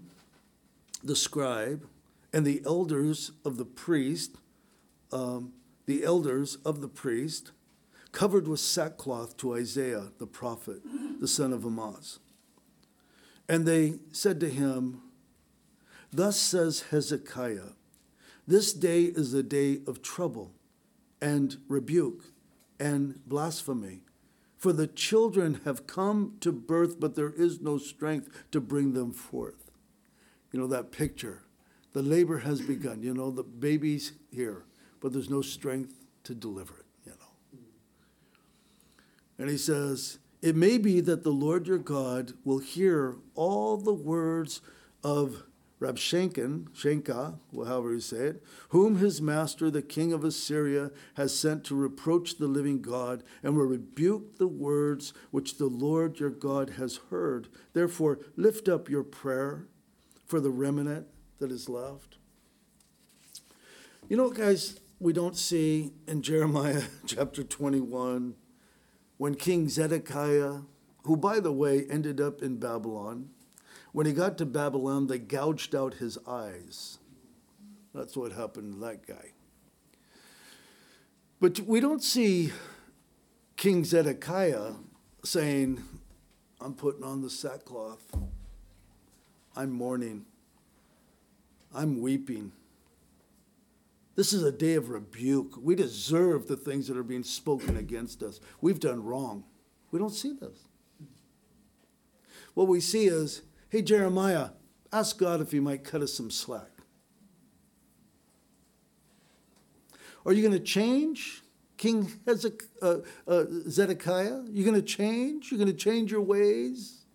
the 1.03 1.15
scribe, 1.15 1.87
and 2.33 2.45
the 2.45 2.61
elders 2.65 3.31
of 3.45 3.57
the 3.57 3.65
priest, 3.65 4.37
um, 5.11 5.53
the 5.85 6.03
elders 6.03 6.57
of 6.65 6.81
the 6.81 6.87
priest, 6.87 7.51
covered 8.17 8.47
with 8.47 8.59
sackcloth 8.59 9.37
to 9.37 9.53
Isaiah 9.53 10.05
the 10.17 10.25
prophet, 10.25 10.81
the 11.19 11.27
son 11.27 11.53
of 11.53 11.63
Amoz. 11.63 12.17
And 13.47 13.67
they 13.67 13.99
said 14.11 14.39
to 14.39 14.49
him, 14.49 15.03
Thus 16.11 16.39
says 16.39 16.85
Hezekiah, 16.89 17.73
this 18.47 18.73
day 18.73 19.03
is 19.03 19.35
a 19.35 19.43
day 19.43 19.81
of 19.85 20.01
trouble 20.01 20.51
and 21.21 21.57
rebuke 21.67 22.23
and 22.79 23.19
blasphemy. 23.27 24.01
For 24.57 24.73
the 24.73 24.87
children 24.87 25.61
have 25.65 25.85
come 25.85 26.37
to 26.39 26.51
birth, 26.51 26.99
but 26.99 27.13
there 27.13 27.33
is 27.37 27.61
no 27.61 27.77
strength 27.77 28.29
to 28.49 28.59
bring 28.59 28.93
them 28.93 29.11
forth. 29.11 29.69
You 30.51 30.59
know, 30.59 30.67
that 30.67 30.91
picture. 30.91 31.43
The 31.93 32.01
labor 32.01 32.39
has 32.39 32.61
begun. 32.61 33.03
You 33.03 33.13
know, 33.13 33.29
the 33.29 33.43
baby's 33.43 34.13
here, 34.31 34.65
but 35.01 35.13
there's 35.13 35.29
no 35.29 35.43
strength 35.43 35.93
to 36.23 36.33
deliver 36.33 36.79
it. 36.79 36.86
And 39.37 39.49
he 39.49 39.57
says, 39.57 40.19
It 40.41 40.55
may 40.55 40.77
be 40.77 40.99
that 41.01 41.23
the 41.23 41.31
Lord 41.31 41.67
your 41.67 41.77
God 41.77 42.33
will 42.43 42.59
hear 42.59 43.17
all 43.35 43.77
the 43.77 43.93
words 43.93 44.61
of 45.03 45.43
Rabshenkin, 45.79 46.69
Shenka, 46.69 47.37
however 47.53 47.93
you 47.93 47.99
say 47.99 48.17
it, 48.17 48.43
whom 48.69 48.97
his 48.97 49.21
master, 49.21 49.69
the 49.69 49.83
king 49.83 50.11
of 50.11 50.23
Assyria, 50.23 50.89
has 51.15 51.37
sent 51.37 51.63
to 51.65 51.75
reproach 51.75 52.37
the 52.37 52.47
living 52.47 52.81
God 52.81 53.23
and 53.43 53.55
will 53.55 53.65
rebuke 53.65 54.37
the 54.37 54.47
words 54.47 55.13
which 55.29 55.57
the 55.57 55.67
Lord 55.67 56.19
your 56.19 56.31
God 56.31 56.71
has 56.71 56.99
heard. 57.11 57.47
Therefore, 57.73 58.19
lift 58.35 58.67
up 58.67 58.89
your 58.89 59.03
prayer 59.03 59.67
for 60.25 60.39
the 60.39 60.49
remnant 60.49 61.05
that 61.37 61.51
is 61.51 61.69
left. 61.69 62.17
You 64.09 64.17
know, 64.17 64.31
guys, 64.31 64.79
we 64.99 65.13
don't 65.13 65.37
see 65.37 65.91
in 66.07 66.23
Jeremiah 66.23 66.83
chapter 67.05 67.43
21 67.43 68.33
when 69.17 69.35
King 69.35 69.69
Zedekiah, 69.69 70.61
who, 71.03 71.17
by 71.17 71.39
the 71.39 71.51
way, 71.51 71.85
ended 71.89 72.21
up 72.21 72.41
in 72.41 72.57
Babylon, 72.57 73.29
when 73.91 74.05
he 74.05 74.13
got 74.13 74.37
to 74.37 74.45
Babylon, 74.45 75.07
they 75.07 75.17
gouged 75.17 75.73
out 75.73 75.95
his 75.95 76.17
eyes. 76.27 76.99
That's 77.93 78.15
what 78.15 78.31
happened 78.31 78.73
to 78.73 78.79
that 78.81 79.07
guy. 79.07 79.31
But 81.39 81.59
we 81.61 81.79
don't 81.79 82.03
see 82.03 82.51
King 83.55 83.85
Zedekiah 83.85 84.73
saying, 85.23 85.83
I'm 86.61 86.73
putting 86.73 87.03
on 87.03 87.21
the 87.21 87.29
sackcloth. 87.29 88.15
I'm 89.55 89.71
mourning. 89.71 90.25
I'm 91.73 92.01
weeping. 92.01 92.51
This 94.17 94.33
is 94.33 94.41
a 94.41 94.51
day 94.51 94.73
of 94.73 94.89
rebuke. 94.89 95.59
We 95.61 95.75
deserve 95.75 96.47
the 96.47 96.57
things 96.57 96.87
that 96.87 96.97
are 96.97 97.03
being 97.03 97.23
spoken 97.23 97.77
against 97.77 98.23
us. 98.23 98.39
We've 98.59 98.79
done 98.79 99.03
wrong. 99.03 99.43
We 99.91 99.99
don't 99.99 100.09
see 100.09 100.33
this. 100.33 100.57
What 102.55 102.67
we 102.67 102.81
see 102.81 103.05
is 103.05 103.43
hey, 103.69 103.83
Jeremiah, 103.83 104.49
ask 104.91 105.19
God 105.19 105.39
if 105.39 105.51
he 105.51 105.59
might 105.59 105.83
cut 105.83 106.01
us 106.01 106.15
some 106.15 106.31
slack. 106.31 106.71
Are 110.25 110.33
you 110.33 110.41
going 110.41 110.57
to 110.57 110.65
change, 110.65 111.43
King 111.77 112.11
Hezekiah, 112.25 112.67
uh, 112.81 112.97
uh, 113.27 113.45
Zedekiah? 113.69 114.41
You're 114.49 114.65
going 114.65 114.81
to 114.81 114.81
change? 114.81 115.51
You're 115.51 115.59
going 115.59 115.71
to 115.71 115.77
change 115.77 116.11
your 116.11 116.21
ways? 116.21 117.05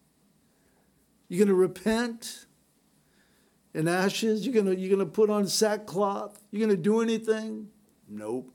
You're 1.29 1.39
going 1.39 1.49
to 1.49 1.55
repent? 1.55 2.47
In 3.75 3.89
ashes? 3.89 4.47
You're 4.47 4.55
gonna 4.55 4.75
you're 4.77 4.91
gonna 4.91 5.09
put 5.09 5.31
on 5.31 5.47
sackcloth? 5.47 6.39
You're 6.51 6.67
gonna 6.67 6.81
do 6.81 7.01
anything? 7.01 7.69
Nope. 8.09 8.53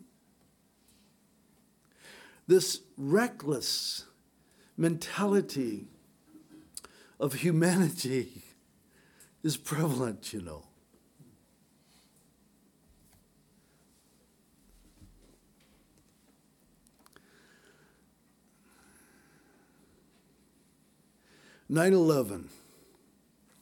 This 2.47 2.81
reckless 2.95 4.05
mentality 4.77 5.87
of 7.19 7.33
humanity 7.35 8.43
is 9.43 9.57
prevalent, 9.57 10.33
you 10.33 10.41
know. 10.41 10.63
Nine 21.69 21.91
eleven. 21.91 22.49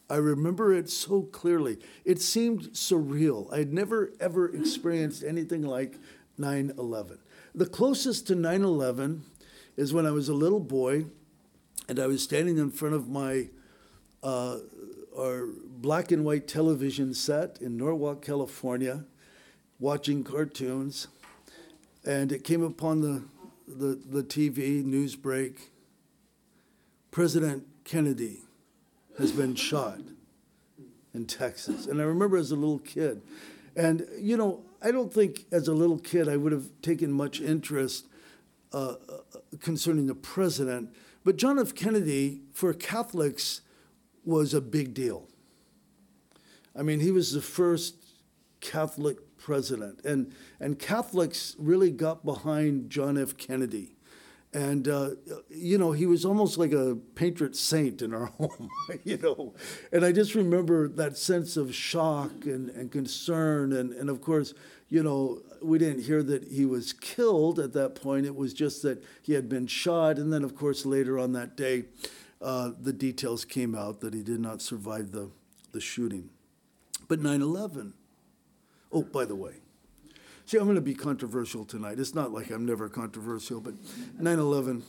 I 0.09 0.17
remember 0.17 0.73
it 0.73 0.89
so 0.89 1.23
clearly. 1.23 1.77
It 2.03 2.21
seemed 2.21 2.73
surreal. 2.73 3.51
I'd 3.51 3.73
never, 3.73 4.11
ever 4.19 4.53
experienced 4.53 5.23
anything 5.23 5.63
like 5.63 5.97
9 6.37 6.73
11. 6.77 7.19
The 7.55 7.65
closest 7.65 8.27
to 8.27 8.35
9 8.35 8.63
11 8.63 9.23
is 9.77 9.93
when 9.93 10.05
I 10.05 10.11
was 10.11 10.29
a 10.29 10.33
little 10.33 10.59
boy 10.59 11.05
and 11.87 11.99
I 11.99 12.07
was 12.07 12.23
standing 12.23 12.57
in 12.57 12.71
front 12.71 12.95
of 12.95 13.07
my 13.07 13.49
uh, 14.21 14.57
our 15.17 15.47
black 15.67 16.11
and 16.11 16.25
white 16.25 16.47
television 16.47 17.13
set 17.13 17.59
in 17.61 17.77
Norwalk, 17.77 18.23
California, 18.23 19.05
watching 19.79 20.23
cartoons. 20.23 21.07
And 22.05 22.31
it 22.31 22.43
came 22.43 22.63
upon 22.63 23.01
the, 23.01 23.23
the, 23.67 23.95
the 23.95 24.23
TV 24.23 24.83
news 24.83 25.15
break 25.15 25.71
President 27.11 27.65
Kennedy 27.85 28.39
has 29.17 29.31
been 29.31 29.55
shot 29.55 29.99
in 31.13 31.25
Texas. 31.25 31.85
And 31.87 32.01
I 32.01 32.03
remember 32.03 32.37
as 32.37 32.51
a 32.51 32.55
little 32.55 32.79
kid. 32.79 33.21
And, 33.75 34.07
you 34.19 34.37
know, 34.37 34.63
I 34.81 34.91
don't 34.91 35.13
think 35.13 35.45
as 35.51 35.67
a 35.67 35.73
little 35.73 35.97
kid 35.97 36.27
I 36.27 36.37
would 36.37 36.51
have 36.51 36.69
taken 36.81 37.11
much 37.11 37.41
interest 37.41 38.07
uh, 38.73 38.95
uh, 39.09 39.39
concerning 39.61 40.07
the 40.07 40.15
president. 40.15 40.93
But 41.23 41.37
John 41.37 41.57
F. 41.57 41.73
Kennedy, 41.73 42.41
for 42.53 42.73
Catholics, 42.73 43.61
was 44.23 44.53
a 44.53 44.61
big 44.61 44.93
deal. 44.93 45.27
I 46.77 46.83
mean, 46.83 46.99
he 46.99 47.11
was 47.11 47.31
the 47.31 47.41
first 47.41 47.95
Catholic 48.59 49.37
president. 49.37 50.03
And, 50.03 50.33
and 50.59 50.77
Catholics 50.77 51.55
really 51.57 51.91
got 51.91 52.25
behind 52.25 52.89
John 52.89 53.17
F. 53.17 53.37
Kennedy 53.37 53.94
and 54.55 54.87
uh, 54.87 55.09
you 55.49 55.77
know 55.77 55.91
he 55.91 56.05
was 56.05 56.23
almost 56.23 56.57
like 56.57 56.71
a 56.71 56.95
patron 57.13 57.53
saint 57.53 58.01
in 58.01 58.13
our 58.13 58.25
home 58.37 58.69
you 59.03 59.17
know? 59.17 59.53
And 59.91 60.05
i 60.05 60.13
just 60.13 60.33
remember 60.33 60.87
that 60.87 61.17
sense 61.17 61.57
of 61.57 61.75
shock 61.75 62.45
and, 62.45 62.69
and 62.69 62.91
concern. 62.91 63.73
And, 63.73 63.91
and 63.91 64.09
of 64.09 64.21
course 64.21 64.53
you 64.87 65.03
know 65.03 65.41
we 65.61 65.77
didn't 65.77 66.03
hear 66.03 66.23
that 66.23 66.45
he 66.45 66.65
was 66.65 66.93
killed 66.93 67.59
at 67.59 67.73
that 67.73 67.95
point. 67.95 68.25
It 68.25 68.35
was 68.35 68.53
just 68.53 68.81
that 68.83 69.03
he 69.23 69.33
had 69.33 69.49
been 69.49 69.67
shot. 69.67 70.17
And 70.17 70.31
then 70.31 70.43
of 70.43 70.55
course 70.55 70.85
later 70.85 71.19
on 71.19 71.33
that 71.33 71.57
day 71.57 71.85
uh, 72.41 72.71
the 72.79 72.93
details 72.93 73.43
came 73.43 73.75
out 73.75 73.99
that 73.99 74.13
he 74.13 74.23
did 74.23 74.39
not 74.39 74.61
survive 74.61 75.11
the, 75.11 75.31
the 75.73 75.81
shooting. 75.81 76.29
But 77.09 77.19
9-11 77.19 77.91
oh 78.91 79.03
by 79.03 79.25
the 79.25 79.35
way 79.35 79.64
See, 80.45 80.57
I'm 80.57 80.65
going 80.65 80.75
to 80.75 80.81
be 80.81 80.93
controversial 80.93 81.65
tonight. 81.65 81.97
It's 81.99 82.13
not 82.13 82.31
like 82.31 82.51
I'm 82.51 82.65
never 82.65 82.87
controversial, 82.87 83.59
but 83.59 83.73
9 84.19 84.39
11. 84.39 84.83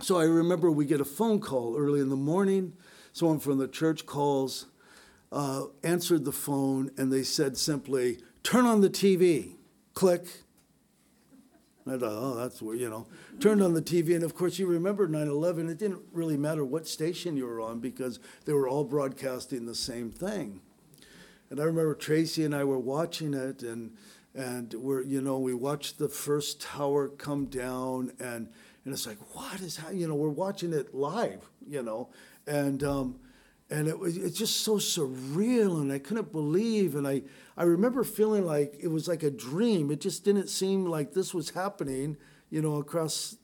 So 0.00 0.18
I 0.18 0.24
remember 0.24 0.70
we 0.70 0.86
get 0.86 1.02
a 1.02 1.04
phone 1.04 1.38
call 1.38 1.76
early 1.76 2.00
in 2.00 2.08
the 2.08 2.16
morning. 2.16 2.72
Someone 3.12 3.40
from 3.40 3.58
the 3.58 3.68
church 3.68 4.06
calls, 4.06 4.66
uh, 5.32 5.64
answered 5.82 6.24
the 6.24 6.32
phone, 6.32 6.90
and 6.96 7.12
they 7.12 7.22
said 7.22 7.58
simply, 7.58 8.20
Turn 8.42 8.64
on 8.64 8.80
the 8.80 8.88
TV. 8.88 9.56
Click. 9.92 10.24
I 11.86 11.98
thought, 11.98 12.12
oh, 12.12 12.36
that's 12.36 12.62
where, 12.62 12.76
you 12.76 12.88
know, 12.88 13.06
turned 13.40 13.62
on 13.62 13.74
the 13.74 13.82
TV. 13.82 14.14
And 14.14 14.22
of 14.22 14.34
course, 14.34 14.58
you 14.58 14.66
remember 14.66 15.06
9 15.06 15.26
11. 15.26 15.68
It 15.68 15.76
didn't 15.76 16.00
really 16.12 16.38
matter 16.38 16.64
what 16.64 16.86
station 16.86 17.36
you 17.36 17.46
were 17.46 17.60
on 17.60 17.80
because 17.80 18.18
they 18.46 18.54
were 18.54 18.68
all 18.68 18.84
broadcasting 18.84 19.66
the 19.66 19.74
same 19.74 20.10
thing. 20.10 20.62
And 21.50 21.60
I 21.60 21.64
remember 21.64 21.94
Tracy 21.94 22.44
and 22.44 22.54
I 22.54 22.64
were 22.64 22.78
watching 22.78 23.34
it, 23.34 23.62
and 23.62 23.92
and 24.34 24.74
we're 24.74 25.02
you 25.02 25.20
know 25.20 25.38
we 25.38 25.54
watched 25.54 25.98
the 25.98 26.08
first 26.08 26.60
tower 26.60 27.08
come 27.08 27.46
down 27.46 28.12
and 28.20 28.48
and 28.84 28.94
it's 28.94 29.06
like 29.06 29.18
what 29.34 29.60
is 29.60 29.76
that 29.78 29.94
you 29.94 30.06
know 30.06 30.14
we're 30.14 30.28
watching 30.28 30.72
it 30.72 30.94
live 30.94 31.50
you 31.66 31.82
know 31.82 32.08
and 32.46 32.82
um, 32.82 33.16
and 33.70 33.86
it 33.86 33.98
was 33.98 34.16
it's 34.16 34.38
just 34.38 34.60
so 34.60 34.76
surreal 34.76 35.80
and 35.80 35.92
I 35.92 35.98
couldn't 35.98 36.32
believe 36.32 36.94
and 36.94 37.06
I 37.06 37.22
I 37.56 37.64
remember 37.64 38.04
feeling 38.04 38.44
like 38.44 38.76
it 38.80 38.88
was 38.88 39.06
like 39.06 39.22
a 39.22 39.30
dream. 39.30 39.90
It 39.90 40.00
just 40.00 40.24
didn't 40.24 40.48
seem 40.48 40.86
like 40.86 41.12
this 41.12 41.32
was 41.34 41.50
happening 41.50 42.16
you 42.50 42.62
know 42.62 42.76
across 42.76 43.36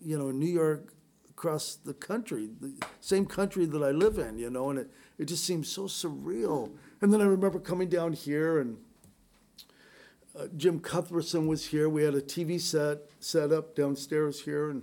you 0.00 0.18
know 0.18 0.30
New 0.30 0.46
York 0.46 0.92
across 1.30 1.74
the 1.76 1.94
country 1.94 2.48
the 2.60 2.74
same 3.00 3.26
country 3.26 3.66
that 3.66 3.82
I 3.82 3.90
live 3.90 4.18
in 4.18 4.38
you 4.38 4.50
know 4.50 4.70
and 4.70 4.78
it 4.78 4.90
it 5.18 5.26
just 5.26 5.44
seemed 5.44 5.66
so 5.66 5.82
surreal. 5.84 6.72
And 7.00 7.12
then 7.12 7.20
I 7.20 7.24
remember 7.24 7.58
coming 7.58 7.88
down 7.88 8.12
here 8.12 8.58
and 8.58 8.76
uh, 10.36 10.48
Jim 10.56 10.80
Cuthbertson 10.80 11.46
was 11.46 11.66
here. 11.66 11.88
We 11.88 12.02
had 12.02 12.14
a 12.14 12.20
TV 12.20 12.60
set 12.60 12.98
set 13.20 13.52
up 13.52 13.74
downstairs 13.74 14.42
here, 14.42 14.70
and 14.70 14.82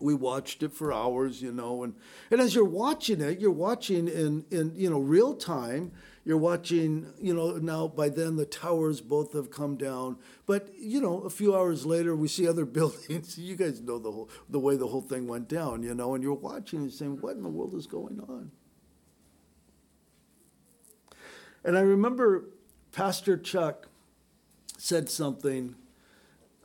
we 0.00 0.14
watched 0.14 0.62
it 0.62 0.72
for 0.72 0.92
hours, 0.92 1.40
you 1.42 1.52
know. 1.52 1.82
And, 1.82 1.94
and 2.30 2.40
as 2.40 2.54
you're 2.54 2.64
watching 2.64 3.20
it, 3.20 3.40
you're 3.40 3.50
watching 3.50 4.08
in, 4.08 4.44
in 4.50 4.72
you 4.74 4.90
know 4.90 4.98
real 4.98 5.34
time. 5.34 5.92
You're 6.24 6.36
watching, 6.36 7.06
you 7.18 7.32
know, 7.32 7.52
now 7.56 7.88
by 7.88 8.10
then 8.10 8.36
the 8.36 8.44
towers 8.44 9.00
both 9.00 9.32
have 9.32 9.50
come 9.50 9.76
down. 9.76 10.18
But 10.44 10.70
you 10.78 11.00
know, 11.00 11.20
a 11.22 11.30
few 11.30 11.56
hours 11.56 11.86
later, 11.86 12.14
we 12.14 12.28
see 12.28 12.46
other 12.46 12.64
buildings. 12.66 13.38
You 13.38 13.56
guys 13.56 13.80
know 13.80 13.98
the 13.98 14.12
whole 14.12 14.30
the 14.48 14.60
way 14.60 14.76
the 14.76 14.88
whole 14.88 15.02
thing 15.02 15.26
went 15.26 15.48
down, 15.48 15.82
you 15.82 15.94
know. 15.94 16.14
And 16.14 16.22
you're 16.22 16.34
watching 16.34 16.80
and 16.80 16.92
saying, 16.92 17.20
"What 17.20 17.36
in 17.36 17.42
the 17.42 17.48
world 17.48 17.74
is 17.74 17.86
going 17.86 18.20
on?" 18.20 18.50
And 21.62 21.76
I 21.76 21.82
remember 21.82 22.46
Pastor 22.92 23.36
Chuck 23.36 23.89
said 24.80 25.10
something 25.10 25.74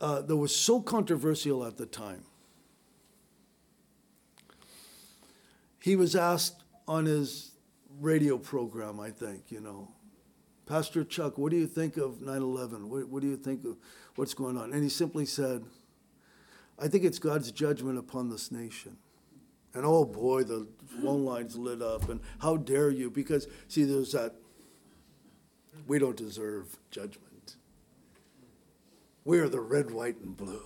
uh, 0.00 0.22
that 0.22 0.36
was 0.36 0.54
so 0.54 0.80
controversial 0.80 1.64
at 1.66 1.76
the 1.76 1.84
time. 1.84 2.22
He 5.82 5.96
was 5.96 6.16
asked 6.16 6.62
on 6.88 7.04
his 7.04 7.52
radio 8.00 8.38
program, 8.38 8.98
I 8.98 9.10
think, 9.10 9.44
you 9.50 9.60
know, 9.60 9.88
Pastor 10.64 11.04
Chuck, 11.04 11.36
what 11.36 11.50
do 11.50 11.58
you 11.58 11.66
think 11.66 11.98
of 11.98 12.22
9 12.22 12.36
11? 12.36 12.88
What, 12.88 13.08
what 13.08 13.22
do 13.22 13.28
you 13.28 13.36
think 13.36 13.64
of 13.66 13.76
what's 14.16 14.32
going 14.32 14.56
on? 14.56 14.72
And 14.72 14.82
he 14.82 14.88
simply 14.88 15.26
said, 15.26 15.64
I 16.78 16.88
think 16.88 17.04
it's 17.04 17.18
God's 17.18 17.52
judgment 17.52 17.98
upon 17.98 18.30
this 18.30 18.50
nation. 18.50 18.96
And 19.74 19.84
oh 19.84 20.06
boy, 20.06 20.42
the 20.42 20.66
phone 21.02 21.24
lines 21.24 21.56
lit 21.56 21.82
up. 21.82 22.08
And 22.08 22.20
how 22.38 22.56
dare 22.56 22.90
you? 22.90 23.10
Because, 23.10 23.46
see, 23.68 23.84
there's 23.84 24.12
that 24.12 24.34
we 25.86 25.98
don't 25.98 26.16
deserve 26.16 26.76
judgment. 26.90 27.25
We 29.26 29.40
are 29.40 29.48
the 29.48 29.60
red, 29.60 29.90
white, 29.90 30.20
and 30.20 30.36
blue. 30.36 30.62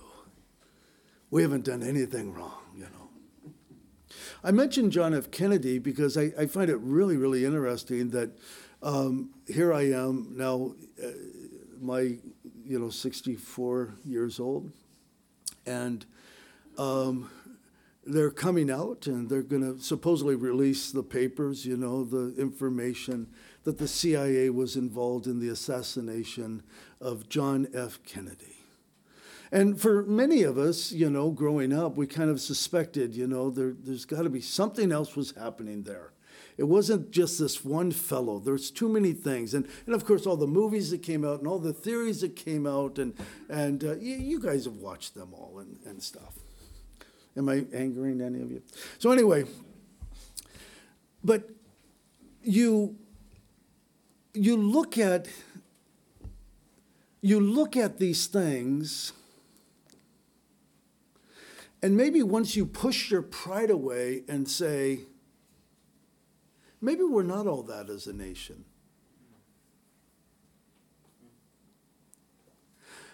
We 1.31 1.41
haven't 1.41 1.65
done 1.65 1.81
anything 1.81 2.31
wrong, 2.31 2.61
you 2.75 2.83
know. 2.83 4.13
I 4.43 4.51
mentioned 4.51 4.91
John 4.91 5.15
F. 5.15 5.31
Kennedy 5.31 5.79
because 5.79 6.15
I, 6.15 6.31
I 6.37 6.45
find 6.45 6.69
it 6.69 6.77
really, 6.77 7.17
really 7.17 7.43
interesting 7.43 8.11
that 8.11 8.37
um, 8.83 9.31
here 9.47 9.73
I 9.73 9.89
am 9.89 10.35
now, 10.37 10.75
uh, 11.03 11.07
my, 11.79 12.01
you 12.63 12.77
know, 12.77 12.91
64 12.91 13.95
years 14.05 14.39
old, 14.39 14.71
and 15.65 16.05
um, 16.77 17.31
they're 18.05 18.29
coming 18.29 18.69
out 18.69 19.07
and 19.07 19.27
they're 19.27 19.41
going 19.41 19.63
to 19.63 19.83
supposedly 19.83 20.35
release 20.35 20.91
the 20.91 21.01
papers, 21.01 21.65
you 21.65 21.77
know, 21.77 22.03
the 22.03 22.35
information 22.37 23.25
that 23.63 23.77
the 23.77 23.87
CIA 23.87 24.49
was 24.49 24.75
involved 24.75 25.27
in 25.27 25.39
the 25.39 25.49
assassination 25.49 26.63
of 26.99 27.29
John 27.29 27.67
F. 27.73 27.99
Kennedy. 28.03 28.57
And 29.51 29.79
for 29.79 30.03
many 30.03 30.43
of 30.43 30.57
us, 30.57 30.91
you 30.91 31.09
know, 31.09 31.29
growing 31.29 31.73
up, 31.73 31.97
we 31.97 32.07
kind 32.07 32.29
of 32.29 32.39
suspected, 32.39 33.13
you 33.13 33.27
know, 33.27 33.49
there, 33.49 33.73
there's 33.77 34.05
got 34.05 34.23
to 34.23 34.29
be 34.29 34.41
something 34.41 34.91
else 34.91 35.15
was 35.15 35.31
happening 35.31 35.83
there. 35.83 36.13
It 36.57 36.63
wasn't 36.65 37.11
just 37.11 37.39
this 37.39 37.65
one 37.65 37.91
fellow. 37.91 38.39
There's 38.39 38.71
too 38.71 38.87
many 38.87 39.13
things. 39.13 39.53
And, 39.53 39.67
and 39.85 39.95
of 39.95 40.05
course, 40.05 40.25
all 40.25 40.37
the 40.37 40.47
movies 40.47 40.91
that 40.91 41.01
came 41.01 41.25
out 41.25 41.39
and 41.39 41.47
all 41.47 41.59
the 41.59 41.73
theories 41.73 42.21
that 42.21 42.35
came 42.35 42.65
out, 42.65 42.97
and, 42.97 43.13
and 43.49 43.83
uh, 43.83 43.95
you, 43.95 44.15
you, 44.15 44.39
guys 44.39 44.65
have 44.65 44.77
watched 44.77 45.15
them 45.15 45.33
all 45.33 45.59
and, 45.59 45.77
and 45.85 46.01
stuff. 46.01 46.35
Am 47.35 47.49
I 47.49 47.65
angering 47.73 48.21
any 48.21 48.41
of 48.41 48.51
you? 48.51 48.61
So, 48.99 49.11
anyway, 49.11 49.45
but 51.23 51.49
you 52.43 52.97
you 54.33 54.55
look 54.55 54.97
at 54.97 55.27
you 57.21 57.39
look 57.39 57.77
at 57.77 57.99
these 57.99 58.27
things 58.27 59.13
and 61.83 61.95
maybe 61.95 62.23
once 62.23 62.55
you 62.55 62.65
push 62.65 63.11
your 63.11 63.21
pride 63.21 63.69
away 63.69 64.23
and 64.27 64.47
say 64.47 65.01
maybe 66.79 67.03
we're 67.03 67.23
not 67.23 67.47
all 67.47 67.63
that 67.63 67.89
as 67.89 68.07
a 68.07 68.13
nation. 68.13 68.65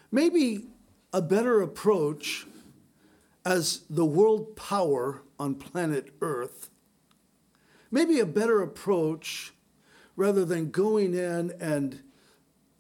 Maybe 0.10 0.68
a 1.12 1.22
better 1.22 1.62
approach 1.62 2.46
as 3.44 3.82
the 3.90 4.06
world 4.06 4.56
power 4.56 5.22
on 5.38 5.56
planet 5.56 6.14
earth 6.22 6.70
maybe 7.92 8.20
a 8.20 8.26
better 8.26 8.62
approach 8.62 9.54
rather 10.18 10.44
than 10.44 10.72
going 10.72 11.14
in 11.14 11.54
and 11.62 12.02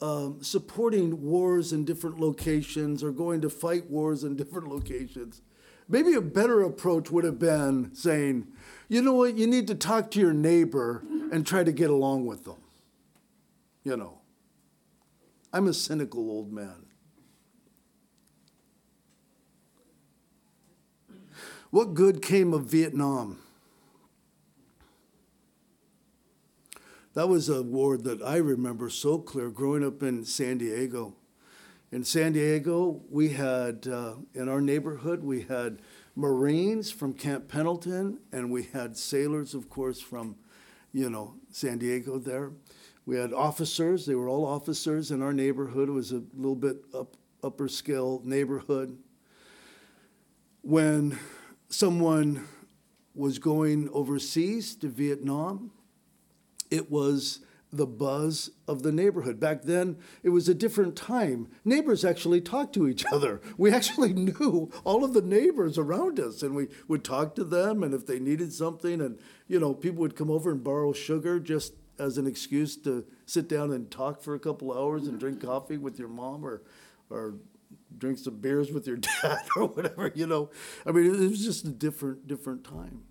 um, 0.01 0.43
supporting 0.43 1.21
wars 1.21 1.71
in 1.71 1.85
different 1.85 2.19
locations 2.19 3.03
or 3.03 3.11
going 3.11 3.39
to 3.41 3.49
fight 3.49 3.89
wars 3.89 4.25
in 4.25 4.35
different 4.35 4.67
locations. 4.67 5.41
Maybe 5.87 6.15
a 6.15 6.21
better 6.21 6.63
approach 6.63 7.09
would 7.09 7.23
have 7.23 7.39
been 7.39 7.95
saying, 7.95 8.47
you 8.89 9.01
know 9.01 9.13
what, 9.13 9.35
you 9.35 9.47
need 9.47 9.67
to 9.67 9.75
talk 9.75 10.11
to 10.11 10.19
your 10.19 10.33
neighbor 10.33 11.01
and 11.31 11.47
try 11.47 11.63
to 11.63 11.71
get 11.71 11.89
along 11.89 12.25
with 12.25 12.43
them. 12.43 12.57
You 13.85 13.95
know, 13.95 14.19
I'm 15.53 15.67
a 15.67 15.73
cynical 15.73 16.29
old 16.29 16.51
man. 16.51 16.85
What 21.69 21.93
good 21.93 22.21
came 22.21 22.53
of 22.53 22.65
Vietnam? 22.65 23.39
That 27.17 27.29
was 27.29 27.49
a 27.49 27.63
war 27.63 27.97
that 27.97 28.21
I 28.21 28.35
remember 28.35 28.91
so 28.91 29.17
clear 29.17 29.49
growing 29.49 29.83
up 29.83 30.03
in 30.03 30.23
San 30.23 30.59
Diego. 30.59 31.15
In 31.91 32.03
San 32.03 32.33
Diego, 32.33 33.01
we 33.09 33.29
had, 33.29 33.87
uh, 33.87 34.17
in 34.35 34.47
our 34.47 34.61
neighborhood, 34.61 35.23
we 35.23 35.41
had 35.41 35.81
Marines 36.15 36.91
from 36.91 37.15
Camp 37.15 37.47
Pendleton, 37.47 38.19
and 38.31 38.51
we 38.51 38.65
had 38.65 38.95
sailors, 38.95 39.55
of 39.55 39.67
course, 39.67 39.99
from, 39.99 40.35
you 40.93 41.09
know, 41.09 41.33
San 41.49 41.79
Diego 41.79 42.19
there. 42.19 42.51
We 43.07 43.15
had 43.15 43.33
officers, 43.33 44.05
they 44.05 44.13
were 44.13 44.29
all 44.29 44.45
officers 44.45 45.09
in 45.09 45.23
our 45.23 45.33
neighborhood. 45.33 45.89
It 45.89 45.93
was 45.93 46.11
a 46.11 46.21
little 46.35 46.55
bit 46.55 46.83
up, 46.93 47.17
upper 47.41 47.67
scale 47.67 48.21
neighborhood. 48.23 48.95
When 50.61 51.17
someone 51.69 52.47
was 53.15 53.39
going 53.39 53.89
overseas 53.89 54.75
to 54.75 54.87
Vietnam, 54.87 55.71
it 56.69 56.91
was 56.91 57.39
the 57.71 57.85
buzz 57.85 58.51
of 58.67 58.83
the 58.83 58.91
neighborhood. 58.91 59.39
Back 59.39 59.63
then, 59.63 59.97
it 60.23 60.29
was 60.29 60.47
a 60.47 60.53
different 60.53 60.95
time. 60.95 61.49
Neighbors 61.65 62.05
actually 62.05 62.39
talked 62.41 62.73
to 62.75 62.87
each 62.87 63.05
other. 63.11 63.41
We 63.57 63.71
actually 63.71 64.13
knew 64.13 64.71
all 64.83 65.03
of 65.03 65.13
the 65.13 65.21
neighbors 65.21 65.77
around 65.77 66.19
us, 66.19 66.41
and 66.41 66.55
we 66.55 66.67
would 66.87 67.03
talk 67.03 67.35
to 67.35 67.43
them. 67.43 67.83
And 67.83 67.93
if 67.93 68.05
they 68.05 68.19
needed 68.19 68.53
something, 68.53 69.01
and 69.01 69.19
you 69.47 69.59
know, 69.59 69.73
people 69.73 70.01
would 70.01 70.15
come 70.15 70.31
over 70.31 70.51
and 70.51 70.63
borrow 70.63 70.93
sugar 70.93 71.39
just 71.39 71.73
as 71.99 72.17
an 72.17 72.27
excuse 72.27 72.77
to 72.77 73.05
sit 73.25 73.49
down 73.49 73.71
and 73.71 73.89
talk 73.89 74.21
for 74.21 74.35
a 74.35 74.39
couple 74.39 74.71
hours 74.71 75.07
and 75.07 75.19
drink 75.19 75.41
coffee 75.41 75.77
with 75.77 75.99
your 75.99 76.09
mom, 76.09 76.45
or 76.45 76.61
or 77.09 77.35
drink 77.97 78.17
some 78.17 78.37
beers 78.37 78.71
with 78.71 78.87
your 78.87 78.97
dad, 79.21 79.41
or 79.57 79.65
whatever. 79.65 80.11
You 80.15 80.27
know, 80.27 80.51
I 80.85 80.91
mean, 80.91 81.05
it 81.05 81.29
was 81.29 81.43
just 81.43 81.65
a 81.65 81.69
different 81.69 82.27
different 82.27 82.63
time. 82.63 83.01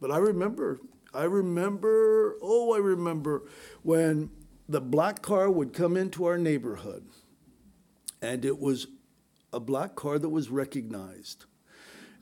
But 0.00 0.10
I 0.10 0.18
remember 0.18 0.80
I 1.14 1.24
remember, 1.24 2.36
oh, 2.42 2.74
I 2.74 2.78
remember 2.78 3.42
when 3.82 4.30
the 4.68 4.80
black 4.80 5.22
car 5.22 5.50
would 5.50 5.72
come 5.72 5.96
into 5.96 6.24
our 6.24 6.38
neighborhood, 6.38 7.04
and 8.20 8.44
it 8.44 8.58
was 8.58 8.86
a 9.52 9.60
black 9.60 9.94
car 9.94 10.18
that 10.18 10.28
was 10.28 10.50
recognized. 10.50 11.44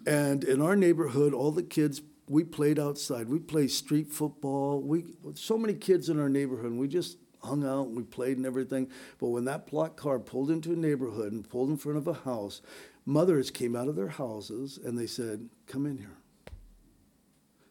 And 0.07 0.45
in 0.45 0.61
our 0.61 0.76
neighborhood, 0.76 1.32
all 1.32 1.53
the 1.53 1.62
kids, 1.62 2.03
we 2.28 2.45
played 2.45 2.78
outside. 2.78 3.28
We 3.28 3.38
played 3.38 3.70
street 3.70 4.11
football. 4.11 4.80
We 4.80 5.05
so 5.34 5.57
many 5.57 5.74
kids 5.74 6.09
in 6.09 6.20
our 6.20 6.28
neighborhood, 6.28 6.72
we 6.72 6.88
just 6.88 7.18
hung 7.43 7.64
out 7.64 7.88
and 7.88 7.97
we 7.97 8.03
played 8.03 8.36
and 8.36 8.47
everything. 8.47 8.88
But 9.18 9.28
when 9.28 9.45
that 9.47 9.66
black 9.66 9.97
car 9.97 10.18
pulled 10.18 10.51
into 10.51 10.72
a 10.72 10.76
neighborhood 10.76 11.32
and 11.32 11.49
pulled 11.49 11.70
in 11.70 11.76
front 11.76 11.99
of 11.99 12.07
a 12.07 12.12
house, 12.12 12.62
mothers 13.05 13.51
came 13.51 13.74
out 13.74 13.88
of 13.88 13.97
their 13.97 14.09
houses 14.09 14.78
and 14.82 14.99
they 14.99 15.07
said, 15.07 15.49
Come 15.66 15.86
in 15.86 15.99
here. 15.99 16.22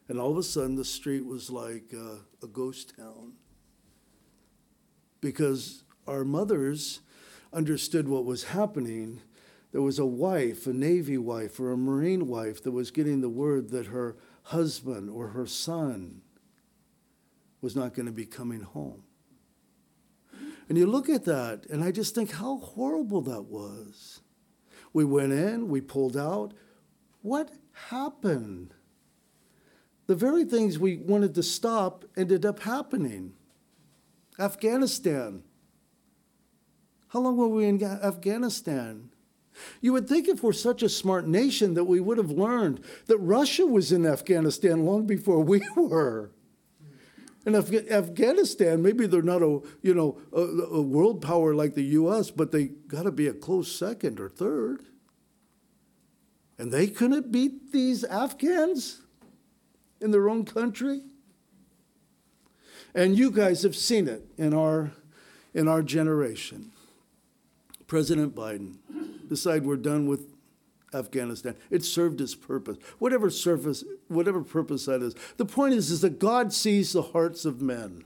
And 0.08 0.18
all 0.18 0.30
of 0.30 0.38
a 0.38 0.42
sudden, 0.42 0.76
the 0.76 0.84
street 0.84 1.24
was 1.24 1.50
like 1.50 1.94
uh, 1.94 2.16
a 2.42 2.46
ghost 2.46 2.94
town. 2.96 3.34
Because 5.20 5.84
our 6.06 6.24
mothers 6.24 7.00
understood 7.52 8.08
what 8.08 8.24
was 8.24 8.44
happening. 8.44 9.20
There 9.70 9.82
was 9.82 9.98
a 9.98 10.06
wife, 10.06 10.66
a 10.66 10.72
Navy 10.72 11.18
wife 11.18 11.60
or 11.60 11.70
a 11.70 11.76
Marine 11.76 12.26
wife, 12.26 12.62
that 12.62 12.72
was 12.72 12.90
getting 12.90 13.20
the 13.20 13.28
word 13.28 13.70
that 13.70 13.86
her 13.86 14.16
husband 14.44 15.08
or 15.08 15.28
her 15.28 15.46
son 15.46 16.22
was 17.60 17.76
not 17.76 17.94
going 17.94 18.06
to 18.06 18.12
be 18.12 18.26
coming 18.26 18.62
home. 18.62 19.04
And 20.68 20.76
you 20.78 20.86
look 20.86 21.08
at 21.08 21.24
that, 21.26 21.66
and 21.70 21.84
I 21.84 21.92
just 21.92 22.14
think 22.14 22.32
how 22.32 22.56
horrible 22.56 23.20
that 23.22 23.42
was. 23.42 24.20
We 24.92 25.04
went 25.04 25.32
in, 25.32 25.68
we 25.68 25.80
pulled 25.80 26.16
out. 26.16 26.54
What 27.22 27.50
happened? 27.88 28.74
The 30.12 30.16
very 30.16 30.44
things 30.44 30.78
we 30.78 30.98
wanted 30.98 31.34
to 31.34 31.42
stop 31.42 32.04
ended 32.18 32.44
up 32.44 32.60
happening. 32.60 33.32
Afghanistan. 34.38 35.42
How 37.08 37.20
long 37.20 37.38
were 37.38 37.48
we 37.48 37.64
in 37.64 37.82
Afghanistan? 37.82 39.08
You 39.80 39.94
would 39.94 40.06
think 40.10 40.28
if 40.28 40.42
we're 40.42 40.52
such 40.52 40.82
a 40.82 40.90
smart 40.90 41.26
nation 41.26 41.72
that 41.72 41.84
we 41.84 41.98
would 41.98 42.18
have 42.18 42.30
learned 42.30 42.84
that 43.06 43.16
Russia 43.16 43.64
was 43.64 43.90
in 43.90 44.04
Afghanistan 44.04 44.84
long 44.84 45.06
before 45.06 45.40
we 45.40 45.62
were. 45.76 46.30
And 47.46 47.56
Af- 47.56 47.90
Afghanistan, 47.90 48.82
maybe 48.82 49.06
they're 49.06 49.22
not 49.22 49.40
a 49.40 49.62
you 49.80 49.94
know 49.94 50.20
a, 50.30 50.42
a 50.42 50.82
world 50.82 51.22
power 51.22 51.54
like 51.54 51.72
the 51.72 51.84
U.S., 52.02 52.30
but 52.30 52.52
they 52.52 52.64
got 52.66 53.04
to 53.04 53.10
be 53.10 53.28
a 53.28 53.32
close 53.32 53.74
second 53.74 54.20
or 54.20 54.28
third. 54.28 54.84
And 56.58 56.70
they 56.70 56.88
couldn't 56.88 57.32
beat 57.32 57.72
these 57.72 58.04
Afghans 58.04 59.01
in 60.02 60.10
their 60.10 60.28
own 60.28 60.44
country? 60.44 61.02
And 62.94 63.16
you 63.16 63.30
guys 63.30 63.62
have 63.62 63.74
seen 63.74 64.08
it 64.08 64.26
in 64.36 64.52
our, 64.52 64.92
in 65.54 65.68
our 65.68 65.82
generation. 65.82 66.72
President 67.86 68.34
Biden 68.34 68.76
decide 69.28 69.64
we're 69.64 69.76
done 69.76 70.06
with 70.06 70.32
Afghanistan. 70.94 71.56
It 71.70 71.84
served 71.84 72.20
its 72.20 72.34
purpose, 72.34 72.76
whatever 72.98 73.30
surface, 73.30 73.84
whatever 74.08 74.42
purpose 74.42 74.86
that 74.86 75.02
is. 75.02 75.14
The 75.36 75.46
point 75.46 75.74
is, 75.74 75.90
is 75.90 76.00
that 76.02 76.18
God 76.18 76.52
sees 76.52 76.92
the 76.92 77.02
hearts 77.02 77.44
of 77.44 77.62
men. 77.62 78.04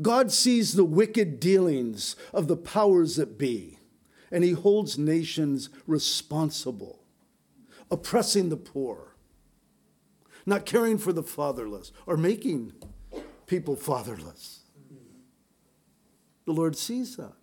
God 0.00 0.30
sees 0.30 0.74
the 0.74 0.84
wicked 0.84 1.40
dealings 1.40 2.14
of 2.32 2.46
the 2.46 2.56
powers 2.56 3.16
that 3.16 3.36
be, 3.36 3.78
and 4.30 4.44
He 4.44 4.52
holds 4.52 4.96
nations 4.96 5.70
responsible, 5.86 7.00
oppressing 7.90 8.48
the 8.48 8.56
poor, 8.56 9.07
not 10.48 10.64
caring 10.64 10.98
for 10.98 11.12
the 11.12 11.22
fatherless, 11.22 11.92
or 12.06 12.16
making 12.16 12.72
people 13.46 13.76
fatherless. 13.76 14.60
The 16.46 16.52
Lord 16.52 16.76
sees 16.76 17.16
that. 17.16 17.34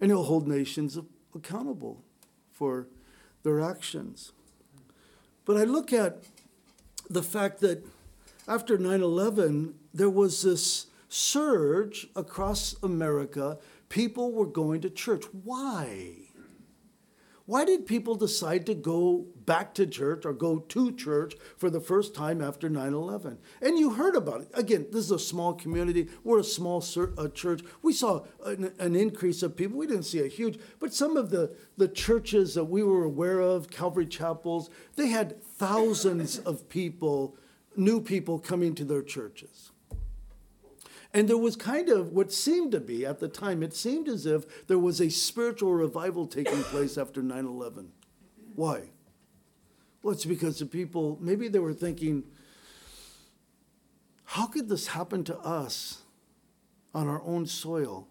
And 0.00 0.10
He'll 0.10 0.24
hold 0.24 0.48
nations 0.48 0.98
accountable 1.34 2.02
for 2.50 2.88
their 3.44 3.60
actions. 3.60 4.32
But 5.44 5.56
I 5.56 5.64
look 5.64 5.92
at 5.92 6.24
the 7.08 7.22
fact 7.22 7.60
that 7.60 7.86
after 8.48 8.76
9 8.76 9.02
11, 9.02 9.74
there 9.94 10.10
was 10.10 10.42
this 10.42 10.86
surge 11.08 12.08
across 12.16 12.74
America. 12.82 13.58
People 13.88 14.32
were 14.32 14.46
going 14.46 14.80
to 14.80 14.90
church. 14.90 15.24
Why? 15.44 16.14
Why 17.46 17.64
did 17.64 17.86
people 17.86 18.14
decide 18.14 18.66
to 18.66 18.74
go 18.74 19.26
back 19.44 19.74
to 19.74 19.86
church 19.86 20.24
or 20.24 20.32
go 20.32 20.58
to 20.58 20.92
church 20.92 21.34
for 21.56 21.70
the 21.70 21.80
first 21.80 22.14
time 22.14 22.40
after 22.40 22.68
9 22.68 22.92
11? 22.92 23.38
And 23.60 23.78
you 23.78 23.94
heard 23.94 24.16
about 24.16 24.42
it. 24.42 24.50
Again, 24.54 24.86
this 24.90 25.04
is 25.04 25.10
a 25.10 25.18
small 25.18 25.54
community. 25.54 26.08
We're 26.24 26.40
a 26.40 26.44
small 26.44 26.82
church. 26.82 27.62
We 27.82 27.92
saw 27.92 28.24
an, 28.44 28.72
an, 28.78 28.96
increase 28.96 29.42
of 29.42 29.56
people. 29.56 29.78
We 29.78 29.86
didn't 29.86 30.04
see 30.04 30.20
a 30.20 30.28
huge, 30.28 30.58
but 30.78 30.94
some 30.94 31.16
of 31.16 31.30
the, 31.30 31.54
the 31.76 31.88
churches 31.88 32.54
that 32.54 32.64
we 32.64 32.82
were 32.82 33.04
aware 33.04 33.40
of, 33.40 33.70
Calvary 33.70 34.06
Chapels, 34.06 34.70
they 34.96 35.08
had 35.08 35.42
thousands 35.42 36.38
of 36.38 36.68
people, 36.68 37.36
new 37.76 38.00
people 38.00 38.38
coming 38.38 38.74
to 38.74 38.84
their 38.84 39.02
churches. 39.02 39.72
And 41.14 41.28
there 41.28 41.38
was 41.38 41.56
kind 41.56 41.90
of 41.90 42.12
what 42.12 42.32
seemed 42.32 42.72
to 42.72 42.80
be 42.80 43.04
at 43.04 43.20
the 43.20 43.28
time, 43.28 43.62
it 43.62 43.74
seemed 43.74 44.08
as 44.08 44.24
if 44.24 44.66
there 44.66 44.78
was 44.78 45.00
a 45.00 45.10
spiritual 45.10 45.74
revival 45.74 46.26
taking 46.26 46.62
place 46.64 46.96
after 46.96 47.22
9 47.22 47.44
11. 47.44 47.92
Why? 48.54 48.91
Well, 50.02 50.12
it's 50.12 50.24
because 50.24 50.58
the 50.58 50.66
people, 50.66 51.16
maybe 51.20 51.48
they 51.48 51.60
were 51.60 51.74
thinking, 51.74 52.24
how 54.24 54.46
could 54.46 54.68
this 54.68 54.88
happen 54.88 55.24
to 55.24 55.38
us 55.38 56.02
on 56.94 57.08
our 57.08 57.22
own 57.22 57.46
soil? 57.46 58.08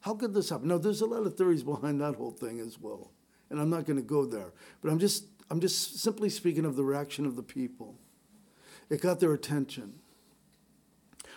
How 0.00 0.14
could 0.14 0.34
this 0.34 0.48
happen? 0.50 0.68
Now, 0.68 0.78
there's 0.78 1.00
a 1.00 1.06
lot 1.06 1.26
of 1.26 1.36
theories 1.36 1.62
behind 1.62 2.00
that 2.00 2.16
whole 2.16 2.30
thing 2.30 2.58
as 2.58 2.80
well, 2.80 3.12
and 3.50 3.60
I'm 3.60 3.70
not 3.70 3.84
going 3.84 3.98
to 3.98 4.02
go 4.02 4.24
there. 4.24 4.52
But 4.82 4.90
I'm 4.90 4.98
just, 4.98 5.26
I'm 5.50 5.60
just 5.60 6.00
simply 6.00 6.30
speaking 6.30 6.64
of 6.64 6.74
the 6.74 6.84
reaction 6.84 7.26
of 7.26 7.36
the 7.36 7.42
people. 7.42 7.96
It 8.88 9.00
got 9.00 9.20
their 9.20 9.32
attention. 9.32 9.94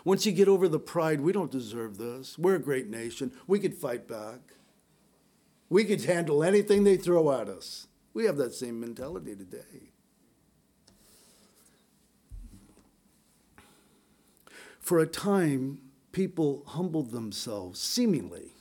Once 0.05 0.25
you 0.25 0.31
get 0.31 0.47
over 0.47 0.67
the 0.67 0.79
pride, 0.79 1.21
we 1.21 1.31
don't 1.31 1.51
deserve 1.51 1.97
this. 1.97 2.37
We're 2.37 2.55
a 2.55 2.59
great 2.59 2.89
nation. 2.89 3.31
We 3.47 3.59
could 3.59 3.75
fight 3.75 4.07
back. 4.07 4.39
We 5.69 5.85
could 5.85 6.03
handle 6.03 6.43
anything 6.43 6.83
they 6.83 6.97
throw 6.97 7.31
at 7.31 7.47
us. 7.47 7.87
We 8.13 8.25
have 8.25 8.37
that 8.37 8.53
same 8.53 8.79
mentality 8.79 9.35
today. 9.35 9.91
For 14.79 14.99
a 14.99 15.07
time, 15.07 15.79
people 16.11 16.63
humbled 16.67 17.11
themselves, 17.11 17.79
seemingly, 17.79 18.53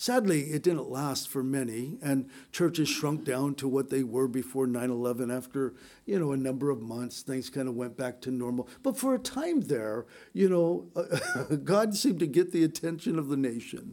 Sadly, 0.00 0.44
it 0.44 0.62
didn't 0.62 0.88
last 0.88 1.28
for 1.28 1.42
many, 1.42 1.98
and 2.00 2.30
churches 2.52 2.88
shrunk 2.88 3.22
down 3.22 3.54
to 3.56 3.68
what 3.68 3.90
they 3.90 4.02
were 4.02 4.28
before 4.28 4.66
9 4.66 4.88
11. 4.88 5.30
After, 5.30 5.74
you 6.06 6.18
know, 6.18 6.32
a 6.32 6.38
number 6.38 6.70
of 6.70 6.80
months, 6.80 7.20
things 7.20 7.50
kind 7.50 7.68
of 7.68 7.74
went 7.74 7.98
back 7.98 8.22
to 8.22 8.30
normal. 8.30 8.66
But 8.82 8.96
for 8.96 9.14
a 9.14 9.18
time 9.18 9.60
there, 9.60 10.06
you 10.32 10.48
know, 10.48 10.88
God 11.64 11.94
seemed 11.94 12.18
to 12.20 12.26
get 12.26 12.50
the 12.50 12.64
attention 12.64 13.18
of 13.18 13.28
the 13.28 13.36
nation. 13.36 13.92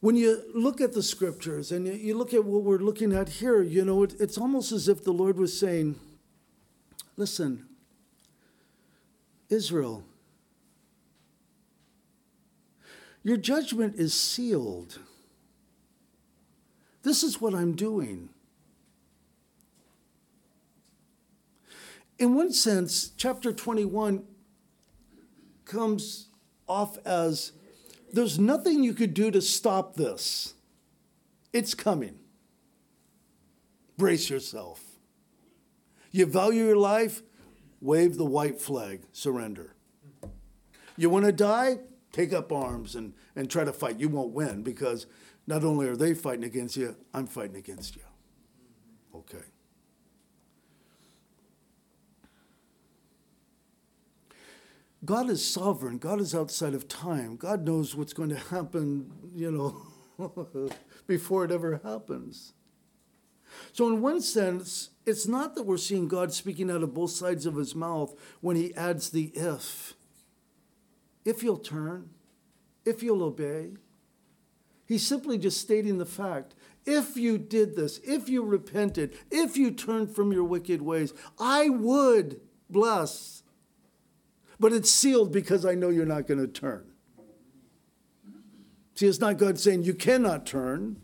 When 0.00 0.14
you 0.14 0.42
look 0.54 0.80
at 0.80 0.92
the 0.92 1.02
scriptures 1.02 1.72
and 1.72 1.86
you 1.86 2.16
look 2.16 2.32
at 2.32 2.44
what 2.44 2.62
we're 2.62 2.78
looking 2.78 3.12
at 3.12 3.28
here, 3.28 3.62
you 3.62 3.84
know, 3.84 4.04
it, 4.04 4.14
it's 4.20 4.38
almost 4.38 4.70
as 4.70 4.88
if 4.88 5.02
the 5.02 5.12
Lord 5.12 5.36
was 5.36 5.58
saying, 5.58 5.96
Listen, 7.16 7.66
Israel, 9.48 10.04
Your 13.28 13.36
judgment 13.36 13.96
is 13.96 14.14
sealed. 14.14 15.00
This 17.02 17.22
is 17.22 17.42
what 17.42 17.54
I'm 17.54 17.74
doing. 17.74 18.30
In 22.18 22.34
one 22.34 22.52
sense, 22.52 23.10
chapter 23.18 23.52
21 23.52 24.24
comes 25.66 26.28
off 26.66 26.96
as 27.04 27.52
there's 28.12 28.38
nothing 28.38 28.82
you 28.82 28.94
could 28.94 29.14
do 29.14 29.30
to 29.30 29.40
stop 29.40 29.94
this. 29.94 30.54
It's 31.52 31.74
coming. 31.74 32.18
Brace 33.96 34.30
yourself. 34.30 34.82
You 36.10 36.26
value 36.26 36.64
your 36.64 36.76
life, 36.76 37.22
wave 37.80 38.16
the 38.16 38.24
white 38.24 38.60
flag, 38.60 39.02
surrender. 39.12 39.74
You 40.96 41.10
want 41.10 41.26
to 41.26 41.32
die? 41.32 41.78
take 42.12 42.32
up 42.32 42.52
arms 42.52 42.94
and, 42.94 43.14
and 43.36 43.50
try 43.50 43.64
to 43.64 43.72
fight. 43.72 44.00
You 44.00 44.08
won't 44.08 44.32
win 44.32 44.62
because 44.62 45.06
not 45.46 45.64
only 45.64 45.88
are 45.88 45.96
they 45.96 46.14
fighting 46.14 46.44
against 46.44 46.76
you, 46.76 46.96
I'm 47.14 47.26
fighting 47.26 47.56
against 47.56 47.96
you. 47.96 48.02
Okay. 49.14 49.44
God 55.04 55.30
is 55.30 55.44
sovereign. 55.44 55.98
God 55.98 56.20
is 56.20 56.34
outside 56.34 56.74
of 56.74 56.88
time. 56.88 57.36
God 57.36 57.64
knows 57.64 57.94
what's 57.94 58.12
going 58.12 58.30
to 58.30 58.36
happen, 58.36 59.12
you 59.34 59.50
know, 59.50 60.70
before 61.06 61.44
it 61.44 61.52
ever 61.52 61.80
happens. 61.84 62.52
So, 63.72 63.88
in 63.88 64.02
one 64.02 64.20
sense, 64.20 64.90
it's 65.06 65.26
not 65.26 65.54
that 65.54 65.62
we're 65.62 65.76
seeing 65.76 66.08
God 66.08 66.32
speaking 66.32 66.70
out 66.70 66.82
of 66.82 66.94
both 66.94 67.12
sides 67.12 67.46
of 67.46 67.56
his 67.56 67.74
mouth 67.74 68.14
when 68.40 68.56
he 68.56 68.74
adds 68.74 69.10
the 69.10 69.32
if 69.34 69.94
if 71.24 71.42
you'll 71.42 71.58
turn, 71.58 72.10
if 72.84 73.02
you'll 73.02 73.22
obey. 73.22 73.72
He's 74.86 75.06
simply 75.06 75.36
just 75.36 75.60
stating 75.60 75.98
the 75.98 76.06
fact. 76.06 76.54
If 76.86 77.18
you 77.18 77.36
did 77.36 77.76
this, 77.76 78.00
if 78.02 78.30
you 78.30 78.42
repented, 78.42 79.14
if 79.30 79.58
you 79.58 79.70
turned 79.70 80.14
from 80.14 80.32
your 80.32 80.44
wicked 80.44 80.80
ways, 80.80 81.12
I 81.38 81.68
would 81.68 82.40
bless. 82.70 83.37
But 84.60 84.72
it's 84.72 84.90
sealed 84.90 85.32
because 85.32 85.64
I 85.64 85.74
know 85.74 85.88
you're 85.88 86.06
not 86.06 86.26
going 86.26 86.40
to 86.40 86.48
turn. 86.48 86.84
See, 88.94 89.06
it's 89.06 89.20
not 89.20 89.36
God 89.36 89.58
saying 89.58 89.84
you 89.84 89.94
cannot 89.94 90.44
turn, 90.44 91.00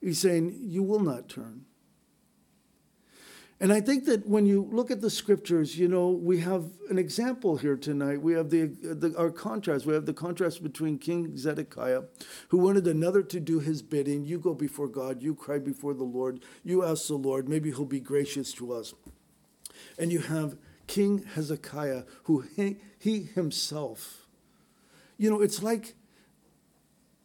He's 0.00 0.18
saying 0.18 0.58
you 0.60 0.82
will 0.82 1.00
not 1.00 1.28
turn. 1.28 1.64
And 3.60 3.72
I 3.72 3.80
think 3.80 4.04
that 4.04 4.28
when 4.28 4.44
you 4.44 4.68
look 4.70 4.90
at 4.90 5.00
the 5.00 5.08
scriptures, 5.08 5.78
you 5.78 5.88
know, 5.88 6.08
we 6.10 6.40
have 6.40 6.64
an 6.90 6.98
example 6.98 7.56
here 7.56 7.76
tonight. 7.76 8.20
We 8.20 8.34
have 8.34 8.50
the, 8.50 8.66
the, 8.66 9.14
our 9.16 9.30
contrast. 9.30 9.86
We 9.86 9.94
have 9.94 10.04
the 10.04 10.12
contrast 10.12 10.62
between 10.62 10.98
King 10.98 11.34
Zedekiah, 11.36 12.02
who 12.48 12.58
wanted 12.58 12.86
another 12.86 13.22
to 13.22 13.40
do 13.40 13.60
his 13.60 13.80
bidding. 13.80 14.26
You 14.26 14.38
go 14.38 14.52
before 14.52 14.88
God, 14.88 15.22
you 15.22 15.34
cry 15.34 15.58
before 15.58 15.94
the 15.94 16.04
Lord, 16.04 16.40
you 16.62 16.84
ask 16.84 17.06
the 17.06 17.14
Lord, 17.14 17.48
maybe 17.48 17.70
he'll 17.70 17.86
be 17.86 18.00
gracious 18.00 18.52
to 18.54 18.72
us. 18.72 18.92
And 19.98 20.12
you 20.12 20.18
have 20.18 20.58
King 20.86 21.24
Hezekiah, 21.34 22.02
who 22.24 22.40
he, 22.56 22.76
he 22.98 23.22
himself, 23.22 24.26
you 25.16 25.30
know, 25.30 25.40
it's 25.40 25.62
like, 25.62 25.94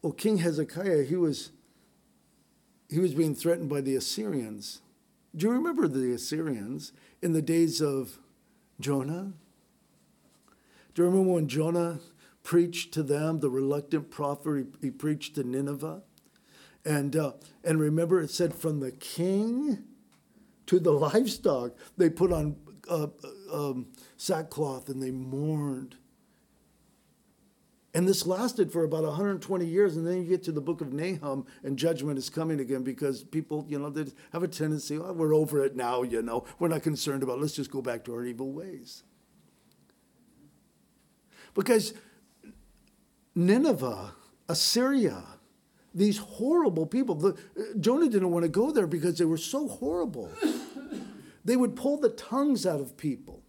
oh, 0.04 0.12
King 0.12 0.38
Hezekiah, 0.38 1.04
he 1.04 1.16
was, 1.16 1.52
he 2.90 3.00
was 3.00 3.14
being 3.14 3.36
threatened 3.36 3.70
by 3.70 3.82
the 3.82 3.96
Assyrians 3.96 4.82
do 5.36 5.48
you 5.48 5.54
remember 5.54 5.88
the 5.88 6.12
Assyrians 6.12 6.92
in 7.22 7.34
the 7.34 7.42
days 7.42 7.82
of 7.82 8.20
Jonah? 8.80 9.34
Do 10.94 11.02
you 11.02 11.08
remember 11.08 11.34
when 11.34 11.48
Jonah 11.48 12.00
preached 12.42 12.94
to 12.94 13.04
them, 13.04 13.40
the 13.40 13.50
reluctant 13.50 14.10
prophet, 14.10 14.68
he, 14.82 14.88
he 14.88 14.92
preached 14.92 15.36
to 15.36 15.44
Nineveh? 15.44 16.02
And, 16.84 17.16
uh, 17.16 17.34
and 17.64 17.80
remember, 17.80 18.22
it 18.22 18.32
said 18.32 18.56
from 18.56 18.80
the 18.80 18.92
king 18.92 19.84
to 20.66 20.80
the 20.80 20.92
livestock, 20.94 21.74
they 21.98 22.10
put 22.10 22.34
on 22.34 22.56
uh, 22.90 23.08
uh 23.52 23.70
um, 23.70 23.88
sackcloth 24.18 24.90
and 24.90 25.02
they 25.02 25.12
mourned. 25.12 25.96
And 27.94 28.08
this 28.08 28.28
lasted 28.28 28.72
for 28.72 28.84
about 28.84 29.04
120 29.04 29.66
years, 29.66 29.98
and 29.98 30.06
then 30.06 30.18
you 30.18 30.24
get 30.24 30.44
to 30.44 30.52
the 30.52 30.62
book 30.62 30.80
of 30.80 30.94
Nahum, 30.94 31.48
and 31.64 31.76
judgment 31.76 32.20
is 32.20 32.30
coming 32.30 32.60
again 32.60 32.84
because 32.84 33.24
people, 33.24 33.66
you 33.68 33.80
know, 33.80 33.90
they 33.90 34.06
have 34.32 34.44
a 34.44 34.48
tendency, 34.48 34.98
oh, 34.98 35.12
we're 35.12 35.34
over 35.34 35.64
it 35.64 35.76
now, 35.76 36.04
you 36.04 36.22
know, 36.22 36.46
we're 36.60 36.68
not 36.68 36.84
concerned 36.84 37.24
about 37.24 37.40
it. 37.40 37.42
let's 37.42 37.56
just 37.56 37.72
go 37.72 37.82
back 37.82 38.04
to 38.06 38.14
our 38.14 38.24
evil 38.24 38.52
ways. 38.52 39.04
Because 41.56 41.94
Nineveh, 43.34 44.14
Assyria, 44.48 45.24
these 45.94 46.20
horrible 46.20 46.86
people, 46.86 47.16
the, 47.16 47.38
Jonah 47.80 48.08
didn't 48.08 48.30
want 48.30 48.44
to 48.44 48.50
go 48.50 48.72
there 48.72 48.86
because 48.86 49.18
they 49.18 49.26
were 49.26 49.38
so 49.38 49.68
horrible. 49.68 50.32
They 51.50 51.58
would 51.58 51.76
pull 51.76 51.98
the 51.98 52.10
tongues 52.10 52.66
out 52.66 52.80
of 52.80 52.96
people 52.98 53.44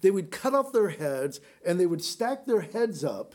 they 0.00 0.10
would 0.10 0.30
cut 0.30 0.54
off 0.54 0.72
their 0.72 0.90
heads 0.90 1.40
and 1.64 1.78
they 1.78 1.86
would 1.86 2.02
stack 2.02 2.46
their 2.46 2.60
heads 2.60 3.04
up 3.04 3.34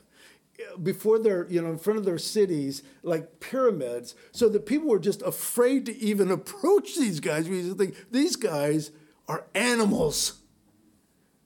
before 0.82 1.18
their, 1.18 1.50
you 1.50 1.62
know, 1.62 1.70
in 1.70 1.78
front 1.78 1.98
of 2.00 2.06
their 2.06 2.18
cities, 2.18 2.84
like 3.04 3.40
pyramids, 3.40 4.16
so 4.32 4.48
that 4.50 4.66
people 4.66 4.88
were 4.88 5.00
just 5.00 5.22
afraid 5.24 5.86
to 5.88 5.98
even 5.98 6.30
approach 6.32 6.96
these 6.96 7.20
guys 7.20 7.48
because 7.48 7.76
they 7.76 7.88
think 7.88 8.12
these 8.12 8.36
guys 8.36 8.92
are 9.28 9.48
animals. 9.56 10.40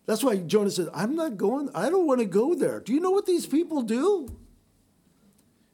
That's 0.05 0.23
why 0.23 0.37
Jonah 0.37 0.69
said, 0.69 0.89
I'm 0.93 1.15
not 1.15 1.37
going, 1.37 1.69
I 1.73 1.89
don't 1.89 2.05
want 2.05 2.19
to 2.19 2.25
go 2.25 2.53
there. 2.53 2.79
Do 2.79 2.93
you 2.93 2.99
know 2.99 3.11
what 3.11 3.25
these 3.25 3.47
people 3.47 3.81
do? 3.81 4.37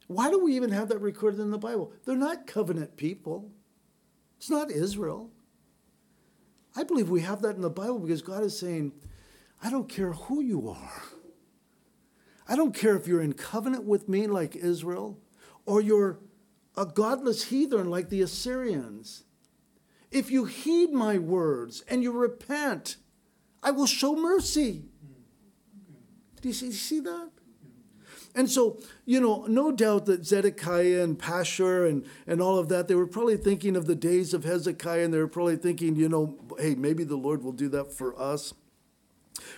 Why 0.06 0.30
do 0.30 0.42
we 0.42 0.56
even 0.56 0.70
have 0.70 0.88
that 0.88 0.98
recorded 0.98 1.40
in 1.40 1.50
the 1.50 1.58
Bible? 1.58 1.92
They're 2.04 2.16
not 2.16 2.46
covenant 2.46 2.96
people. 2.96 3.50
It's 4.38 4.50
not 4.50 4.70
Israel. 4.70 5.30
I 6.74 6.84
believe 6.84 7.10
we 7.10 7.20
have 7.22 7.42
that 7.42 7.56
in 7.56 7.62
the 7.62 7.70
Bible 7.70 7.98
because 7.98 8.22
God 8.22 8.42
is 8.42 8.58
saying, 8.58 8.92
I 9.62 9.70
don't 9.70 9.88
care 9.88 10.12
who 10.12 10.40
you 10.42 10.68
are. 10.68 11.02
I 12.48 12.56
don't 12.56 12.74
care 12.74 12.96
if 12.96 13.06
you're 13.06 13.22
in 13.22 13.34
covenant 13.34 13.84
with 13.84 14.08
me 14.08 14.26
like 14.26 14.56
Israel 14.56 15.18
or 15.66 15.80
you're 15.80 16.18
a 16.76 16.86
godless 16.86 17.44
heathen 17.44 17.90
like 17.90 18.08
the 18.08 18.22
Assyrians. 18.22 19.24
If 20.10 20.30
you 20.30 20.44
heed 20.44 20.92
my 20.92 21.18
words 21.18 21.82
and 21.88 22.02
you 22.02 22.12
repent, 22.12 22.96
I 23.62 23.70
will 23.70 23.86
show 23.86 24.16
mercy. 24.16 24.84
Do 26.40 26.48
you 26.48 26.54
see, 26.54 26.72
see 26.72 27.00
that? 27.00 27.30
And 28.34 28.50
so, 28.50 28.78
you 29.04 29.20
know, 29.20 29.44
no 29.46 29.70
doubt 29.70 30.06
that 30.06 30.24
Zedekiah 30.24 31.02
and 31.02 31.18
Pashur 31.18 31.88
and, 31.88 32.06
and 32.26 32.40
all 32.40 32.58
of 32.58 32.68
that, 32.70 32.88
they 32.88 32.94
were 32.94 33.06
probably 33.06 33.36
thinking 33.36 33.76
of 33.76 33.86
the 33.86 33.94
days 33.94 34.32
of 34.32 34.44
Hezekiah 34.44 35.04
and 35.04 35.12
they 35.12 35.18
were 35.18 35.28
probably 35.28 35.56
thinking, 35.56 35.96
you 35.96 36.08
know, 36.08 36.38
hey, 36.58 36.74
maybe 36.74 37.04
the 37.04 37.16
Lord 37.16 37.42
will 37.42 37.52
do 37.52 37.68
that 37.68 37.92
for 37.92 38.18
us. 38.18 38.54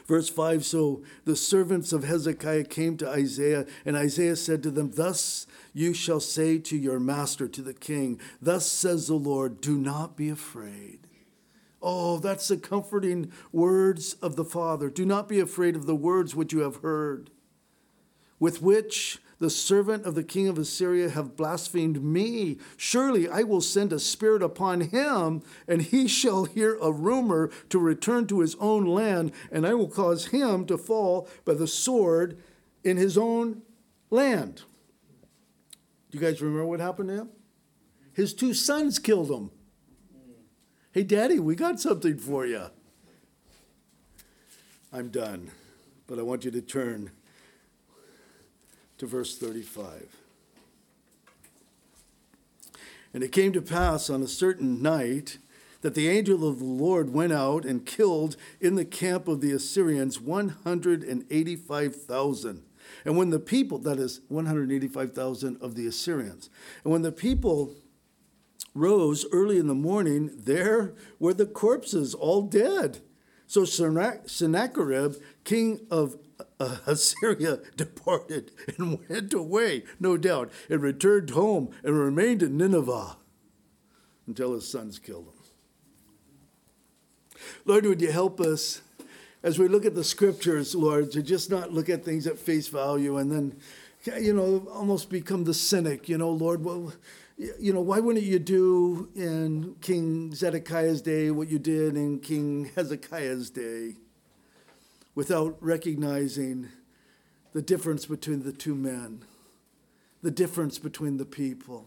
Verse 0.07 0.29
5 0.29 0.65
So 0.65 1.03
the 1.25 1.37
servants 1.37 1.93
of 1.93 2.05
Hezekiah 2.05 2.65
came 2.65 2.97
to 2.99 3.09
Isaiah, 3.09 3.67
and 3.85 3.97
Isaiah 3.97 4.37
said 4.37 4.63
to 4.65 4.71
them, 4.71 4.93
Thus 4.95 5.47
you 5.73 5.95
shall 5.95 6.21
say 6.21 6.59
to 6.59 6.77
your 6.77 7.01
master, 7.01 7.49
to 7.49 7.63
the 7.63 7.75
king, 7.75 8.21
Thus 8.41 8.67
says 8.67 9.07
the 9.07 9.15
Lord, 9.15 9.61
do 9.61 9.77
not 9.77 10.17
be 10.17 10.29
afraid. 10.29 11.01
Oh, 11.83 12.19
that's 12.19 12.49
the 12.49 12.57
comforting 12.57 13.31
words 13.53 14.15
of 14.15 14.37
the 14.37 14.45
Father. 14.45 14.89
Do 14.89 15.05
not 15.05 15.29
be 15.29 15.39
afraid 15.39 15.77
of 15.77 15.85
the 15.85 15.95
words 15.95 16.35
which 16.35 16.53
you 16.53 16.61
have 16.61 16.77
heard, 16.77 17.31
with 18.39 18.63
which 18.63 19.19
the 19.39 19.51
servant 19.51 20.07
of 20.07 20.15
the 20.15 20.23
king 20.23 20.49
of 20.49 20.59
Assyria 20.59 21.11
have 21.11 21.37
blasphemed 21.37 22.03
me. 22.03 22.59
Surely 22.77 23.29
I 23.29 23.43
will 23.43 23.61
send 23.61 23.93
a 23.93 23.99
spirit 23.99 24.43
upon 24.43 24.83
him, 24.83 25.43
and 25.67 25.83
he 25.83 26.07
shall 26.09 26.45
hear 26.45 26.77
a 26.81 26.93
rumor 26.93 27.51
to 27.69 27.79
return 27.79 28.27
to 28.29 28.41
his 28.41 28.55
own 28.57 28.87
land, 28.87 29.33
and 29.51 29.67
I 29.67 29.75
will 29.75 29.89
cause 29.89 30.27
him 30.29 30.67
to 30.67 30.79
fall 30.79 31.29
by 31.45 31.55
the 31.55 31.67
sword 31.67 32.39
in 32.83 32.97
his 32.97 33.19
own 33.19 33.63
land. 34.11 34.63
Do 36.11 36.19
you 36.19 36.21
guys 36.21 36.41
remember 36.41 36.67
what 36.67 36.81
happened 36.81 37.09
to 37.09 37.17
him? 37.17 37.29
His 38.13 38.33
two 38.33 38.55
sons 38.55 38.99
killed 38.99 39.31
him. 39.31 39.51
Hey, 40.93 41.03
Daddy, 41.03 41.41
we 41.41 41.57
got 41.57 41.81
something 41.81 42.17
for 42.19 42.47
you. 42.47 42.67
I'm 44.93 45.09
done, 45.09 45.51
but 46.07 46.21
I 46.21 46.23
want 46.23 46.45
you 46.45 46.53
to 46.53 46.61
turn 46.61 47.11
to 48.99 49.07
verse 49.07 49.39
35. 49.39 50.17
And 53.13 53.23
it 53.23 53.33
came 53.33 53.53
to 53.53 53.63
pass 53.63 54.11
on 54.11 54.23
a 54.23 54.29
certain 54.29 54.83
night 54.83 55.39
that 55.83 55.95
the 55.95 56.09
angel 56.09 56.49
of 56.49 56.59
the 56.59 56.65
Lord 56.65 57.13
went 57.13 57.33
out 57.33 57.65
and 57.65 57.87
killed 57.87 58.37
in 58.61 58.75
the 58.75 58.85
camp 58.85 59.29
of 59.29 59.41
the 59.41 59.53
Assyrians 59.53 60.21
185,000. 60.21 62.63
And 63.05 63.17
when 63.17 63.31
the 63.31 63.39
people, 63.39 63.79
that 63.79 63.99
is 63.99 64.21
185,000 64.29 65.57
of 65.61 65.75
the 65.75 65.87
Assyrians, 65.87 66.51
and 66.83 66.93
when 66.93 67.03
the 67.03 67.13
people 67.13 67.75
rose 68.75 69.25
early 69.31 69.59
in 69.59 69.69
the 69.69 69.75
morning, 69.75 70.31
there 70.35 70.95
were 71.19 71.35
the 71.35 71.47
corpses, 71.47 72.15
all 72.15 72.43
dead. 72.43 73.01
So 73.47 73.65
Sennacherib, 73.65 75.15
king 75.45 75.87
of 75.91 76.17
uh, 76.65 76.77
Assyria, 76.87 77.59
departed 77.77 78.51
and 78.77 78.99
went 79.09 79.35
away, 79.35 79.85
no 80.01 80.17
doubt, 80.17 80.51
and 80.69 80.83
returned 80.83 81.31
home 81.31 81.71
and 81.83 81.99
remained 81.99 82.43
in 82.43 82.57
Nineveh 82.57 83.17
until 84.27 84.55
his 84.55 84.69
sons 84.69 84.99
killed 84.99 85.27
him. 85.27 85.35
Lord, 87.65 87.85
would 87.85 88.01
you 88.01 88.11
help 88.11 88.41
us 88.41 88.81
as 89.43 89.59
we 89.59 89.69
look 89.69 89.85
at 89.85 89.95
the 89.95 90.05
scriptures, 90.05 90.75
Lord, 90.75 91.13
to 91.13 91.23
just 91.23 91.51
not 91.51 91.71
look 91.71 91.91
at 91.91 92.03
things 92.05 92.27
at 92.27 92.39
face 92.39 92.69
value 92.69 93.19
and 93.19 93.31
then, 93.31 93.59
you 94.19 94.33
know, 94.33 94.67
almost 94.73 95.11
become 95.11 95.45
the 95.45 95.53
cynic, 95.53 96.09
you 96.09 96.17
know, 96.17 96.31
Lord, 96.31 96.65
well, 96.65 96.95
you 97.37 97.73
know, 97.73 97.83
why 97.83 98.01
wouldn't 98.01 98.25
you 98.25 98.39
do 98.39 99.11
in 99.15 99.77
King 99.83 100.33
Zedekiah's 100.35 101.03
day 101.03 101.31
what 101.31 101.49
you 101.49 101.59
did 101.59 101.97
in 101.97 102.21
King 102.21 102.71
Hezekiah's 102.75 103.51
day 103.51 103.97
without 105.15 105.57
recognizing 105.61 106.69
the 107.53 107.63
difference 107.63 108.07
between 108.07 108.43
the 108.43 108.53
two 108.53 108.75
men, 108.75 109.25
the 110.23 110.31
difference 110.31 110.79
between 110.79 111.17
the 111.17 111.25
people, 111.25 111.87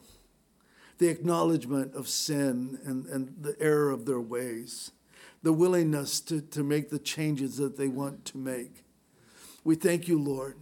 the 0.97 1.09
acknowledgement 1.09 1.93
of 1.93 2.07
sin 2.07 2.79
and, 2.85 3.05
and 3.07 3.35
the 3.41 3.55
error 3.59 3.91
of 3.91 4.05
their 4.05 4.21
ways, 4.21 4.91
the 5.43 5.53
willingness 5.53 6.19
to, 6.21 6.41
to 6.41 6.63
make 6.63 6.89
the 6.89 6.99
changes 6.99 7.57
that 7.57 7.77
they 7.77 7.87
want 7.87 8.25
to 8.25 8.37
make. 8.37 8.83
We 9.63 9.75
thank 9.75 10.07
you, 10.07 10.19
Lord, 10.19 10.55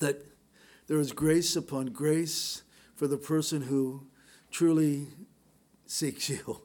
that 0.00 0.24
there 0.86 0.98
is 0.98 1.12
grace 1.12 1.56
upon 1.56 1.86
grace 1.86 2.62
for 2.94 3.06
the 3.06 3.18
person 3.18 3.62
who 3.62 4.06
truly 4.50 5.08
seeks 5.86 6.30
you, 6.30 6.62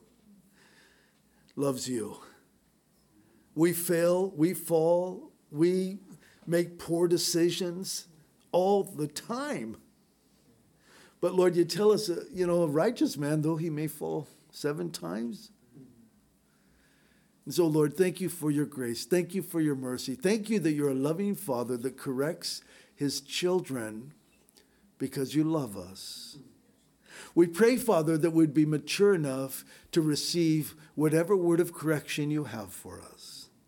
loves 1.56 1.90
you. 1.90 2.18
We 3.56 3.74
fail, 3.74 4.32
we 4.36 4.54
fall, 4.54 5.32
we 5.52 6.00
make 6.48 6.80
poor 6.80 7.08
decisions 7.08 8.08
all 8.52 8.84
the 8.84 9.08
time. 9.08 9.78
But 11.20 11.36
Lord, 11.36 11.56
you 11.56 11.66
tell 11.66 11.92
us, 11.92 12.10
uh, 12.10 12.26
you 12.34 12.48
know, 12.48 12.64
a 12.64 12.68
righteous 12.68 13.18
man, 13.18 13.42
though 13.42 13.58
he 13.58 13.70
may 13.70 13.88
fall 13.88 14.28
seven 14.52 14.90
times. 14.90 15.52
And 17.46 17.54
so, 17.54 17.66
Lord, 17.68 17.98
thank 17.98 18.22
you 18.22 18.30
for 18.30 18.52
your 18.52 18.66
grace. 18.66 19.06
Thank 19.06 19.34
you 19.34 19.42
for 19.42 19.62
your 19.62 19.76
mercy. 19.76 20.16
Thank 20.16 20.50
you 20.50 20.60
that 20.60 20.74
you're 20.74 20.92
a 20.92 20.96
loving 20.96 21.36
father 21.36 21.78
that 21.78 21.98
corrects 21.98 22.62
his 22.96 23.22
children 23.22 24.14
because 24.98 25.36
you 25.36 25.44
love 25.44 25.78
us. 25.78 26.38
We 27.34 27.48
pray, 27.48 27.78
Father, 27.78 28.18
that 28.18 28.32
we'd 28.32 28.54
be 28.54 28.66
mature 28.66 29.16
enough 29.16 29.64
to 29.92 30.02
receive 30.02 30.76
whatever 30.96 31.36
word 31.36 31.60
of 31.60 31.74
correction 31.74 32.30
you 32.30 32.46
have 32.46 32.72
for 32.74 33.02
us. 33.02 33.11